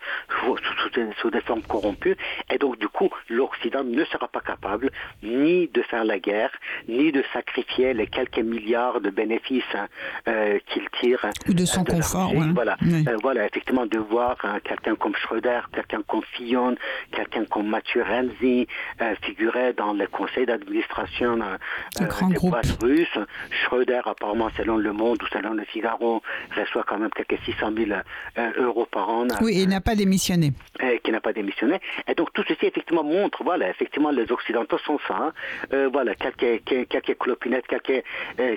sous, 1.21 1.29
des 1.29 1.41
formes 1.41 1.61
corrompues. 1.63 2.17
Et 2.51 2.57
donc, 2.57 2.79
du 2.79 2.87
coup, 2.87 3.09
l'Occident 3.29 3.83
ne 3.83 4.03
sera 4.05 4.27
pas 4.27 4.41
capable 4.41 4.91
ni 5.23 5.67
de 5.67 5.81
faire 5.83 6.05
la 6.05 6.19
guerre, 6.19 6.51
ni 6.87 7.11
de 7.11 7.23
sacrifier 7.33 7.93
les 7.93 8.07
quelques 8.07 8.39
milliards 8.39 9.01
de 9.01 9.09
bénéfices 9.09 9.63
hein, 9.73 9.87
euh, 10.27 10.59
qu'il 10.67 10.87
tire. 11.01 11.25
Ou 11.47 11.53
de 11.53 11.65
son 11.65 11.83
confort. 11.83 12.31
Voilà. 12.53 12.77
Euh, 12.83 13.17
voilà, 13.21 13.45
effectivement, 13.45 13.85
de 13.85 13.99
voir 13.99 14.37
hein, 14.43 14.59
quelqu'un 14.63 14.95
comme 14.95 15.15
Schröder, 15.15 15.61
quelqu'un 15.73 16.01
comme 16.07 16.23
Fillon, 16.33 16.75
quelqu'un 17.11 17.45
comme 17.45 17.67
Mathieu 17.67 18.03
Renzi 18.03 18.67
euh, 19.01 19.15
figurer 19.21 19.73
dans 19.73 19.93
les 19.93 20.07
conseils 20.07 20.45
d'administration 20.45 20.84
administration 20.85 21.39
euh, 21.41 22.29
des 22.29 22.49
boîtes 22.49 22.77
russes. 22.81 23.17
Schröder, 23.63 24.01
apparemment, 24.05 24.49
selon 24.57 24.77
Le 24.77 24.93
Monde 24.93 25.21
ou 25.23 25.27
selon 25.27 25.53
Le 25.53 25.63
Figaro, 25.65 26.21
reçoit 26.55 26.83
quand 26.83 26.97
même 26.97 27.09
quelques 27.11 27.41
600 27.45 27.71
000 27.75 27.91
euh, 28.37 28.51
euros 28.57 28.87
par 28.89 29.09
an. 29.09 29.27
Oui, 29.41 29.53
il 29.55 29.69
n'a 29.69 29.81
pas 29.81 29.95
démissionné. 29.95 30.53
Et 30.81 30.99
qui 30.99 31.11
n'a 31.11 31.21
pas 31.21 31.33
démissionné. 31.33 31.79
Et 32.07 32.15
donc 32.15 32.31
tout 32.33 32.43
ceci, 32.47 32.65
effectivement, 32.65 33.03
montre, 33.03 33.43
voilà, 33.43 33.69
effectivement, 33.69 34.11
les 34.11 34.31
Occidentaux 34.31 34.77
sont 34.79 34.99
ça. 35.07 35.15
Hein. 35.15 35.33
Euh, 35.73 35.89
voilà, 35.91 36.15
quelques, 36.15 36.63
quelques 36.63 37.17
clopinettes, 37.17 37.67
quelques, 37.67 38.03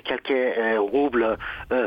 quelques 0.03 0.77
roubles 0.77 1.37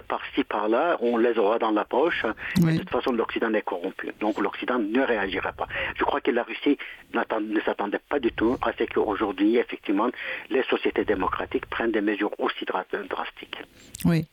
par-ci, 0.08 0.44
par-là, 0.44 0.96
on 1.00 1.16
les 1.16 1.38
aura 1.38 1.58
dans 1.58 1.70
la 1.70 1.84
poche. 1.84 2.24
de 2.56 2.78
toute 2.78 2.90
façon, 2.90 3.12
l'Occident 3.12 3.52
est 3.54 3.62
corrompu. 3.62 4.12
Donc 4.20 4.40
l'Occident 4.40 4.78
ne 4.78 5.00
réagira 5.00 5.52
pas. 5.52 5.66
Je 5.96 6.04
crois 6.04 6.20
que 6.20 6.30
la 6.30 6.42
Russie 6.42 6.78
ne 7.14 7.60
s'attendait 7.60 8.00
pas 8.08 8.18
du 8.18 8.32
tout 8.32 8.56
à 8.62 8.72
ce 8.72 8.84
qu'aujourd'hui, 8.84 9.56
effectivement, 9.56 10.08
les 10.50 10.62
sociétés 10.64 11.04
démocratiques 11.04 11.66
prennent 11.66 11.92
des 11.92 12.00
mesures 12.00 12.32
aussi 12.38 12.64
drastiques. 12.64 13.58
Oui. 14.04 14.26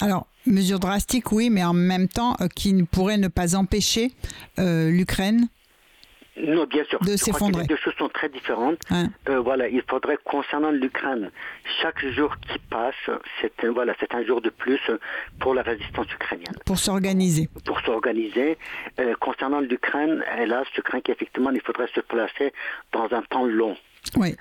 Alors, 0.00 0.26
mesures 0.44 0.78
drastiques, 0.78 1.32
oui, 1.32 1.50
mais 1.50 1.64
en 1.64 1.72
même 1.72 2.08
temps, 2.08 2.36
euh, 2.40 2.48
qui 2.54 2.82
pourraient 2.84 3.16
ne 3.16 3.28
pas 3.28 3.56
empêcher 3.56 4.12
euh, 4.58 4.90
l'Ukraine 4.90 5.48
non, 6.38 6.64
bien 6.64 6.84
sûr. 6.84 7.00
De 7.00 7.16
s'effondrer. 7.16 7.62
Les 7.62 7.66
deux 7.66 7.78
choses 7.78 7.94
sont 7.94 8.10
très 8.10 8.28
différentes. 8.28 8.82
Euh, 8.92 9.40
voilà, 9.40 9.68
il 9.68 9.82
faudrait 9.88 10.18
concernant 10.22 10.70
l'Ukraine, 10.70 11.30
chaque 11.80 12.04
jour 12.08 12.36
qui 12.46 12.58
passe, 12.68 12.94
c'est 13.40 13.64
un, 13.64 13.72
voilà, 13.72 13.94
c'est 13.98 14.14
un 14.14 14.22
jour 14.22 14.42
de 14.42 14.50
plus 14.50 14.78
pour 15.40 15.54
la 15.54 15.62
résistance 15.62 16.12
ukrainienne. 16.12 16.54
Pour 16.66 16.76
s'organiser. 16.76 17.48
Pour 17.64 17.80
s'organiser. 17.80 18.58
concernant 19.18 19.60
l'Ukraine, 19.60 20.22
hélas, 20.38 20.66
je 20.76 20.82
crains 20.82 21.00
qu'effectivement, 21.00 21.52
il 21.52 21.62
faudrait 21.62 21.88
se 21.94 22.00
placer 22.00 22.52
dans 22.92 23.08
un 23.12 23.22
temps 23.22 23.46
long. 23.46 23.74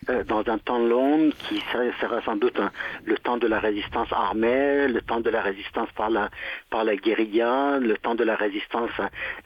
Euh, 0.10 0.24
dans 0.24 0.44
un 0.48 0.58
temps 0.58 0.80
long 0.80 1.30
qui 1.48 1.62
sera 1.72 2.22
sans 2.22 2.36
doute 2.36 2.60
le 3.06 3.18
temps 3.18 3.38
de 3.38 3.48
la 3.48 3.60
résistance 3.60 4.12
armée, 4.12 4.88
le 4.88 5.02
temps 5.02 5.20
de 5.20 5.30
la 5.30 5.42
résistance 5.42 5.90
par 5.96 6.10
la, 6.10 6.30
par 6.70 6.84
la 6.84 6.96
guérilla, 6.96 7.78
le 7.80 7.98
temps 7.98 8.16
de 8.16 8.24
la 8.24 8.36
résistance 8.36 8.92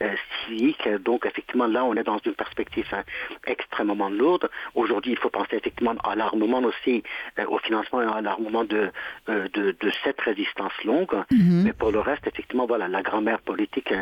euh, 0.02 0.14
civique. 0.46 0.88
Donc 1.04 1.26
effectivement 1.26 1.66
là 1.66 1.84
on 1.84 1.94
est 1.94 2.04
dans 2.04 2.18
une 2.24 2.34
perspective 2.34 2.86
hein, 2.92 3.02
extrêmement 3.46 4.10
lourde. 4.10 4.48
Aujourd'hui 4.74 5.12
il 5.12 5.18
faut 5.18 5.30
penser 5.30 5.56
effectivement 5.56 5.94
à 6.04 6.14
l'armement 6.14 6.60
aussi, 6.60 7.02
euh, 7.38 7.44
au 7.48 7.58
financement 7.58 8.02
et 8.02 8.06
à 8.06 8.20
l'armement 8.20 8.64
de, 8.64 8.90
de, 9.26 9.74
cette 10.04 10.20
résistance 10.20 10.72
longue. 10.84 11.14
Mhm. 11.30 11.62
Mais 11.64 11.72
pour 11.72 11.90
le 11.90 12.00
reste 12.00 12.26
effectivement 12.26 12.66
voilà 12.66 12.88
la 12.88 13.02
grammaire 13.02 13.40
politique 13.40 13.92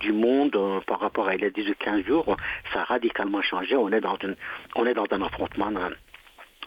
du 0.00 0.12
monde 0.12 0.56
par 0.86 1.00
rapport 1.00 1.28
à 1.28 1.34
il 1.34 1.42
y 1.42 1.44
a 1.44 1.50
10 1.50 1.68
ou 1.70 1.74
15 1.78 2.04
jours, 2.04 2.36
ça 2.72 2.80
a 2.80 2.84
radicalement 2.84 3.42
changé. 3.42 3.76
On 3.76 3.90
est 3.92 4.00
dans 4.00 4.16
une 4.22 4.36
on 4.74 4.86
est 4.86 4.94
dans 4.94 5.06
un 5.10 5.15
affrontement 5.22 5.70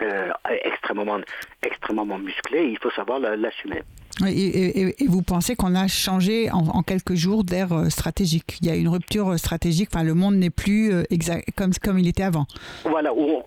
euh, 0.02 0.30
extrêmement, 0.64 1.18
extrêmement 1.62 2.18
musclé. 2.18 2.70
Il 2.70 2.78
faut 2.78 2.90
savoir 2.90 3.20
l'assumer. 3.20 3.82
Et, 4.26 4.94
vous 5.06 5.22
pensez 5.22 5.56
qu'on 5.56 5.74
a 5.74 5.88
changé 5.88 6.50
en, 6.50 6.82
quelques 6.82 7.14
jours 7.14 7.44
d'air 7.44 7.72
euh, 7.72 7.90
stratégique? 7.90 8.58
Il 8.62 8.68
y 8.68 8.70
a 8.70 8.76
une 8.76 8.88
rupture 8.88 9.38
stratégique, 9.38 9.90
enfin, 9.92 10.04
le 10.04 10.14
monde 10.14 10.36
n'est 10.36 10.50
plus 10.50 10.92
euh, 10.92 11.02
exact, 11.10 11.48
comme, 11.54 11.72
comme 11.82 11.98
il 11.98 12.08
était 12.08 12.22
avant. 12.22 12.46
Voilà, 12.84 13.12
on 13.14 13.44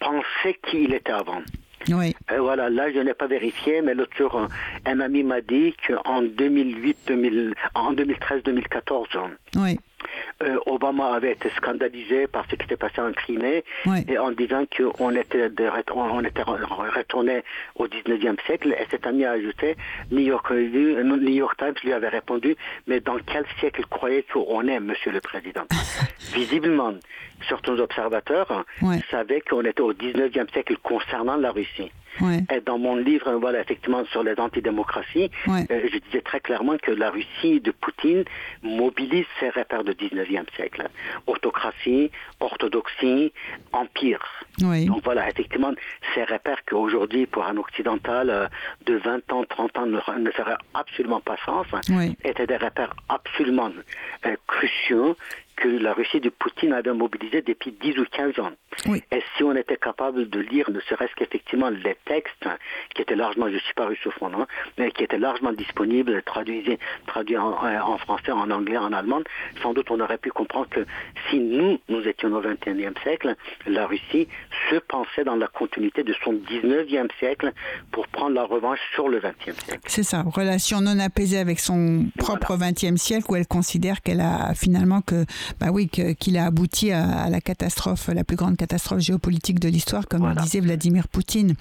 pensait 0.00 0.58
qu'il 0.70 0.94
était 0.94 1.12
avant. 1.12 1.42
Oui. 1.88 2.16
voilà, 2.36 2.68
là 2.68 2.90
je 2.92 2.98
n'ai 2.98 3.14
pas 3.14 3.28
vérifié, 3.28 3.80
mais 3.80 3.94
l'autre 3.94 4.16
jour, 4.16 4.48
un 4.86 5.00
ami 5.00 5.22
m'a 5.22 5.40
dit 5.40 5.74
qu'en 5.86 6.22
2008, 6.22 6.98
2000, 7.06 7.54
en 7.74 7.92
2013-2014, 7.92 9.06
oui. 9.56 9.78
Euh, 10.42 10.58
Obama 10.66 11.14
avait 11.14 11.32
été 11.32 11.50
scandalisé 11.56 12.26
par 12.26 12.44
ce 12.50 12.56
qui 12.56 12.62
s'était 12.62 12.76
passé 12.76 13.00
en 13.00 13.12
Crimée 13.12 13.64
et 14.08 14.18
en 14.18 14.30
disant 14.32 14.64
qu'on 14.76 15.10
était, 15.14 15.50
on 15.94 16.24
était 16.24 16.42
retourné 16.42 17.42
au 17.76 17.86
19e 17.86 18.36
siècle. 18.44 18.74
Et 18.78 18.86
cet 18.90 19.06
ami 19.06 19.24
a 19.24 19.32
ajouté, 19.32 19.76
New 20.10 20.20
York, 20.20 20.50
New 20.50 21.28
York 21.28 21.56
Times 21.58 21.74
lui 21.84 21.92
avait 21.92 22.08
répondu, 22.08 22.56
mais 22.86 23.00
dans 23.00 23.18
quel 23.18 23.44
siècle 23.58 23.82
croyez 23.88 24.24
qu'on 24.32 24.66
est, 24.66 24.80
monsieur 24.80 25.12
le 25.12 25.20
président? 25.20 25.64
Visiblement, 26.34 26.94
certains 27.48 27.78
observateurs 27.78 28.64
savaient 29.10 29.40
qu'on 29.40 29.64
était 29.64 29.80
au 29.80 29.92
19e 29.92 30.50
siècle 30.52 30.76
concernant 30.82 31.36
la 31.36 31.50
Russie. 31.52 31.90
Et 32.50 32.60
dans 32.60 32.78
mon 32.78 32.96
livre, 32.96 33.32
voilà, 33.34 33.60
effectivement, 33.60 34.04
sur 34.06 34.22
les 34.22 34.38
antidémocraties, 34.38 35.30
euh, 35.48 35.64
je 35.92 35.98
disais 35.98 36.22
très 36.22 36.40
clairement 36.40 36.76
que 36.78 36.90
la 36.90 37.10
Russie 37.10 37.60
de 37.60 37.70
Poutine 37.70 38.24
mobilise 38.62 39.26
ses 39.40 39.50
repères 39.50 39.84
du 39.84 39.92
19e 39.92 40.44
siècle. 40.54 40.88
Autocratie, 41.26 42.10
orthodoxie, 42.40 43.32
empire. 43.72 44.24
Donc 44.86 45.04
voilà, 45.04 45.28
effectivement, 45.28 45.72
ces 46.14 46.24
repères 46.24 46.64
qu'aujourd'hui, 46.66 47.26
pour 47.26 47.44
un 47.44 47.56
occidental 47.58 48.30
euh, 48.30 48.46
de 48.86 48.96
20 48.96 49.32
ans, 49.32 49.44
30 49.48 49.78
ans, 49.78 49.86
ne, 49.86 50.00
ne 50.18 50.30
feraient 50.30 50.56
absolument 50.74 51.20
pas 51.20 51.36
sens, 51.44 51.66
étaient 52.24 52.46
des 52.46 52.56
repères 52.56 52.94
absolument 53.08 53.70
euh, 54.24 54.36
cruciaux 54.46 55.16
que 55.56 55.68
la 55.68 55.94
Russie 55.94 56.20
de 56.20 56.28
Poutine 56.28 56.72
avait 56.72 56.92
mobilisé 56.92 57.42
depuis 57.42 57.72
10 57.72 57.98
ou 57.98 58.04
15 58.04 58.38
ans. 58.40 58.52
Et 59.10 59.22
si 59.36 59.42
on 59.42 59.56
était 59.56 59.76
capable 59.76 60.28
de 60.28 60.40
lire 60.40 60.70
ne 60.70 60.80
serait-ce 60.80 61.14
qu'effectivement 61.14 61.70
les 61.70 61.96
textes 62.04 62.46
qui 62.94 63.02
étaient 63.02 63.16
largement, 63.16 63.48
je 63.48 63.54
ne 63.54 63.58
suis 63.60 63.74
pas 63.74 63.86
russophone, 63.86 64.34
hein, 64.34 64.46
mais 64.78 64.90
qui 64.90 65.02
étaient 65.02 65.18
largement 65.18 65.52
disponibles, 65.52 66.22
traduits, 66.22 66.78
traduits 67.06 67.38
en, 67.38 67.52
euh, 67.64 67.80
en, 67.80 67.96
français, 67.98 68.32
en 68.32 68.50
anglais, 68.50 68.76
en 68.76 68.92
allemand, 68.92 69.22
sans 69.62 69.72
doute 69.72 69.90
on 69.90 70.00
aurait 70.00 70.18
pu 70.18 70.30
comprendre 70.30 70.68
que 70.68 70.84
si 71.30 71.38
nous, 71.38 71.78
nous 71.88 72.06
étions 72.06 72.32
au 72.32 72.40
XXIe 72.40 72.92
siècle, 73.02 73.34
la 73.66 73.86
Russie 73.86 74.28
se 74.70 74.76
pensait 74.76 75.24
dans 75.24 75.36
la 75.36 75.48
continuité 75.48 76.02
de 76.02 76.14
son 76.22 76.34
19e 76.34 77.08
siècle 77.18 77.52
pour 77.92 78.06
prendre 78.08 78.34
la 78.34 78.44
revanche 78.44 78.78
sur 78.94 79.08
le 79.08 79.20
20e 79.20 79.58
siècle. 79.64 79.80
C'est 79.86 80.02
ça, 80.02 80.22
relation 80.22 80.80
non 80.80 80.98
apaisée 80.98 81.38
avec 81.38 81.60
son 81.60 82.06
propre 82.18 82.56
20e 82.56 82.96
siècle 82.96 83.26
où 83.30 83.36
elle 83.36 83.46
considère 83.46 84.02
qu'elle 84.02 84.20
a 84.20 84.54
finalement 84.54 85.00
que 85.00 85.24
bah 85.60 85.68
oui, 85.70 85.88
qu'il 85.88 86.38
a 86.38 86.46
abouti 86.46 86.92
à, 86.92 87.28
la 87.28 87.40
catastrophe, 87.40 88.08
la 88.08 88.24
plus 88.24 88.36
grande 88.36 88.56
catastrophe 88.56 89.00
géopolitique 89.00 89.60
de 89.60 89.68
l'histoire, 89.68 90.06
comme 90.06 90.34
disait 90.42 90.60
Vladimir 90.60 91.08
Poutine, 91.08 91.54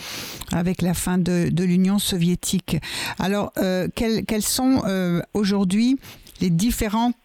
avec 0.51 0.81
la 0.81 0.93
fin 0.93 1.17
de, 1.17 1.63
l'Union 1.63 1.99
soviétique. 1.99 2.77
Alors, 3.19 3.51
euh, 3.57 3.87
quelles, 3.95 4.41
sont 4.41 4.83
euh, 4.85 5.21
aujourd'hui 5.33 5.97
les 6.41 6.49
différentes 6.49 7.15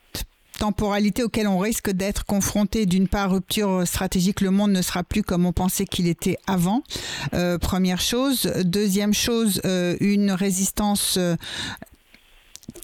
temporalités 0.58 1.22
auxquelles 1.22 1.48
on 1.48 1.58
risque 1.58 1.90
d'être 1.90 2.24
confronté? 2.24 2.86
D'une 2.86 3.08
part, 3.08 3.32
rupture 3.32 3.86
stratégique, 3.86 4.40
le 4.40 4.50
monde 4.50 4.72
ne 4.72 4.82
sera 4.82 5.02
plus 5.02 5.22
comme 5.22 5.46
on 5.46 5.52
pensait 5.52 5.84
qu'il 5.84 6.06
était 6.06 6.38
avant. 6.46 6.82
Euh, 7.34 7.58
première 7.58 8.00
chose. 8.00 8.50
Deuxième 8.64 9.14
chose, 9.14 9.60
une 9.64 10.30
résistance 10.30 11.18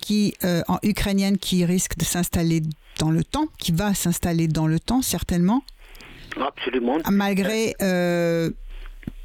qui, 0.00 0.34
en 0.68 0.78
ukrainienne 0.82 1.38
qui 1.38 1.64
risque 1.64 1.96
de 1.96 2.04
s'installer 2.04 2.62
dans 2.99 3.11
le 3.11 3.24
temps, 3.24 3.47
qui 3.59 3.72
va 3.72 3.94
s'installer 3.94 4.49
dans 4.49 4.66
le 4.66 4.80
temps, 4.80 5.03
certainement. 5.03 5.62
Absolument. 6.40 6.99
Malgré 7.11 7.74
euh, 7.82 8.51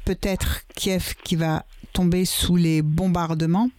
peut-être 0.04 0.62
Kiev 0.74 1.14
qui 1.24 1.36
va 1.36 1.64
tomber 1.92 2.24
sous 2.24 2.56
les 2.56 2.82
bombardements. 2.82 3.70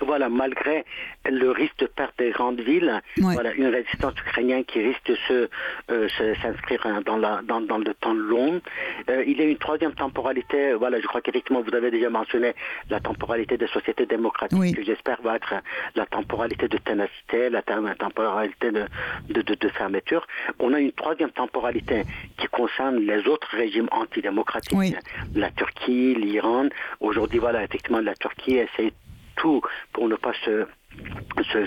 Voilà, 0.00 0.28
malgré 0.28 0.84
le 1.28 1.50
risque 1.50 1.78
de 1.78 1.86
perte 1.86 2.18
des 2.18 2.30
grandes 2.30 2.60
villes, 2.60 3.00
voilà, 3.18 3.52
une 3.54 3.66
résistance 3.66 4.14
ukrainienne 4.20 4.64
qui 4.64 4.80
risque 4.80 5.06
de 5.06 5.14
se, 5.28 5.48
euh, 5.90 6.08
s'inscrire 6.42 6.86
dans, 7.04 7.16
la, 7.16 7.40
dans, 7.42 7.60
dans, 7.60 7.78
le 7.78 7.94
temps 7.94 8.14
long. 8.14 8.60
Euh, 9.08 9.24
il 9.26 9.38
y 9.38 9.42
a 9.42 9.44
une 9.44 9.58
troisième 9.58 9.92
temporalité, 9.92 10.74
voilà, 10.74 11.00
je 11.00 11.06
crois 11.06 11.20
qu'effectivement 11.20 11.62
vous 11.62 11.74
avez 11.74 11.90
déjà 11.90 12.10
mentionné 12.10 12.54
la 12.88 13.00
temporalité 13.00 13.56
des 13.56 13.66
sociétés 13.66 14.06
démocratiques, 14.06 14.76
que 14.76 14.82
j'espère 14.82 15.20
va 15.22 15.36
être 15.36 15.54
la 15.94 16.06
temporalité 16.06 16.68
de 16.68 16.78
ténacité, 16.78 17.50
la 17.50 17.62
temporalité 17.62 18.70
de, 18.70 18.86
de, 19.28 19.42
de, 19.42 19.68
fermeture. 19.68 20.26
On 20.58 20.72
a 20.72 20.80
une 20.80 20.92
troisième 20.92 21.30
temporalité 21.30 22.04
qui 22.38 22.46
concerne 22.48 22.96
les 22.96 23.26
autres 23.26 23.48
régimes 23.50 23.88
antidémocratiques, 23.92 24.96
la 25.34 25.50
Turquie, 25.50 26.14
l'Iran. 26.14 26.68
Aujourd'hui, 27.00 27.38
voilà, 27.38 27.62
effectivement, 27.62 28.00
la 28.00 28.14
Turquie 28.14 28.56
essaie 28.56 28.92
pour 29.92 30.08
ne 30.08 30.16
pas 30.16 30.32
se 30.44 30.66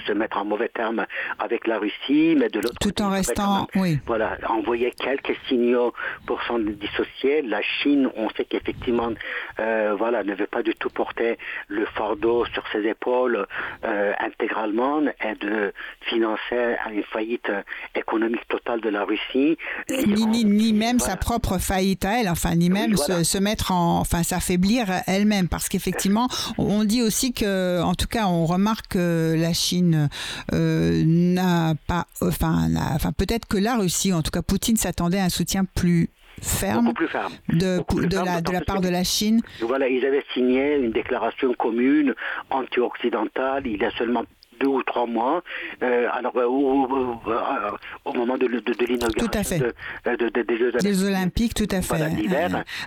se, 0.07 0.13
mettre 0.13 0.37
en 0.37 0.45
mauvais 0.45 0.69
terme 0.69 1.05
avec 1.39 1.67
la 1.67 1.79
Russie, 1.79 2.35
mais 2.37 2.49
de 2.49 2.59
l'autre 2.59 2.77
tout 2.79 3.01
en 3.01 3.09
restant, 3.09 3.67
oui. 3.75 3.99
Voilà, 4.05 4.37
envoyer 4.49 4.91
quelques 4.91 5.35
signaux 5.47 5.93
pour 6.25 6.41
s'en 6.43 6.59
dissocier. 6.59 7.41
La 7.41 7.61
Chine, 7.61 8.09
on 8.15 8.29
sait 8.31 8.45
qu'effectivement, 8.45 9.11
euh, 9.59 9.95
voilà, 9.97 10.23
ne 10.23 10.33
veut 10.35 10.47
pas 10.47 10.63
du 10.63 10.73
tout 10.75 10.89
porter 10.89 11.37
le 11.67 11.85
fardeau 11.85 12.45
sur 12.53 12.63
ses 12.71 12.85
épaules 12.87 13.45
euh, 13.85 14.13
intégralement 14.19 15.01
et 15.01 15.35
de 15.39 15.73
financer 16.01 16.75
une 16.91 17.03
faillite 17.03 17.51
économique 17.95 18.47
totale 18.47 18.81
de 18.81 18.89
la 18.89 19.03
Russie. 19.03 19.57
Ni, 19.89 20.45
ni, 20.45 20.73
même 20.73 20.99
sa 20.99 21.15
propre 21.15 21.57
faillite 21.57 22.05
à 22.05 22.19
elle, 22.19 22.29
enfin, 22.29 22.55
ni 22.55 22.69
même 22.69 22.97
se, 22.97 23.23
se, 23.23 23.37
mettre 23.37 23.71
en, 23.71 23.99
enfin, 23.99 24.23
s'affaiblir 24.23 24.85
elle-même, 25.07 25.47
parce 25.47 25.69
qu'effectivement, 25.69 26.27
on 26.57 26.83
dit 26.83 27.01
aussi 27.01 27.33
que, 27.33 27.81
en 27.81 27.95
tout 27.95 28.07
cas, 28.07 28.25
on 28.27 28.45
remarque 28.45 28.87
que 28.89 29.12
la 29.35 29.53
Chine 29.53 30.09
euh, 30.53 31.03
n'a 31.05 31.73
pas, 31.87 32.05
enfin, 32.21 32.69
enfin 32.95 33.11
peut-être 33.11 33.47
que 33.47 33.57
la 33.57 33.77
Russie, 33.77 34.13
en 34.13 34.21
tout 34.21 34.31
cas 34.31 34.41
Poutine, 34.41 34.77
s'attendait 34.77 35.19
à 35.19 35.25
un 35.25 35.29
soutien 35.29 35.65
plus 35.65 36.09
ferme, 36.41 36.93
plus 36.93 37.07
ferme. 37.07 37.31
de, 37.49 37.79
de, 38.07 38.25
la, 38.25 38.41
de 38.41 38.51
la 38.51 38.61
part 38.61 38.81
de 38.81 38.89
la 38.89 39.03
Chine. 39.03 39.41
Voilà, 39.61 39.87
ils 39.87 40.05
avaient 40.05 40.25
signé 40.33 40.75
une 40.75 40.91
déclaration 40.91 41.53
commune 41.53 42.13
anti-occidentale 42.49 43.65
il 43.65 43.81
y 43.81 43.85
a 43.85 43.91
seulement 43.91 44.23
deux 44.63 44.69
ou 44.69 44.83
trois 44.83 45.05
mois, 45.05 45.43
euh, 45.81 46.07
alors 46.11 46.35
euh, 46.37 46.43
euh, 46.43 47.71
au, 48.05 48.13
moment 48.13 48.37
de, 48.37 48.47
de, 48.47 48.85
l'inauguration 48.85 49.57
des 50.47 50.57
Jeux 50.57 51.07
Olympiques. 51.07 51.53
Tout 51.53 51.67
à 51.71 51.81
fait. 51.81 52.01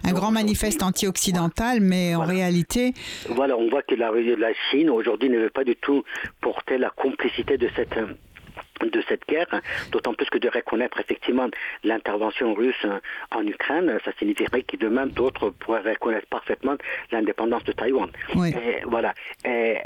un, 0.04 0.12
grand 0.12 0.30
manifeste 0.30 0.82
anti-occidental, 0.82 1.80
mais 1.80 2.14
en 2.14 2.24
réalité... 2.24 2.94
Voilà, 3.28 3.56
on 3.58 3.68
voit 3.68 3.82
que 3.82 3.94
la, 3.94 4.10
la 4.10 4.52
Chine 4.70 4.88
aujourd'hui 4.88 5.28
ne 5.28 5.38
veut 5.38 5.50
pas 5.50 5.64
du 5.64 5.76
tout 5.76 6.02
porter 6.40 6.78
la 6.78 6.90
complicité 6.90 7.58
de 7.58 7.68
cette 7.76 7.98
de 8.84 9.02
cette 9.08 9.26
guerre, 9.28 9.48
d'autant 9.90 10.14
plus 10.14 10.28
que 10.28 10.38
de 10.38 10.48
reconnaître 10.48 11.00
effectivement 11.00 11.48
l'intervention 11.84 12.54
russe 12.54 12.86
en 13.34 13.46
Ukraine, 13.46 13.98
ça 14.04 14.12
signifierait 14.18 14.62
que 14.62 14.76
demain 14.76 15.06
d'autres 15.06 15.50
pourraient 15.50 15.92
reconnaître 15.92 16.26
parfaitement 16.28 16.76
l'indépendance 17.12 17.64
de 17.64 17.72
Taïwan. 17.72 18.10
Et 18.34 18.82
voilà. 18.86 19.14
Et 19.44 19.76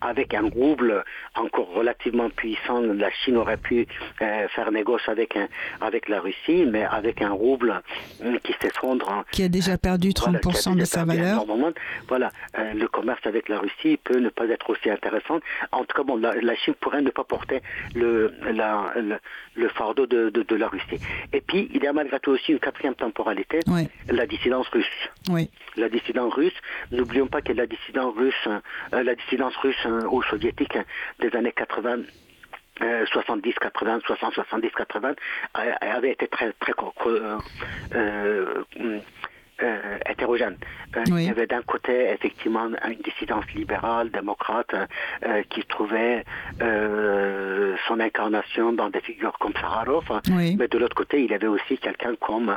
avec 0.00 0.34
un 0.34 0.48
rouble 0.48 1.04
encore 1.34 1.72
relativement 1.72 2.30
puissant, 2.30 2.80
la 2.80 3.10
Chine 3.10 3.36
aurait 3.36 3.56
pu 3.56 3.86
euh, 4.20 4.48
faire 4.48 4.70
négoce 4.70 5.08
avec 5.08 5.36
avec 5.80 6.08
la 6.08 6.20
Russie, 6.20 6.64
mais 6.66 6.84
avec 6.84 7.22
un 7.22 7.30
rouble 7.30 7.80
euh, 8.22 8.38
qui 8.42 8.54
s'effondre. 8.60 9.24
Qui 9.32 9.44
a 9.44 9.48
déjà 9.48 9.78
perdu 9.78 10.10
30% 10.10 10.76
de 10.76 10.84
sa 10.84 11.04
valeur. 11.04 11.44
Voilà, 12.08 12.30
euh, 12.58 12.72
le 12.74 12.88
commerce 12.88 13.24
avec 13.26 13.48
la 13.48 13.58
Russie 13.58 13.98
peut 14.02 14.18
ne 14.18 14.28
pas 14.28 14.46
être 14.46 14.70
aussi 14.70 14.90
intéressant. 14.90 15.40
En 15.70 15.84
tout 15.84 15.96
cas, 15.96 16.02
bon, 16.02 16.16
la 16.16 16.54
Chine 16.56 16.74
pourrait 16.80 17.02
ne 17.02 17.10
pas 17.10 17.24
porter 17.24 17.62
le 17.94 18.11
le, 18.12 19.68
fardeau 19.68 20.06
de, 20.06 20.54
la 20.54 20.68
Russie. 20.68 21.00
Et 21.32 21.40
puis, 21.40 21.68
il 21.72 21.82
y 21.82 21.86
a 21.86 21.92
malgré 21.92 22.20
tout 22.20 22.30
aussi 22.30 22.52
une 22.52 22.60
quatrième 22.60 22.94
temporalité, 22.94 23.60
la 24.08 24.26
dissidence 24.26 24.68
russe. 24.68 24.86
Oui. 25.30 25.50
La 25.76 25.88
dissidence 25.88 26.34
russe, 26.34 26.54
n'oublions 26.90 27.26
pas 27.26 27.40
que 27.40 27.52
la 27.52 27.66
dissidence 27.66 28.14
russe, 28.14 28.48
euh, 28.92 29.02
la 29.02 29.14
dissidence 29.14 29.56
russe 29.56 29.74
euh, 29.86 30.06
ou 30.10 30.22
soviétique 30.22 30.76
des 31.20 31.34
années 31.34 31.52
80 31.52 32.02
70, 32.80 33.54
80, 33.60 34.00
60, 34.06 34.34
70, 34.34 34.70
80 34.70 35.14
avait 35.54 36.12
été 36.12 36.26
très 36.26 36.52
très 36.54 36.72
euh, 37.06 37.38
euh, 37.94 39.00
hétérogène. 40.08 40.56
Euh, 40.96 41.04
il 41.08 41.22
y 41.24 41.30
avait 41.30 41.46
d'un 41.46 41.62
côté 41.62 42.10
effectivement 42.10 42.68
une 42.86 43.00
dissidence 43.04 43.44
libérale, 43.54 44.10
démocrate, 44.10 44.74
euh, 44.74 45.42
qui 45.50 45.62
trouvait 45.64 46.24
son 47.88 48.00
incarnation 48.00 48.72
dans 48.72 48.90
des 48.90 49.00
figures 49.00 49.36
comme 49.38 49.52
Sakharov, 49.54 50.04
mais 50.28 50.68
de 50.68 50.78
l'autre 50.78 50.94
côté, 50.94 51.22
il 51.22 51.30
y 51.30 51.34
avait 51.34 51.46
aussi 51.46 51.78
quelqu'un 51.78 52.14
comme 52.20 52.56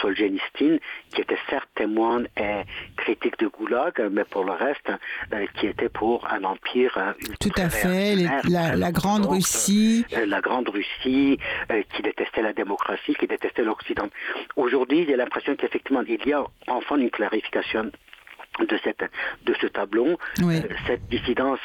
Solzhenitsyn, 0.00 0.78
qui 1.12 1.20
était 1.20 1.38
certes 1.48 1.68
témoin 1.74 2.22
et 2.36 2.62
critique 2.96 3.38
de 3.38 3.46
Goulag, 3.46 4.02
mais 4.10 4.24
pour 4.24 4.44
le 4.44 4.52
reste, 4.52 4.90
qui 5.54 5.66
était 5.66 5.88
pour 5.88 6.26
un 6.30 6.44
empire. 6.44 7.14
Tout 7.40 7.52
à 7.56 7.68
fait, 7.68 8.16
la, 8.48 8.76
la, 8.76 8.92
grande 8.92 9.26
Russie. 9.26 10.04
la 10.26 10.40
grande 10.40 10.68
Russie, 10.68 11.38
qui 11.94 12.02
détestait 12.02 12.42
la 12.42 12.52
démocratie, 12.52 13.14
qui 13.14 13.26
détestait 13.26 13.62
l'Occident. 13.62 14.08
Aujourd'hui, 14.56 15.10
a 15.12 15.16
l'impression 15.16 15.54
qu'effectivement, 15.56 16.02
il 16.06 16.19
y 16.26 16.32
a 16.32 16.44
enfin 16.68 16.96
une 16.96 17.10
clarification 17.10 17.90
de, 18.58 18.78
cette, 18.84 19.04
de 19.44 19.54
ce 19.60 19.66
tableau. 19.66 20.18
Euh, 20.40 20.60
cette 20.86 21.06
dissidence 21.08 21.60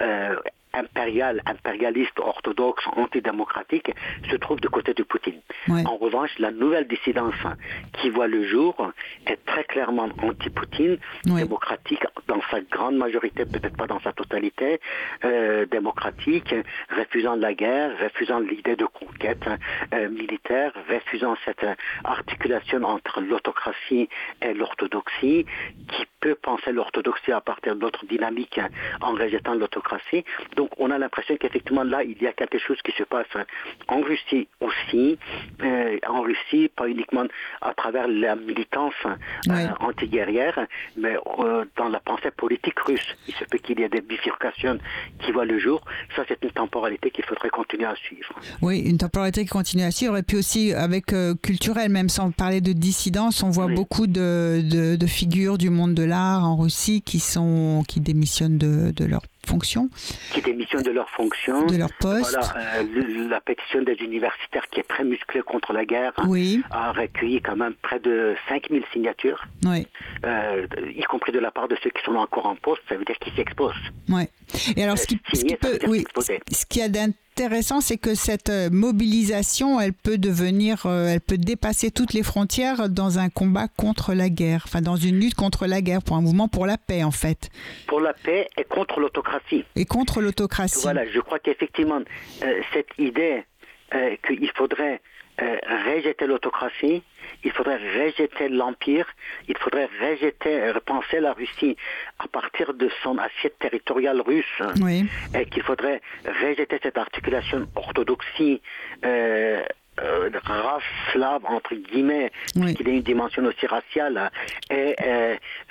euh, 0.00 0.36
impérial, 0.74 1.42
impérialiste, 1.46 2.18
orthodoxe, 2.18 2.84
antidémocratique, 2.96 3.90
se 4.30 4.36
trouve 4.36 4.60
du 4.60 4.68
côté 4.68 4.94
de 4.94 5.02
Poutine. 5.02 5.40
En 5.68 5.96
revanche, 5.96 6.30
la 6.38 6.50
nouvelle 6.50 6.86
dissidence 6.86 7.34
qui 7.94 8.10
voit 8.10 8.26
le 8.26 8.46
jour 8.46 8.92
est 9.26 9.42
très 9.46 9.64
clairement 9.64 10.08
anti-Poutine, 10.22 10.98
démocratique 11.24 12.04
dans 12.26 12.40
sa 12.50 12.60
grande 12.60 12.96
majorité, 12.96 13.44
peut-être 13.44 13.76
pas 13.76 13.86
dans 13.86 14.00
sa 14.00 14.12
totalité, 14.12 14.80
euh, 15.24 15.66
démocratique, 15.66 16.54
refusant 16.96 17.36
la 17.36 17.54
guerre, 17.54 17.90
refusant 18.00 18.40
l'idée 18.40 18.76
de 18.76 18.86
conquête 18.86 19.48
euh, 19.92 20.08
militaire, 20.08 20.72
refusant 20.88 21.36
cette 21.44 21.66
articulation 22.04 22.82
entre 22.84 23.20
l'autocratie 23.20 24.08
et 24.42 24.54
l'orthodoxie, 24.54 25.46
qui 25.88 26.06
peut 26.20 26.34
penser 26.34 26.72
l'orthodoxie 26.72 27.32
à 27.32 27.40
partir 27.40 27.76
d'autres 27.76 28.06
dynamiques 28.06 28.60
en 29.00 29.12
rejetant 29.12 29.54
l'autocratie. 29.54 30.24
Donc 30.56 30.63
on 30.78 30.90
a 30.90 30.98
l'impression 30.98 31.36
qu'effectivement 31.36 31.84
là, 31.84 32.02
il 32.02 32.20
y 32.22 32.26
a 32.26 32.32
quelque 32.32 32.58
chose 32.58 32.80
qui 32.82 32.92
se 32.92 33.02
passe 33.04 33.26
en 33.88 34.00
Russie 34.00 34.48
aussi, 34.60 35.18
euh, 35.62 35.98
en 36.08 36.22
Russie, 36.22 36.70
pas 36.74 36.88
uniquement 36.88 37.24
à 37.60 37.74
travers 37.74 38.08
la 38.08 38.36
militance 38.36 38.94
euh, 39.04 39.66
anti-guerrière, 39.80 40.66
mais 40.96 41.16
euh, 41.38 41.64
dans 41.76 41.88
la 41.88 42.00
pensée 42.00 42.30
politique 42.30 42.78
russe. 42.80 43.16
Il 43.28 43.34
se 43.34 43.44
peut 43.44 43.58
qu'il 43.58 43.80
y 43.80 43.82
ait 43.82 43.88
des 43.88 44.00
bifurcations 44.00 44.78
qui 45.20 45.32
voient 45.32 45.44
le 45.44 45.58
jour. 45.58 45.82
Ça, 46.16 46.22
c'est 46.28 46.42
une 46.42 46.50
temporalité 46.50 47.10
qu'il 47.10 47.24
faudrait 47.24 47.50
continuer 47.50 47.86
à 47.86 47.96
suivre. 47.96 48.34
Oui, 48.62 48.80
une 48.80 48.98
temporalité 48.98 49.44
qui 49.44 49.50
continue 49.50 49.84
à 49.84 49.90
suivre. 49.90 50.16
Et 50.16 50.22
puis 50.22 50.36
aussi, 50.36 50.72
avec 50.72 51.06
culturel, 51.42 51.90
même 51.90 52.08
sans 52.08 52.30
parler 52.30 52.60
de 52.60 52.72
dissidence, 52.72 53.42
on 53.42 53.50
voit 53.50 53.68
beaucoup 53.68 54.06
de, 54.06 54.60
de, 54.96 55.06
figures 55.06 55.58
du 55.58 55.70
monde 55.70 55.94
de 55.94 56.02
l'art 56.02 56.44
en 56.44 56.56
Russie 56.56 57.02
qui, 57.02 57.20
sont, 57.20 57.82
qui 57.86 58.00
démissionnent 58.00 58.58
de, 58.58 58.90
de 58.90 59.04
leur 59.04 59.22
fonction. 59.44 59.88
Qui 60.32 60.42
démissionnent 60.42 60.82
de 60.82 60.90
leur 60.90 61.08
fonction. 61.10 61.66
De 61.66 61.76
leur 61.76 61.92
poste. 62.00 62.32
Voilà, 62.32 62.78
euh, 62.78 63.28
la 63.28 63.40
pétition 63.40 63.82
des 63.82 63.94
universitaires 63.94 64.66
qui 64.70 64.80
est 64.80 64.88
très 64.88 65.04
musclée 65.04 65.42
contre 65.42 65.72
la 65.72 65.84
guerre 65.84 66.12
oui. 66.26 66.62
a 66.70 66.92
recueilli 66.92 67.40
quand 67.40 67.56
même 67.56 67.74
près 67.82 67.98
de 67.98 68.34
5000 68.48 68.82
signatures. 68.92 69.44
Oui. 69.64 69.86
Euh, 70.24 70.66
y 70.94 71.02
compris 71.02 71.32
de 71.32 71.38
la 71.38 71.50
part 71.50 71.68
de 71.68 71.76
ceux 71.82 71.90
qui 71.90 72.02
sont 72.04 72.14
encore 72.16 72.46
en 72.46 72.56
poste, 72.56 72.82
ça 72.88 72.96
veut 72.96 73.04
dire 73.04 73.16
qu'ils 73.18 73.34
s'exposent. 73.34 73.74
Oui. 74.08 74.24
Et 74.76 74.84
alors, 74.84 74.98
ce 74.98 75.06
qui, 75.06 75.20
ce 75.32 75.44
qui 75.44 75.56
peut, 75.56 75.78
oui, 75.86 76.04
ce 76.18 76.66
qui 76.66 76.82
a 76.82 76.88
intéressant, 77.36 77.80
c'est 77.80 77.96
que 77.96 78.14
cette 78.14 78.48
euh, 78.48 78.68
mobilisation, 78.70 79.80
elle 79.80 79.92
peut 79.92 80.18
devenir, 80.18 80.86
euh, 80.86 81.08
elle 81.08 81.20
peut 81.20 81.36
dépasser 81.36 81.90
toutes 81.90 82.12
les 82.12 82.22
frontières 82.22 82.88
dans 82.88 83.18
un 83.18 83.28
combat 83.28 83.66
contre 83.66 84.14
la 84.14 84.28
guerre, 84.28 84.62
enfin 84.66 84.80
dans 84.80 84.94
une 84.94 85.18
lutte 85.18 85.34
contre 85.34 85.66
la 85.66 85.80
guerre, 85.80 86.00
pour 86.00 86.16
un 86.16 86.20
mouvement 86.20 86.46
pour 86.46 86.64
la 86.64 86.78
paix 86.78 87.02
en 87.02 87.10
fait. 87.10 87.50
Pour 87.88 88.00
la 88.00 88.12
paix 88.12 88.48
et 88.56 88.62
contre 88.62 89.00
l'autocratie. 89.00 89.64
Et 89.74 89.84
contre 89.84 90.20
l'autocratie. 90.20 90.82
Voilà, 90.84 91.10
je 91.10 91.18
crois 91.18 91.40
qu'effectivement, 91.40 92.00
euh, 92.44 92.60
cette 92.72 92.90
idée 92.98 93.42
qu'il 94.26 94.50
faudrait 94.56 95.00
rejeter 95.38 96.26
l'autocratie, 96.26 97.02
il 97.44 97.52
faudrait 97.52 97.76
rejeter 97.76 98.48
l'Empire, 98.48 99.06
il 99.48 99.56
faudrait 99.58 99.88
rejeter, 100.00 100.70
repenser 100.72 101.20
la 101.20 101.32
Russie 101.32 101.76
à 102.18 102.28
partir 102.28 102.74
de 102.74 102.90
son 103.02 103.18
assiette 103.18 103.58
territoriale 103.58 104.20
russe, 104.20 104.62
oui. 104.80 105.06
et 105.38 105.46
qu'il 105.46 105.62
faudrait 105.62 106.00
rejeter 106.24 106.80
cette 106.82 106.98
articulation 106.98 107.66
orthodoxie. 107.76 108.60
Euh, 109.04 109.62
euh, 110.02 110.30
race 110.44 110.82
slave 111.12 111.42
entre 111.44 111.74
guillemets, 111.74 112.30
oui. 112.56 112.74
qu'il 112.74 112.88
a 112.88 112.92
une 112.92 113.02
dimension 113.02 113.44
aussi 113.44 113.66
raciale, 113.66 114.30
et, 114.70 114.96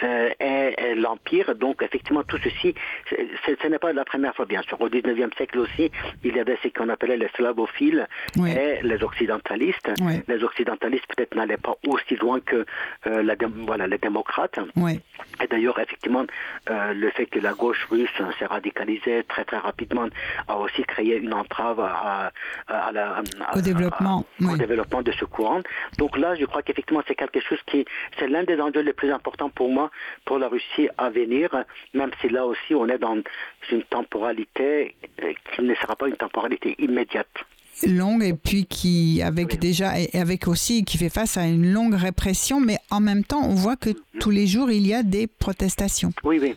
et, 0.02 0.96
l'empire. 0.96 1.56
Donc 1.56 1.82
effectivement 1.82 2.24
tout 2.24 2.38
ceci, 2.44 2.74
ce 3.10 3.68
n'est 3.68 3.80
pas 3.80 3.94
la 3.94 4.06
première 4.06 4.36
fois 4.36 4.46
bien 4.46 4.62
sûr. 4.64 4.80
Au 4.82 4.90
19e 4.90 5.36
siècle 5.36 5.60
aussi, 5.60 5.92
il 6.24 6.36
y 6.36 6.40
avait 6.40 6.58
ce 6.64 6.70
qu'on 6.70 6.90
appelait 6.90 7.18
les 7.18 7.30
slavophiles 7.36 8.08
et 8.38 8.80
les 8.82 9.04
occidentalistes. 9.04 9.90
Les 10.28 10.44
occidentalistes 10.44 11.06
peut-être 11.16 11.36
n'allaient 11.36 11.58
pas 11.58 11.76
aussi 11.88 12.16
loin 12.16 12.40
que 12.40 12.66
la, 13.06 13.36
voilà, 13.66 13.88
les 13.88 13.98
démocrates. 13.98 14.60
Et 15.42 15.48
d'ailleurs 15.48 15.80
effectivement 15.80 16.26
le 16.70 17.10
fait 17.12 17.26
que 17.26 17.40
la 17.40 17.54
gauche 17.54 17.86
russe 17.90 18.10
s'est 18.40 18.46
radicalisée 18.46 19.24
très 19.28 19.46
très 19.46 19.58
rapidement 19.58 20.08
a 20.48 20.58
aussi 20.58 20.84
créé 20.84 21.18
une 21.18 21.34
entrave 21.34 21.80
à, 21.80 22.32
à 22.68 22.92
la, 22.92 23.22
au 23.56 23.62
développement, 23.62 24.13
au 24.42 24.58
développement 24.58 25.02
de 25.02 25.12
ce 25.12 25.26
courant. 25.26 25.62
Donc 25.98 26.18
là, 26.18 26.36
je 26.36 26.46
crois 26.46 26.62
qu'effectivement, 26.62 27.04
c'est 27.08 27.16
quelque 27.16 27.40
chose 27.40 27.60
qui, 27.68 27.86
c'est 28.18 28.28
l'un 28.28 28.44
des 28.44 28.60
enjeux 28.60 28.82
les 28.82 28.94
plus 28.94 29.12
importants 29.12 29.50
pour 29.50 29.70
moi, 29.70 29.92
pour 30.26 30.38
la 30.40 30.48
Russie 30.48 30.90
à 30.98 31.10
venir, 31.10 31.50
même 31.94 32.12
si 32.20 32.30
là 32.30 32.46
aussi 32.46 32.76
on 32.76 32.88
est 32.88 32.98
dans 32.98 33.18
une 33.72 33.84
temporalité 33.84 34.96
euh, 35.22 35.34
qui 35.56 35.62
ne 35.62 35.76
sera 35.76 35.96
pas 35.96 36.08
une 36.08 36.18
temporalité 36.18 36.76
immédiate 36.80 37.46
longue 37.88 38.24
et 38.24 38.34
puis 38.34 38.66
qui 38.66 39.22
avec 39.22 39.60
déjà 39.60 40.00
et 40.00 40.10
avec 40.20 40.48
aussi 40.48 40.84
qui 40.84 40.98
fait 40.98 41.10
face 41.10 41.38
à 41.38 41.46
une 41.46 41.72
longue 41.72 41.96
répression 41.96 42.60
mais 42.60 42.78
en 42.92 43.00
même 43.00 43.24
temps 43.24 43.42
on 43.44 43.56
voit 43.56 43.76
que 43.76 43.90
tous 44.20 44.30
les 44.30 44.48
jours 44.48 44.72
il 44.72 44.86
y 44.86 44.94
a 44.94 45.04
des 45.04 45.28
protestations. 45.28 46.14
Oui 46.24 46.40
oui. 46.42 46.56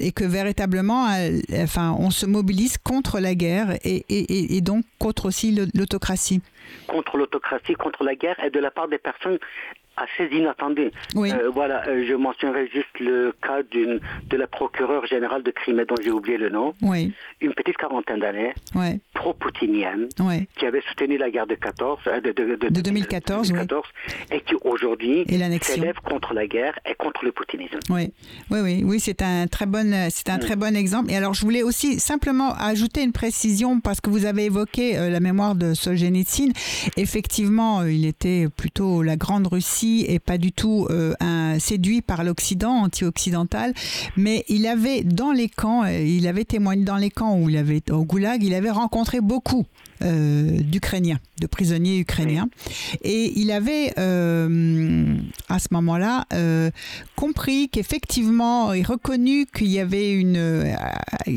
Et 0.00 0.12
que 0.12 0.24
véritablement 0.24 1.08
euh, 1.08 1.40
enfin 1.58 1.94
on 1.98 2.10
se 2.10 2.26
mobilise 2.26 2.78
contre 2.78 3.20
la 3.20 3.34
guerre 3.34 3.76
et, 3.84 4.04
et, 4.08 4.56
et 4.56 4.60
donc 4.60 4.84
contre 4.98 5.26
aussi 5.26 5.56
l'autocratie. 5.74 6.40
Contre 6.88 7.16
l'autocratie 7.16 7.74
contre 7.74 8.02
la 8.04 8.14
guerre 8.14 8.38
et 8.44 8.50
de 8.50 8.58
la 8.58 8.70
part 8.70 8.88
des 8.88 8.98
personnes 8.98 9.38
assez 9.96 10.28
inattendu. 10.34 10.90
Oui. 11.14 11.32
Euh, 11.32 11.50
voilà, 11.50 11.86
euh, 11.88 12.04
je 12.06 12.14
mentionnerai 12.14 12.68
juste 12.68 13.00
le 13.00 13.34
cas 13.42 13.62
d'une 13.70 14.00
de 14.28 14.36
la 14.36 14.46
procureure 14.46 15.06
générale 15.06 15.42
de 15.42 15.50
Crimée 15.50 15.84
dont 15.84 15.94
j'ai 16.02 16.10
oublié 16.10 16.36
le 16.36 16.50
nom. 16.50 16.74
Oui. 16.82 17.12
Une 17.40 17.54
petite 17.54 17.76
quarantaine 17.76 18.20
d'années, 18.20 18.52
oui. 18.74 19.00
pro-poutinienne, 19.14 20.08
oui. 20.20 20.46
qui 20.56 20.66
avait 20.66 20.82
soutenu 20.88 21.16
la 21.16 21.30
guerre 21.30 21.46
de 21.46 21.54
14, 21.54 22.00
euh, 22.06 22.20
de, 22.20 22.32
de, 22.32 22.56
de, 22.56 22.68
2014, 22.68 23.48
2014 23.48 23.84
et 24.30 24.40
qui 24.40 24.54
aujourd'hui 24.64 25.24
s'élève 25.62 25.96
contre 26.04 26.34
la 26.34 26.46
guerre 26.46 26.78
et 26.88 26.94
contre 26.94 27.24
le 27.24 27.32
poutinisme. 27.32 27.78
Oui, 27.88 28.12
oui, 28.50 28.60
oui, 28.62 28.82
oui 28.84 29.00
c'est 29.00 29.22
un 29.22 29.46
très 29.46 29.66
bon, 29.66 30.08
c'est 30.10 30.28
un 30.28 30.36
mm. 30.36 30.40
très 30.40 30.56
bon 30.56 30.76
exemple. 30.76 31.10
Et 31.10 31.16
alors, 31.16 31.34
je 31.34 31.42
voulais 31.42 31.62
aussi 31.62 31.98
simplement 32.00 32.54
ajouter 32.54 33.02
une 33.02 33.12
précision 33.12 33.80
parce 33.80 34.00
que 34.00 34.10
vous 34.10 34.26
avez 34.26 34.44
évoqué 34.44 34.94
la 34.96 35.20
mémoire 35.20 35.54
de 35.54 35.74
Solzhenitsyn. 35.74 36.52
Effectivement, 36.96 37.82
il 37.82 38.04
était 38.04 38.48
plutôt 38.54 39.02
la 39.02 39.16
grande 39.16 39.46
Russie 39.46 39.85
et 40.08 40.18
pas 40.18 40.38
du 40.38 40.52
tout 40.52 40.86
euh, 40.90 41.14
séduit 41.58 42.02
par 42.02 42.24
l'Occident, 42.24 42.84
anti-occidental, 42.84 43.72
mais 44.16 44.44
il 44.48 44.66
avait 44.66 45.02
dans 45.02 45.32
les 45.32 45.48
camps, 45.48 45.84
euh, 45.84 45.98
il 45.98 46.26
avait 46.26 46.44
témoigné 46.44 46.84
dans 46.84 46.96
les 46.96 47.10
camps 47.10 47.38
où 47.38 47.48
il 47.48 47.56
avait 47.56 47.82
au 47.90 48.04
Goulag, 48.04 48.42
il 48.42 48.54
avait 48.54 48.70
rencontré 48.70 49.20
beaucoup 49.20 49.66
euh, 50.02 50.58
d'Ukrainiens, 50.60 51.18
de 51.40 51.46
prisonniers 51.46 51.98
ukrainiens. 51.98 52.48
Et 53.02 53.32
il 53.36 53.50
avait, 53.50 53.90
à 53.96 55.58
ce 55.58 55.68
moment-là, 55.72 56.26
compris 57.14 57.68
qu'effectivement, 57.68 58.72
et 58.72 58.82
reconnu 58.82 59.46
qu'il 59.46 59.68
y 59.68 59.80
avait 59.80 60.12
une, 60.12 60.76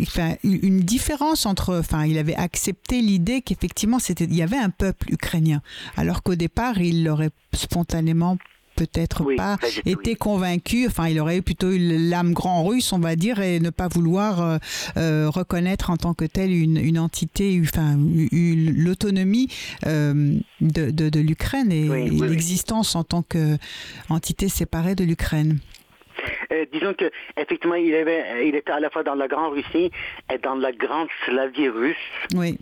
enfin, 0.02 0.36
une 0.44 0.80
différence 0.80 1.46
entre, 1.46 1.80
enfin, 1.80 2.06
il 2.06 2.18
avait 2.18 2.36
accepté 2.36 3.02
l'idée 3.02 3.42
qu'effectivement, 3.42 4.00
c'était, 4.00 4.26
il 4.26 4.36
y 4.36 4.42
avait 4.42 4.58
un 4.58 4.70
peuple 4.70 5.12
ukrainien, 5.12 5.62
alors 5.98 6.24
qu'au 6.24 6.36
départ, 6.36 6.80
il 6.80 7.04
l'aurait 7.04 7.32
spontanément 7.54 8.38
peut-être 8.80 9.36
pas 9.36 9.58
été 9.86 10.16
convaincu, 10.16 10.88
enfin 10.88 11.10
il 11.10 11.20
aurait 11.20 11.38
eu 11.38 11.42
plutôt 11.42 11.70
l'âme 11.72 12.34
grand 12.34 12.64
russe, 12.64 12.94
on 12.94 13.00
va 13.00 13.16
dire, 13.18 13.42
et 13.42 13.60
ne 13.60 13.70
pas 13.70 13.90
vouloir 13.90 14.42
euh, 14.42 14.58
euh, 14.98 15.30
reconnaître 15.30 15.90
en 15.90 15.98
tant 15.98 16.14
que 16.14 16.24
tel 16.26 16.52
une, 16.52 16.98
entité, 17.00 17.60
enfin 17.62 17.98
l'autonomie 18.32 19.50
euh, 19.86 20.36
de, 20.62 20.92
de, 20.92 21.20
l'Ukraine 21.20 21.72
et, 21.72 21.88
l'existence 22.10 22.96
en 22.96 23.04
tant 23.04 23.24
qu'entité 23.24 24.48
séparée 24.48 24.96
de 24.96 25.04
l'Ukraine. 25.04 25.60
Disons 26.72 26.94
que 26.94 27.12
effectivement 27.38 27.76
il, 27.76 27.94
avait, 27.96 28.48
il 28.48 28.56
était 28.56 28.72
à 28.72 28.80
la 28.80 28.90
fois 28.90 29.04
dans 29.04 29.16
la 29.16 29.28
Grande 29.28 29.54
Russie 29.54 29.92
et 30.34 30.38
dans 30.38 30.56
la 30.56 30.72
Grande 30.72 31.10
Slavie 31.26 31.70
russe. 31.70 31.96
Oui. 32.36 32.58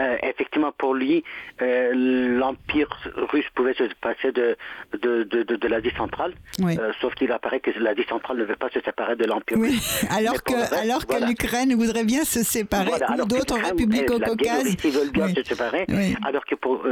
Euh, 0.00 0.16
effectivement, 0.22 0.72
pour 0.76 0.94
lui, 0.94 1.24
euh, 1.60 1.92
l'empire 2.38 2.88
russe 3.32 3.44
pouvait 3.54 3.74
se 3.74 3.84
passer 4.00 4.32
de, 4.32 4.56
de, 4.98 5.24
de, 5.24 5.42
de, 5.42 5.68
l'Asie 5.68 5.92
centrale, 5.96 6.32
euh, 6.62 6.92
sauf 7.00 7.14
qu'il 7.14 7.30
apparaît 7.32 7.60
que 7.60 7.70
l'Asie 7.78 8.06
centrale 8.08 8.38
ne 8.38 8.44
veut 8.44 8.56
pas 8.56 8.70
se 8.70 8.80
séparer 8.80 9.16
de 9.16 9.24
l'empire 9.24 9.58
oui. 9.58 9.78
Alors 10.10 10.42
que, 10.42 10.80
alors 10.80 11.06
que 11.06 11.22
l'Ukraine 11.26 11.74
voudrait 11.74 12.04
bien 12.04 12.24
se 12.24 12.42
séparer, 12.42 12.92
ou 13.18 13.26
d'autres 13.26 13.58
républiques 13.58 14.10
au 14.10 14.20
Caucase. 14.20 14.76
Ils 14.84 14.90
veulent 14.90 15.10
bien 15.10 15.28
se 15.28 15.42
séparer, 15.42 15.86
alors 16.24 16.44
que 16.44 16.54
pour, 16.54 16.82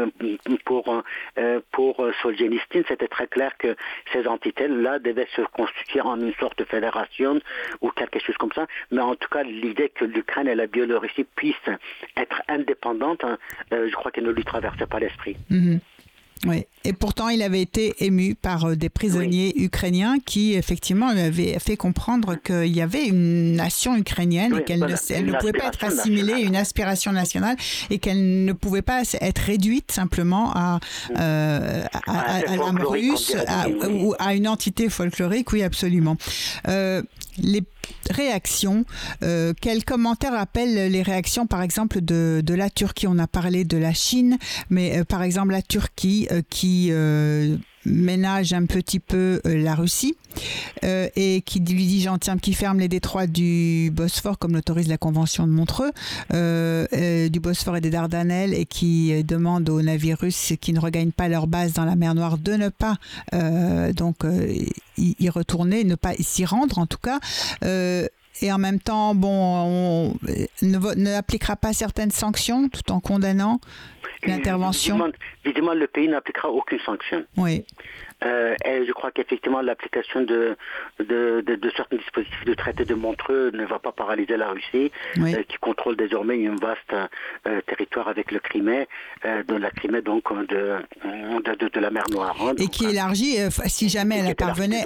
pour, 0.65 1.03
pour 1.73 2.07
Solzhenitsyn, 2.23 2.83
c'était 2.89 3.09
très 3.09 3.27
clair 3.27 3.53
que 3.59 3.75
ces 4.13 4.27
entités-là 4.27 4.99
devaient 4.99 5.29
se 5.35 5.43
constituer 5.53 6.01
en 6.01 6.21
une 6.21 6.35
sorte 6.39 6.59
de 6.59 6.65
fédération 6.65 7.41
ou 7.81 7.91
quelque 7.91 8.19
chose 8.19 8.37
comme 8.37 8.53
ça. 8.53 8.67
Mais 8.91 9.01
en 9.01 9.15
tout 9.15 9.29
cas, 9.29 9.43
l'idée 9.43 9.89
que 9.89 10.05
l'Ukraine 10.05 10.49
et 10.49 10.55
la 10.55 10.67
Biélorussie 10.67 11.25
puissent 11.25 11.55
être 12.17 12.43
indépendantes 12.49 13.25
Hein, 13.29 13.39
euh, 13.73 13.89
je 13.89 13.95
crois 13.95 14.11
qu'elle 14.11 14.25
ne 14.25 14.31
lui 14.31 14.45
traversait 14.45 14.87
pas 14.87 14.99
l'esprit. 14.99 15.37
Mhm. 15.51 15.81
Oui, 16.47 16.65
et 16.85 16.93
pourtant 16.93 17.29
il 17.29 17.43
avait 17.43 17.61
été 17.61 17.95
ému 17.99 18.37
par 18.37 18.65
euh, 18.65 18.77
des 18.77 18.89
prisonniers 18.89 19.53
ukrainiens 19.61 20.19
qui 20.25 20.55
effectivement 20.55 21.13
lui 21.13 21.21
avaient 21.21 21.59
fait 21.59 21.77
comprendre 21.77 22.37
qu'il 22.37 22.75
y 22.75 22.81
avait 22.81 23.07
une 23.07 23.55
nation 23.55 23.97
ukrainienne 23.97 24.57
et 24.57 24.63
qu'elle 24.63 24.81
ne, 24.81 24.87
ne, 24.87 25.39
pouvait 25.39 25.53
pas 25.53 25.67
être 25.67 25.85
assimilée, 25.85 26.41
une 26.43 26.55
aspiration 26.55 27.11
nationale 27.13 27.57
et 27.91 27.99
qu'elle 27.99 28.45
ne 28.45 28.53
pouvait 28.53 28.83
pas 28.83 29.03
être 29.21 29.39
réduite 29.39 29.91
simplement 29.91 30.53
à, 30.55 30.77
mm. 31.11 31.15
euh, 31.19 31.85
à, 32.07 32.57
l'âme 32.57 32.83
russe 32.83 33.35
ou 33.91 34.15
à 34.19 34.35
une 34.35 34.47
entité 34.47 34.89
folklorique, 34.89 35.53
oui 35.53 35.63
absolument. 35.65 36.17
Les 37.43 37.63
réactions. 38.11 38.85
Euh, 39.23 39.53
quels 39.61 39.85
commentaires 39.85 40.35
appellent 40.35 40.91
les 40.91 41.03
réactions, 41.03 41.47
par 41.47 41.63
exemple, 41.63 42.01
de, 42.01 42.43
de, 42.45 42.55
la 42.55 42.71
Turquie? 42.71 43.07
On 43.07 43.19
a 43.19 43.27
parlé 43.27 43.65
de 43.65 43.77
la 43.77 43.93
Chine, 43.93 44.39
mais 44.71 44.99
euh, 44.99 45.05
par 45.05 45.23
exemple 45.23 45.53
la 45.53 45.63
Turquie 45.63 46.29
euh, 46.31 46.43
qui 46.49 46.93
ménage 47.85 48.53
un 48.53 48.67
petit 48.67 49.01
peu 49.01 49.41
la 49.45 49.75
Russie 49.75 50.17
et 50.83 51.43
qui 51.45 51.61
lui 51.61 51.87
dit 51.87 52.03
gentil 52.03 52.31
qui 52.43 52.53
ferme 52.53 52.79
les 52.79 52.89
détroits 52.89 53.27
du 53.27 53.91
Bosphore 53.93 54.39
comme 54.39 54.53
l'autorise 54.53 54.89
la 54.89 54.99
Convention 54.99 55.47
de 55.47 55.53
Montreux, 55.53 55.91
du 56.31 57.41
Bosphore 57.41 57.77
et 57.77 57.81
des 57.81 57.91
Dardanelles 57.91 58.55
et 58.55 58.67
qui 58.67 59.25
demande 59.25 59.69
aux 59.69 59.83
navires 59.83 60.19
russes 60.19 60.53
qui 60.61 60.73
ne 60.73 60.81
regagnent 60.81 61.13
pas 61.13 61.29
leur 61.29 61.47
base 61.47 61.73
dans 61.73 61.85
la 61.85 61.97
mer 61.97 62.15
Noire 62.15 62.39
de 62.39 62.53
ne 62.53 62.69
pas 62.69 62.97
donc 63.93 64.25
y, 64.99 65.29
retourner, 65.31 65.85
ne 65.85 65.95
pas 65.95 66.15
s'y 66.19 66.45
rendre 66.45 66.79
en 66.79 66.87
tout 66.87 66.99
cas. 66.99 67.21
Euh, 67.65 68.07
et 68.41 68.53
en 68.53 68.59
même 68.59 68.79
temps, 68.79 69.15
bon, 69.15 70.13
on 70.13 70.15
n'appliquera 70.63 71.57
pas 71.57 71.73
certaines 71.73 72.13
sanctions 72.13 72.69
tout 72.69 72.93
en 72.93 73.01
condamnant 73.01 73.61
l'intervention. 74.25 75.13
Évidemment, 75.45 75.75
le 75.75 75.87
pays 75.89 76.09
n'appliquera 76.09 76.49
aucune 76.49 76.79
sanction. 76.81 77.25
Oui. 77.37 77.65
Euh, 78.25 78.55
et 78.65 78.85
je 78.87 78.93
crois 78.93 79.11
qu'effectivement, 79.11 79.61
l'application 79.61 80.23
de, 80.23 80.57
de, 80.99 81.41
de, 81.41 81.71
certains 81.77 81.97
dispositifs 81.97 82.45
de 82.45 82.55
traité 82.55 82.85
de 82.85 82.95
Montreux 82.95 83.51
ne 83.53 83.65
va 83.65 83.79
pas 83.79 83.93
paralyser 83.93 84.37
la 84.37 84.49
Russie, 84.49 84.91
euh, 85.19 85.43
qui 85.49 85.57
contrôle 85.59 85.97
désormais 85.97 86.47
un 86.47 86.57
vaste 86.57 86.93
euh, 87.47 87.61
territoire 87.67 88.09
avec 88.09 88.33
le 88.33 88.41
Crimée, 88.41 88.89
de 89.25 89.55
la 89.55 89.71
Crimée 89.71 90.03
donc 90.03 90.33
de, 90.49 90.77
de, 91.05 91.81
la 91.81 91.91
mer 91.91 92.05
Noire. 92.11 92.37
Hein, 92.41 92.55
et 92.59 92.69
qui 92.69 92.87
élargit, 92.87 93.37
si 93.67 93.89
jamais 93.89 94.19
elle 94.19 94.35
parvenait, 94.35 94.85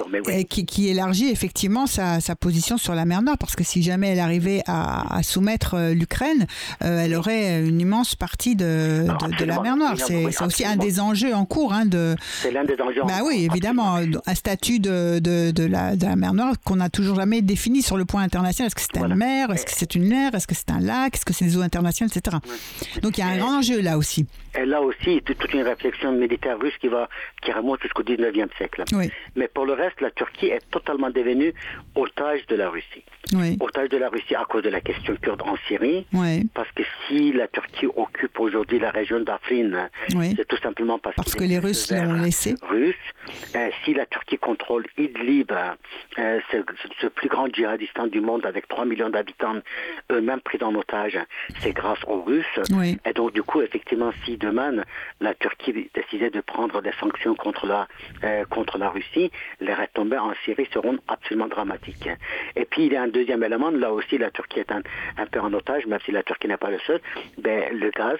qui, 0.49 0.65
qui, 0.65 0.89
élargit 0.89 1.29
effectivement 1.29 1.87
sa, 1.87 2.19
sa, 2.19 2.35
position 2.35 2.77
sur 2.77 2.93
la 2.93 3.05
mer 3.05 3.21
Nord, 3.21 3.37
parce 3.39 3.55
que 3.55 3.63
si 3.63 3.81
jamais 3.81 4.09
elle 4.09 4.19
arrivait 4.19 4.61
à, 4.67 5.15
à 5.15 5.23
soumettre 5.23 5.75
l'Ukraine, 5.93 6.45
elle 6.81 7.15
aurait 7.15 7.61
une 7.61 7.81
immense 7.81 8.15
partie 8.15 8.55
de, 8.55 9.05
de, 9.39 9.45
la 9.45 9.59
mer 9.61 9.77
Noire. 9.77 9.95
C'est 9.97 10.41
aussi 10.43 10.65
un 10.65 10.75
des 10.75 10.99
enjeux 10.99 11.33
en 11.33 11.45
cours. 11.45 11.73
Hein, 11.73 11.85
de... 11.85 12.15
C'est 12.41 12.51
l'un 12.51 12.63
des 12.63 12.79
enjeux 12.79 13.01
en 13.01 13.07
bah 13.07 13.22
oui, 13.25 13.47
évidemment, 13.49 13.95
un 13.95 14.35
statut 14.35 14.79
de, 14.79 15.19
de, 15.19 15.65
la, 15.65 15.95
de 15.95 16.05
la 16.05 16.15
mer 16.15 16.33
Noire 16.33 16.55
qu'on 16.63 16.77
n'a 16.77 16.89
toujours 16.89 17.15
jamais 17.15 17.41
défini 17.41 17.81
sur 17.81 17.97
le 17.97 18.05
point 18.05 18.21
international. 18.23 18.67
Est-ce 18.67 18.75
que 18.75 18.81
c'est 18.81 18.99
une 18.99 19.15
mer? 19.15 19.51
Est-ce 19.51 19.65
que 19.65 19.71
c'est 19.73 19.95
une 19.95 20.07
mer? 20.07 20.33
Est-ce 20.35 20.47
que 20.47 20.55
c'est 20.55 20.71
un 20.71 20.79
lac? 20.79 21.15
Est-ce 21.15 21.25
que 21.25 21.33
c'est 21.33 21.45
des 21.45 21.57
eaux 21.57 21.61
internationales, 21.61 22.11
etc. 22.15 22.37
Donc 23.01 23.17
il 23.17 23.21
y 23.21 23.23
a 23.23 23.27
un 23.27 23.37
grand 23.37 23.59
enjeu 23.59 23.81
là 23.81 23.97
aussi. 23.97 24.25
Et 24.55 24.65
là 24.65 24.81
aussi, 24.81 25.19
toute 25.25 25.51
une 25.53 25.63
réflexion 25.63 26.11
militaire 26.11 26.59
russe 26.59 26.73
qui, 26.79 26.87
va, 26.87 27.09
qui 27.41 27.51
remonte 27.51 27.81
jusqu'au 27.81 28.03
19e 28.03 28.55
siècle. 28.57 28.83
Mais 29.35 29.47
pour 29.47 29.65
le 29.65 29.73
reste, 29.73 29.99
la 30.01 30.11
Turquie 30.11 30.47
est 30.47 30.61
totalement 30.69 31.09
devenue 31.09 31.53
otage 31.95 32.45
de 32.47 32.55
la 32.55 32.69
Russie. 32.69 33.03
Otage 33.59 33.89
de 33.89 33.97
la 33.97 34.09
Russie 34.09 34.35
à 34.35 34.45
cause 34.47 34.63
de 34.63 34.69
la 34.69 34.81
question 34.81 35.15
kurde 35.21 35.41
en 35.41 35.55
Syrie. 35.67 36.05
Parce 36.53 36.69
que 36.75 36.83
si 37.07 37.31
la 37.33 37.47
Turquie 37.47 37.87
occupe 37.95 38.39
aujourd'hui 38.39 38.79
la 38.79 38.91
région 38.91 39.19
d'Afrin, 39.21 39.89
c'est 40.09 40.47
tout 40.47 40.57
simplement 40.61 40.99
parce, 40.99 41.15
parce 41.15 41.33
que 41.33 41.43
les 41.43 41.59
Russes 41.59 41.91
l'ont 41.91 42.21
laissé. 42.21 42.55
Russe. 42.69 42.93
Euh, 43.55 43.69
si 43.83 43.93
la 43.93 44.05
Turquie 44.05 44.37
contrôle 44.37 44.85
Idlib, 44.97 45.51
euh, 45.51 46.39
c'est 46.51 46.63
ce 46.99 47.07
plus 47.07 47.29
grand 47.29 47.47
djihadistan 47.47 48.07
du 48.07 48.21
monde 48.21 48.45
avec 48.45 48.67
3 48.67 48.85
millions 48.85 49.09
d'habitants, 49.09 49.55
eux-mêmes 50.11 50.41
pris 50.41 50.57
en 50.61 50.73
otage, 50.75 51.19
c'est 51.59 51.71
grâce 51.71 51.99
aux 52.07 52.21
Russes. 52.21 52.59
Et 53.05 53.13
donc, 53.13 53.33
du 53.33 53.43
coup, 53.43 53.61
effectivement, 53.61 54.11
si 54.25 54.37
demain 54.37 54.83
la 55.21 55.33
Turquie 55.35 55.89
décidait 55.93 56.29
de 56.29 56.41
prendre 56.41 56.81
des 56.81 56.91
sanctions 56.99 57.35
contre 57.35 57.65
la, 57.65 57.87
euh, 58.23 58.45
contre 58.45 58.77
la 58.77 58.89
Russie, 58.89 59.31
les 59.59 59.73
retombées 59.73 60.17
en 60.17 60.33
Syrie 60.45 60.67
seront 60.73 60.97
absolument 61.07 61.47
dramatiques. 61.47 62.09
Et 62.55 62.65
puis, 62.65 62.85
il 62.85 62.93
y 62.93 62.95
a 62.95 63.03
un 63.03 63.07
deuxième 63.07 63.43
élément, 63.43 63.71
là 63.71 63.91
aussi, 63.91 64.17
la 64.17 64.31
Turquie 64.31 64.59
est 64.59 64.71
un, 64.71 64.81
un 65.17 65.25
peu 65.25 65.39
en 65.39 65.53
otage, 65.53 65.85
même 65.85 65.99
si 66.05 66.11
la 66.11 66.23
Turquie 66.23 66.47
n'est 66.47 66.57
pas 66.57 66.71
le 66.71 66.79
seul, 66.79 66.99
ben, 67.37 67.77
le 67.77 67.89
gaz. 67.91 68.19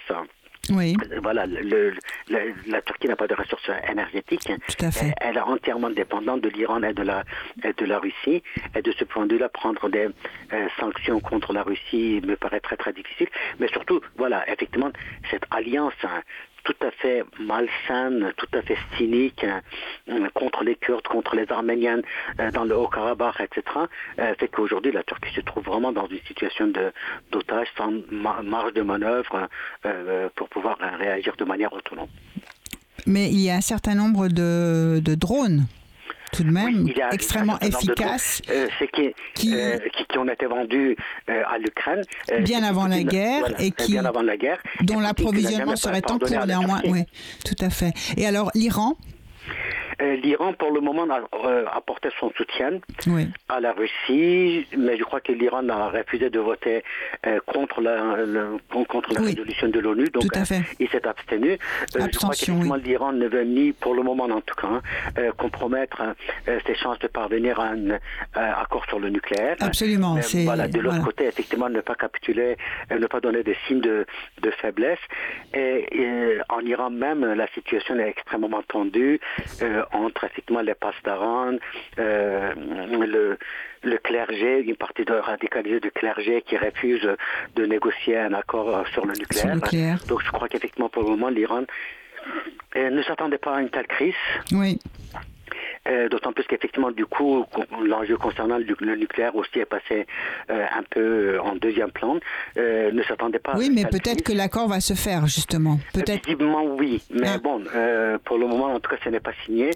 Oui. 0.69 0.95
Voilà, 1.21 1.45
la 1.45 2.81
Turquie 2.81 3.07
n'a 3.07 3.15
pas 3.15 3.27
de 3.27 3.35
ressources 3.35 3.69
énergétiques. 3.89 4.49
Tout 4.67 4.85
à 4.85 4.91
fait. 4.91 5.13
Elle, 5.19 5.37
est 5.37 5.41
entièrement 5.41 5.89
dépendante 5.89 6.41
de 6.41 6.49
l'Iran 6.49 6.81
et 6.83 6.93
de 6.93 7.03
la, 7.03 7.23
de 7.57 7.85
la 7.85 7.99
Russie. 7.99 8.41
Et 8.75 8.81
de 8.81 8.91
ce 8.93 9.03
point 9.03 9.25
de 9.25 9.33
vue-là, 9.33 9.49
prendre 9.49 9.89
des 9.89 10.07
euh, 10.53 10.67
sanctions 10.79 11.19
contre 11.19 11.51
la 11.53 11.63
Russie 11.63 12.21
me 12.25 12.35
paraît 12.35 12.61
très 12.61 12.77
très 12.77 12.93
difficile. 12.93 13.27
Mais 13.59 13.67
surtout, 13.67 14.01
voilà, 14.17 14.49
effectivement, 14.49 14.91
cette 15.29 15.43
alliance 15.51 15.93
hein, 16.03 16.21
tout 16.63 16.75
à 16.81 16.91
fait 16.91 17.23
malsaine, 17.39 18.31
tout 18.37 18.47
à 18.53 18.61
fait 18.61 18.77
cynique 18.97 19.45
euh, 20.09 20.27
contre 20.33 20.63
les 20.63 20.75
Kurdes, 20.75 21.07
contre 21.07 21.35
les 21.35 21.49
Arméniens 21.51 22.01
euh, 22.39 22.51
dans 22.51 22.63
le 22.63 22.75
Haut-Karabakh, 22.77 23.41
etc., 23.41 23.63
euh, 24.19 24.33
fait 24.39 24.47
qu'aujourd'hui 24.47 24.91
la 24.91 25.03
Turquie 25.03 25.33
se 25.33 25.41
trouve 25.41 25.63
vraiment 25.63 25.91
dans 25.91 26.07
une 26.07 26.21
situation 26.27 26.71
d'otage 27.31 27.67
sans 27.77 27.91
marge 28.11 28.73
de 28.73 28.81
manœuvre 28.81 29.49
pour 30.35 30.49
pouvoir 30.49 30.77
réagir 30.99 31.35
de 31.37 31.43
manière 31.43 31.73
autonome. 31.73 32.07
Mais 33.05 33.29
il 33.29 33.41
y 33.41 33.49
a 33.49 33.55
un 33.55 33.61
certain 33.61 33.95
nombre 33.95 34.27
de 34.27 35.15
drones 35.15 35.65
tout 36.33 36.43
de 36.43 36.51
même 36.51 36.87
extrêmement 37.11 37.59
efficace. 37.59 38.41
Euh, 38.49 38.67
qui, 38.91 39.55
euh, 39.55 39.77
qui, 39.93 40.05
qui, 40.05 40.17
ont 40.17 40.27
été 40.27 40.45
vendus 40.45 40.95
euh, 41.29 41.43
à 41.47 41.57
l'Ukraine. 41.57 42.01
bien 42.41 42.63
avant 42.63 42.87
la 42.87 43.03
guerre 43.03 43.59
et 43.59 43.71
qui, 43.71 43.93
bien 43.93 44.05
avant 44.05 44.21
la 44.21 44.37
guerre, 44.37 44.61
dont 44.81 44.99
l'approvisionnement 44.99 45.75
serait 45.75 46.01
en 46.09 46.19
cours 46.19 46.45
néanmoins. 46.45 46.81
Oui, 46.85 47.03
tout 47.45 47.63
à 47.63 47.69
fait. 47.69 47.93
Et 48.17 48.25
alors 48.25 48.51
l'Iran 48.55 48.97
L'Iran, 50.03 50.53
pour 50.53 50.71
le 50.71 50.81
moment, 50.81 51.07
a 51.09 51.21
euh, 51.45 51.65
apporté 51.71 52.09
son 52.19 52.31
soutien 52.31 52.79
à 53.49 53.59
la 53.59 53.73
Russie, 53.73 54.67
mais 54.77 54.97
je 54.97 55.03
crois 55.03 55.21
que 55.21 55.31
l'Iran 55.31 55.67
a 55.69 55.89
refusé 55.89 56.29
de 56.29 56.39
voter 56.39 56.83
euh, 57.25 57.39
contre 57.45 57.81
la, 57.81 58.15
contre 58.87 59.13
la 59.13 59.21
résolution 59.21 59.69
de 59.69 59.79
l'ONU, 59.79 60.09
donc 60.09 60.25
il 60.79 60.89
s'est 60.89 61.07
abstenu. 61.07 61.57
je 61.93 62.17
crois 62.17 62.29
qu'effectivement, 62.31 62.75
l'Iran 62.75 63.13
ne 63.13 63.27
veut 63.27 63.43
ni, 63.43 63.71
pour 63.71 63.93
le 63.93 64.03
moment 64.03 64.25
en 64.25 64.41
tout 64.41 64.55
cas, 64.55 64.81
hein, 65.17 65.31
compromettre 65.37 66.01
ses 66.45 66.75
chances 66.75 66.99
de 66.99 67.07
parvenir 67.07 67.59
à 67.59 67.69
un 67.69 67.99
accord 68.33 68.85
sur 68.87 68.99
le 68.99 69.09
nucléaire. 69.09 69.55
Absolument. 69.59 70.17
voilà, 70.43 70.67
de 70.67 70.79
l'autre 70.79 71.03
côté, 71.03 71.25
effectivement, 71.25 71.69
ne 71.69 71.81
pas 71.81 71.95
capituler, 71.95 72.57
ne 72.91 73.05
pas 73.07 73.19
donner 73.19 73.43
des 73.43 73.57
signes 73.67 73.81
de, 73.81 74.05
de 74.41 74.51
faiblesse. 74.51 74.99
Et, 75.53 75.85
en 76.49 76.61
Iran 76.61 76.89
même, 76.89 77.23
la 77.23 77.47
situation 77.47 77.97
est 77.99 78.09
extrêmement 78.09 78.63
tendue 78.63 79.19
entre 79.93 80.23
effectivement 80.25 80.61
les 80.61 80.73
pastarans, 80.75 81.57
euh, 81.99 82.53
le, 82.55 83.37
le 83.83 83.97
clergé, 83.97 84.61
une 84.61 84.75
partie 84.75 85.05
de 85.05 85.13
radicalisés 85.13 85.79
du 85.79 85.91
clergé 85.91 86.41
qui 86.41 86.57
refuse 86.57 87.07
de 87.55 87.65
négocier 87.65 88.17
un 88.17 88.33
accord 88.33 88.85
sur 88.93 89.05
le 89.05 89.13
nucléaire. 89.13 89.57
Donc 90.07 90.21
je 90.23 90.31
crois 90.31 90.47
qu'effectivement 90.47 90.89
pour 90.89 91.03
le 91.03 91.09
moment 91.09 91.29
l'Iran 91.29 91.63
euh, 92.75 92.89
ne 92.89 93.03
s'attendait 93.03 93.37
pas 93.37 93.55
à 93.57 93.61
une 93.61 93.69
telle 93.69 93.87
crise. 93.87 94.15
Oui. 94.51 94.79
Euh, 95.85 96.07
d'autant 96.07 96.31
plus 96.31 96.45
qu'effectivement, 96.45 96.91
du 96.91 97.05
coup, 97.05 97.45
l'enjeu 97.85 98.15
concernant 98.15 98.57
le, 98.57 98.95
nucléaire 98.95 99.35
aussi 99.35 99.59
est 99.59 99.65
passé 99.65 100.07
euh, 100.49 100.65
un 100.77 100.83
peu 100.83 101.01
euh, 101.01 101.41
en 101.41 101.55
deuxième 101.55 101.91
plan. 101.91 102.19
ne 102.55 103.03
s'attendait 103.03 103.39
pas. 103.39 103.53
Oui, 103.57 103.69
mais 103.69 103.83
peut-être 103.85 104.23
que 104.23 104.31
l'accord 104.31 104.69
va 104.69 104.79
se 104.79 104.93
faire 104.93 105.27
justement. 105.27 105.79
Peut-être. 105.93 106.25
Visiblement, 106.25 106.63
oui. 106.63 107.03
Mais 107.09 107.27
ah. 107.35 107.37
bon, 107.37 107.61
pour 108.23 108.37
le 108.37 108.47
moment, 108.47 108.73
en 108.73 108.79
tout 108.79 108.89
cas, 108.89 108.97
ce 109.03 109.09
n'est 109.09 109.19
pas 109.19 109.33
signé. 109.45 109.71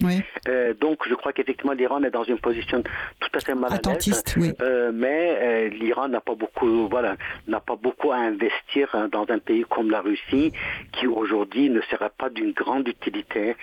donc, 0.79 0.99
je 1.09 1.13
crois 1.15 1.33
qu'effectivement, 1.33 1.73
l'Iran 1.73 2.01
est 2.03 2.11
dans 2.11 2.23
une 2.23 2.39
position 2.39 2.81
tout 3.19 3.29
à 3.33 3.39
fait 3.39 3.55
mal 3.55 3.73
Attentiste, 3.73 4.35
oui. 4.37 4.53
mais 4.93 5.69
l'Iran 5.69 6.07
n'a 6.07 6.21
pas 6.21 6.35
beaucoup, 6.35 6.87
voilà, 6.87 7.15
n'a 7.47 7.59
pas 7.59 7.75
beaucoup 7.75 8.11
à 8.11 8.17
investir 8.17 8.87
hein, 8.93 9.09
dans 9.11 9.25
un 9.29 9.39
pays 9.39 9.65
comme 9.69 9.91
la 9.91 9.99
Russie, 9.99 10.53
qui 10.93 11.05
aujourd'hui 11.07 11.69
ne 11.69 11.81
serait 11.81 12.11
pas 12.17 12.29
d'une 12.29 12.53
grande 12.53 12.87
utilité 12.87 13.55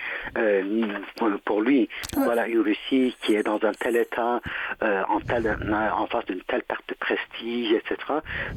pour 1.45 1.61
lui 1.61 1.89
voilà, 2.15 2.34
une 2.47 2.61
Russie 2.61 3.15
qui 3.21 3.35
est 3.35 3.43
dans 3.43 3.59
un 3.63 3.71
tel 3.73 3.95
état, 3.95 4.41
euh, 4.83 5.03
en, 5.09 5.19
euh, 5.19 5.89
en 5.91 6.07
face 6.07 6.25
d'une 6.25 6.41
telle 6.41 6.63
perte 6.63 6.83
de 6.89 6.95
prestige, 6.95 7.71
etc., 7.71 7.97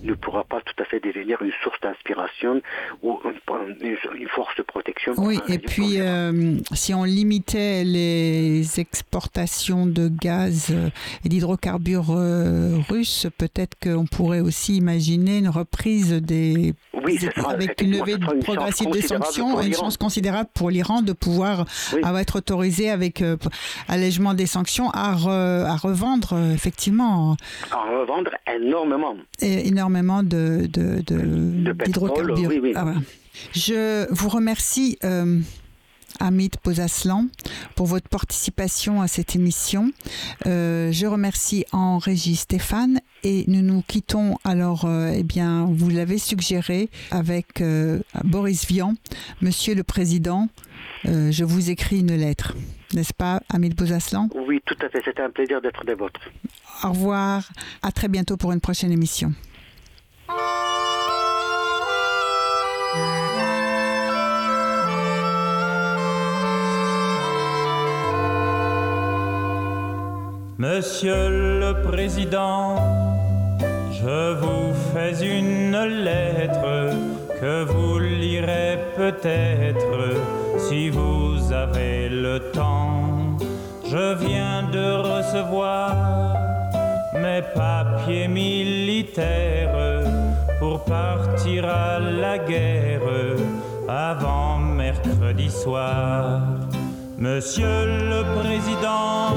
ne 0.02 0.14
pourra 0.14 0.44
pas 0.44 0.60
tout 0.60 0.74
à 0.82 0.84
fait 0.84 1.00
devenir 1.00 1.40
une 1.42 1.52
source 1.62 1.80
d'inspiration 1.80 2.60
ou 3.02 3.18
une, 3.80 4.28
force 4.28 4.54
de 4.56 4.62
protection. 4.62 5.14
Oui, 5.16 5.38
et 5.48 5.58
puis 5.58 6.00
euh, 6.00 6.56
si 6.72 6.92
on 6.94 7.04
limitait 7.04 7.84
les 7.84 8.80
exportations 8.80 9.86
de 9.86 10.08
gaz 10.08 10.74
et 11.24 11.28
d'hydrocarbures 11.28 12.14
russes, 12.88 13.26
peut-être 13.38 13.76
qu'on 13.82 14.06
pourrait 14.06 14.40
aussi 14.40 14.76
imaginer 14.76 15.38
une 15.38 15.48
reprise 15.48 16.12
des... 16.12 16.74
Oui, 17.04 17.18
avec 17.48 17.80
une 17.80 17.92
levée 17.92 18.16
progressive 18.42 18.90
des 18.90 19.02
sanctions 19.02 19.60
une 19.68 19.74
chance 19.74 19.96
considérable 19.96 20.50
pour 20.54 20.70
l'Iran 20.70 21.02
de 21.02 21.12
pouvoir 21.12 21.64
être 22.18 22.36
autorisé 22.36 22.90
avec 22.90 23.22
allègement 23.88 24.34
des 24.34 24.46
sanctions 24.46 24.90
à, 24.90 25.12
à 25.12 25.76
revendre, 25.76 26.32
euh, 26.34 26.54
effectivement. 26.54 27.36
À 27.70 27.98
revendre 27.98 28.30
énormément. 28.54 29.14
Et 29.40 29.68
énormément 29.68 30.22
de, 30.22 30.68
de, 30.72 31.02
de, 31.06 31.72
d'hydrocarbures. 31.84 32.48
Oui, 32.48 32.60
oui. 32.62 32.72
Ah, 32.76 32.84
Je 33.52 34.06
vous 34.12 34.28
remercie. 34.28 34.98
Euh, 35.04 35.40
Amit 36.20 36.50
Posaslan 36.62 37.26
pour 37.76 37.86
votre 37.86 38.08
participation 38.08 39.00
à 39.02 39.06
cette 39.08 39.36
émission. 39.36 39.92
Euh, 40.46 40.90
je 40.90 41.06
remercie 41.06 41.64
en 41.70 41.98
régie 41.98 42.34
Stéphane 42.34 43.00
et 43.22 43.44
nous 43.46 43.62
nous 43.62 43.82
quittons 43.86 44.36
alors, 44.42 44.84
euh, 44.86 45.12
eh 45.14 45.22
bien, 45.22 45.68
vous 45.70 45.90
l'avez 45.90 46.18
suggéré 46.18 46.88
avec 47.12 47.62
Boris 48.24 48.66
Vian, 48.66 48.94
Monsieur 49.42 49.74
le 49.76 49.84
Président, 49.84 50.48
je 51.04 51.44
vous 51.44 51.70
écris 51.70 52.00
une 52.00 52.16
lettre 52.16 52.54
n'est-ce 52.94 53.14
pas, 53.14 53.40
Amit 53.52 53.70
Bouzaslan? 53.70 54.28
Oui, 54.34 54.62
tout 54.64 54.76
à 54.80 54.88
fait. 54.88 55.02
C'était 55.04 55.22
un 55.22 55.30
plaisir 55.30 55.60
d'être 55.60 55.84
des 55.84 55.94
vôtres. 55.94 56.20
Au 56.84 56.90
revoir. 56.90 57.48
À 57.82 57.92
très 57.92 58.08
bientôt 58.08 58.36
pour 58.36 58.52
une 58.52 58.60
prochaine 58.60 58.92
émission. 58.92 59.32
Monsieur 70.60 71.28
le 71.60 71.82
Président, 71.88 72.74
je 73.92 74.34
vous 74.40 74.74
fais 74.92 75.14
une 75.24 75.78
lettre 76.02 76.96
que 77.40 77.62
vous 77.62 77.98
lirez 78.00 78.78
peut-être 78.96 80.37
si 80.68 80.90
vous 80.90 81.50
avez 81.52 82.10
le 82.10 82.50
temps. 82.52 83.38
Je 83.84 84.14
viens 84.26 84.64
de 84.70 84.86
recevoir 85.12 85.94
mes 87.14 87.42
papiers 87.54 88.28
militaires 88.28 90.02
pour 90.58 90.84
partir 90.84 91.64
à 91.66 91.98
la 91.98 92.36
guerre 92.38 93.00
avant 93.88 94.58
mercredi 94.58 95.50
soir. 95.50 96.42
Monsieur 97.16 97.78
le 98.12 98.20
Président, 98.38 99.34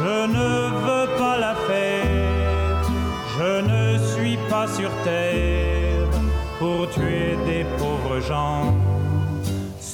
je 0.00 0.16
ne 0.36 0.50
veux 0.86 1.08
pas 1.16 1.38
la 1.38 1.54
faire, 1.68 2.82
je 3.38 3.52
ne 3.72 3.98
suis 4.12 4.38
pas 4.50 4.66
sur 4.66 4.90
terre 5.02 6.08
pour 6.58 6.90
tuer 6.90 7.36
des 7.46 7.64
pauvres 7.78 8.20
gens 8.20 8.73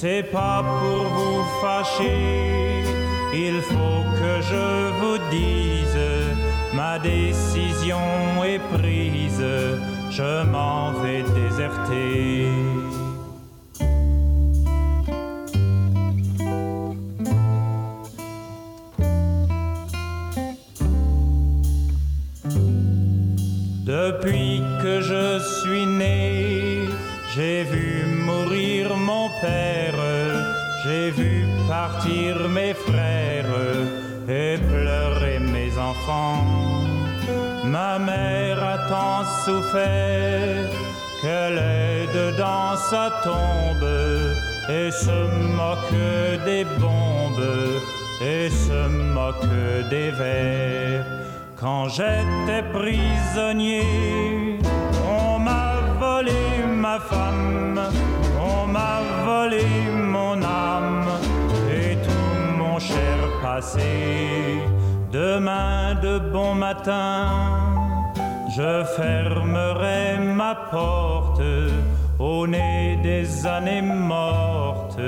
c'est 0.01 0.23
pas 0.31 0.63
pour 0.63 1.03
vous 1.15 1.43
fâcher, 1.61 2.83
il 3.35 3.61
faut 3.61 4.03
que 4.19 4.33
je 4.51 4.67
vous 4.99 5.19
dise, 5.29 6.01
ma 6.73 6.97
décision 6.97 7.99
est 8.43 8.63
prise, 8.75 9.45
je 10.09 10.43
m'en 10.53 10.93
vais 11.03 11.21
déserter. 11.21 12.47
Depuis 23.85 24.63
que 24.81 24.99
je 24.99 25.37
suis 25.59 25.85
né, 25.85 26.79
j'ai 27.35 27.63
vu 27.63 28.05
mourir 28.25 28.95
mon 28.97 29.29
père, 29.41 29.90
partir 31.83 32.33
mes 32.57 32.75
frères 32.87 33.57
et 34.39 34.55
pleurer 34.71 35.39
mes 35.55 35.71
enfants. 35.89 36.43
Ma 37.75 37.93
mère 38.09 38.59
a 38.75 38.77
tant 38.93 39.23
souffert 39.43 40.69
qu'elle 41.21 41.59
est 41.85 42.05
dedans 42.21 42.71
sa 42.91 43.05
tombe 43.27 43.91
et 44.79 44.89
se 45.05 45.19
moque 45.61 46.05
des 46.49 46.65
bombes 46.83 47.49
et 48.33 48.47
se 48.65 48.81
moque 49.17 49.57
des 49.93 50.11
vers. 50.21 51.05
Quand 51.61 51.85
j'étais 51.95 52.63
prisonnier, 52.77 54.59
on 55.19 55.39
m'a 55.47 55.71
volé 56.03 56.41
ma 56.85 56.97
femme, 57.11 57.81
on 58.51 58.67
m'a 58.75 58.97
volé 59.25 59.65
mon 60.15 60.35
âme 60.43 61.00
cher 62.87 63.17
passé. 63.41 64.59
Demain 65.11 65.95
de 66.01 66.19
bon 66.19 66.55
matin, 66.55 67.27
je 68.55 68.83
fermerai 68.97 70.17
ma 70.39 70.55
porte 70.71 71.41
au 72.19 72.47
nez 72.47 72.97
des 73.03 73.45
années 73.45 73.81
mortes, 73.81 74.99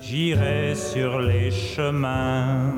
j'irai 0.00 0.74
sur 0.74 1.20
les 1.20 1.50
chemins. 1.50 2.72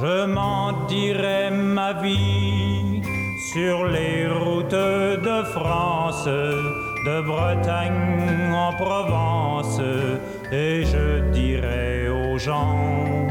Je 0.00 0.24
m'en 0.26 0.86
dirai 0.86 1.50
sur 3.52 3.84
les 3.86 4.28
routes 4.28 4.70
de 4.70 5.42
France, 5.42 6.26
de 6.26 7.20
Bretagne 7.22 8.52
en 8.52 8.72
Provence, 8.74 9.80
et 10.52 10.84
je 10.84 11.20
dirai 11.30 12.08
aux 12.08 12.38
gens, 12.38 13.26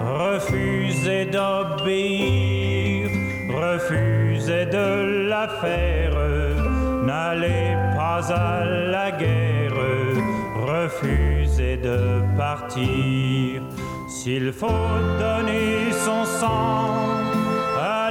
refusez 0.00 1.24
d'obéir, 1.24 3.08
refusez 3.50 4.66
de 4.66 5.28
la 5.28 5.48
faire, 5.62 6.14
n'allez 7.04 7.74
pas 7.96 8.20
à 8.32 8.64
la 8.64 9.12
guerre, 9.12 9.80
refusez 10.66 11.78
de 11.78 12.22
partir. 12.36 13.62
S'il 14.08 14.52
faut 14.52 14.90
donner 15.18 15.90
son 16.04 16.24
sang, 16.24 17.23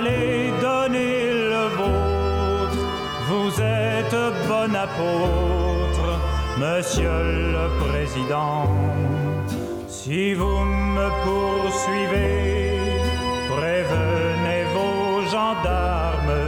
allez 0.04 0.52
donner 0.62 1.34
le 1.54 1.64
vôtre. 1.78 2.84
Vous 3.30 3.62
êtes 3.62 4.18
bon 4.48 4.76
apôtre, 4.76 6.08
monsieur 6.58 7.20
le 7.56 7.66
président. 7.84 8.68
Si 9.88 10.34
vous 10.34 10.60
me 10.96 11.08
poursuivez, 11.26 12.80
prévenez 13.56 14.64
vos 14.76 15.22
gendarmes 15.36 16.42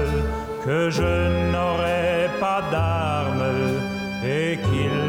que 0.65 0.89
je 0.89 1.51
n'aurai 1.51 2.29
pas 2.39 2.61
d'armes 2.71 3.53
et 4.25 4.57
qu'ils 4.67 5.04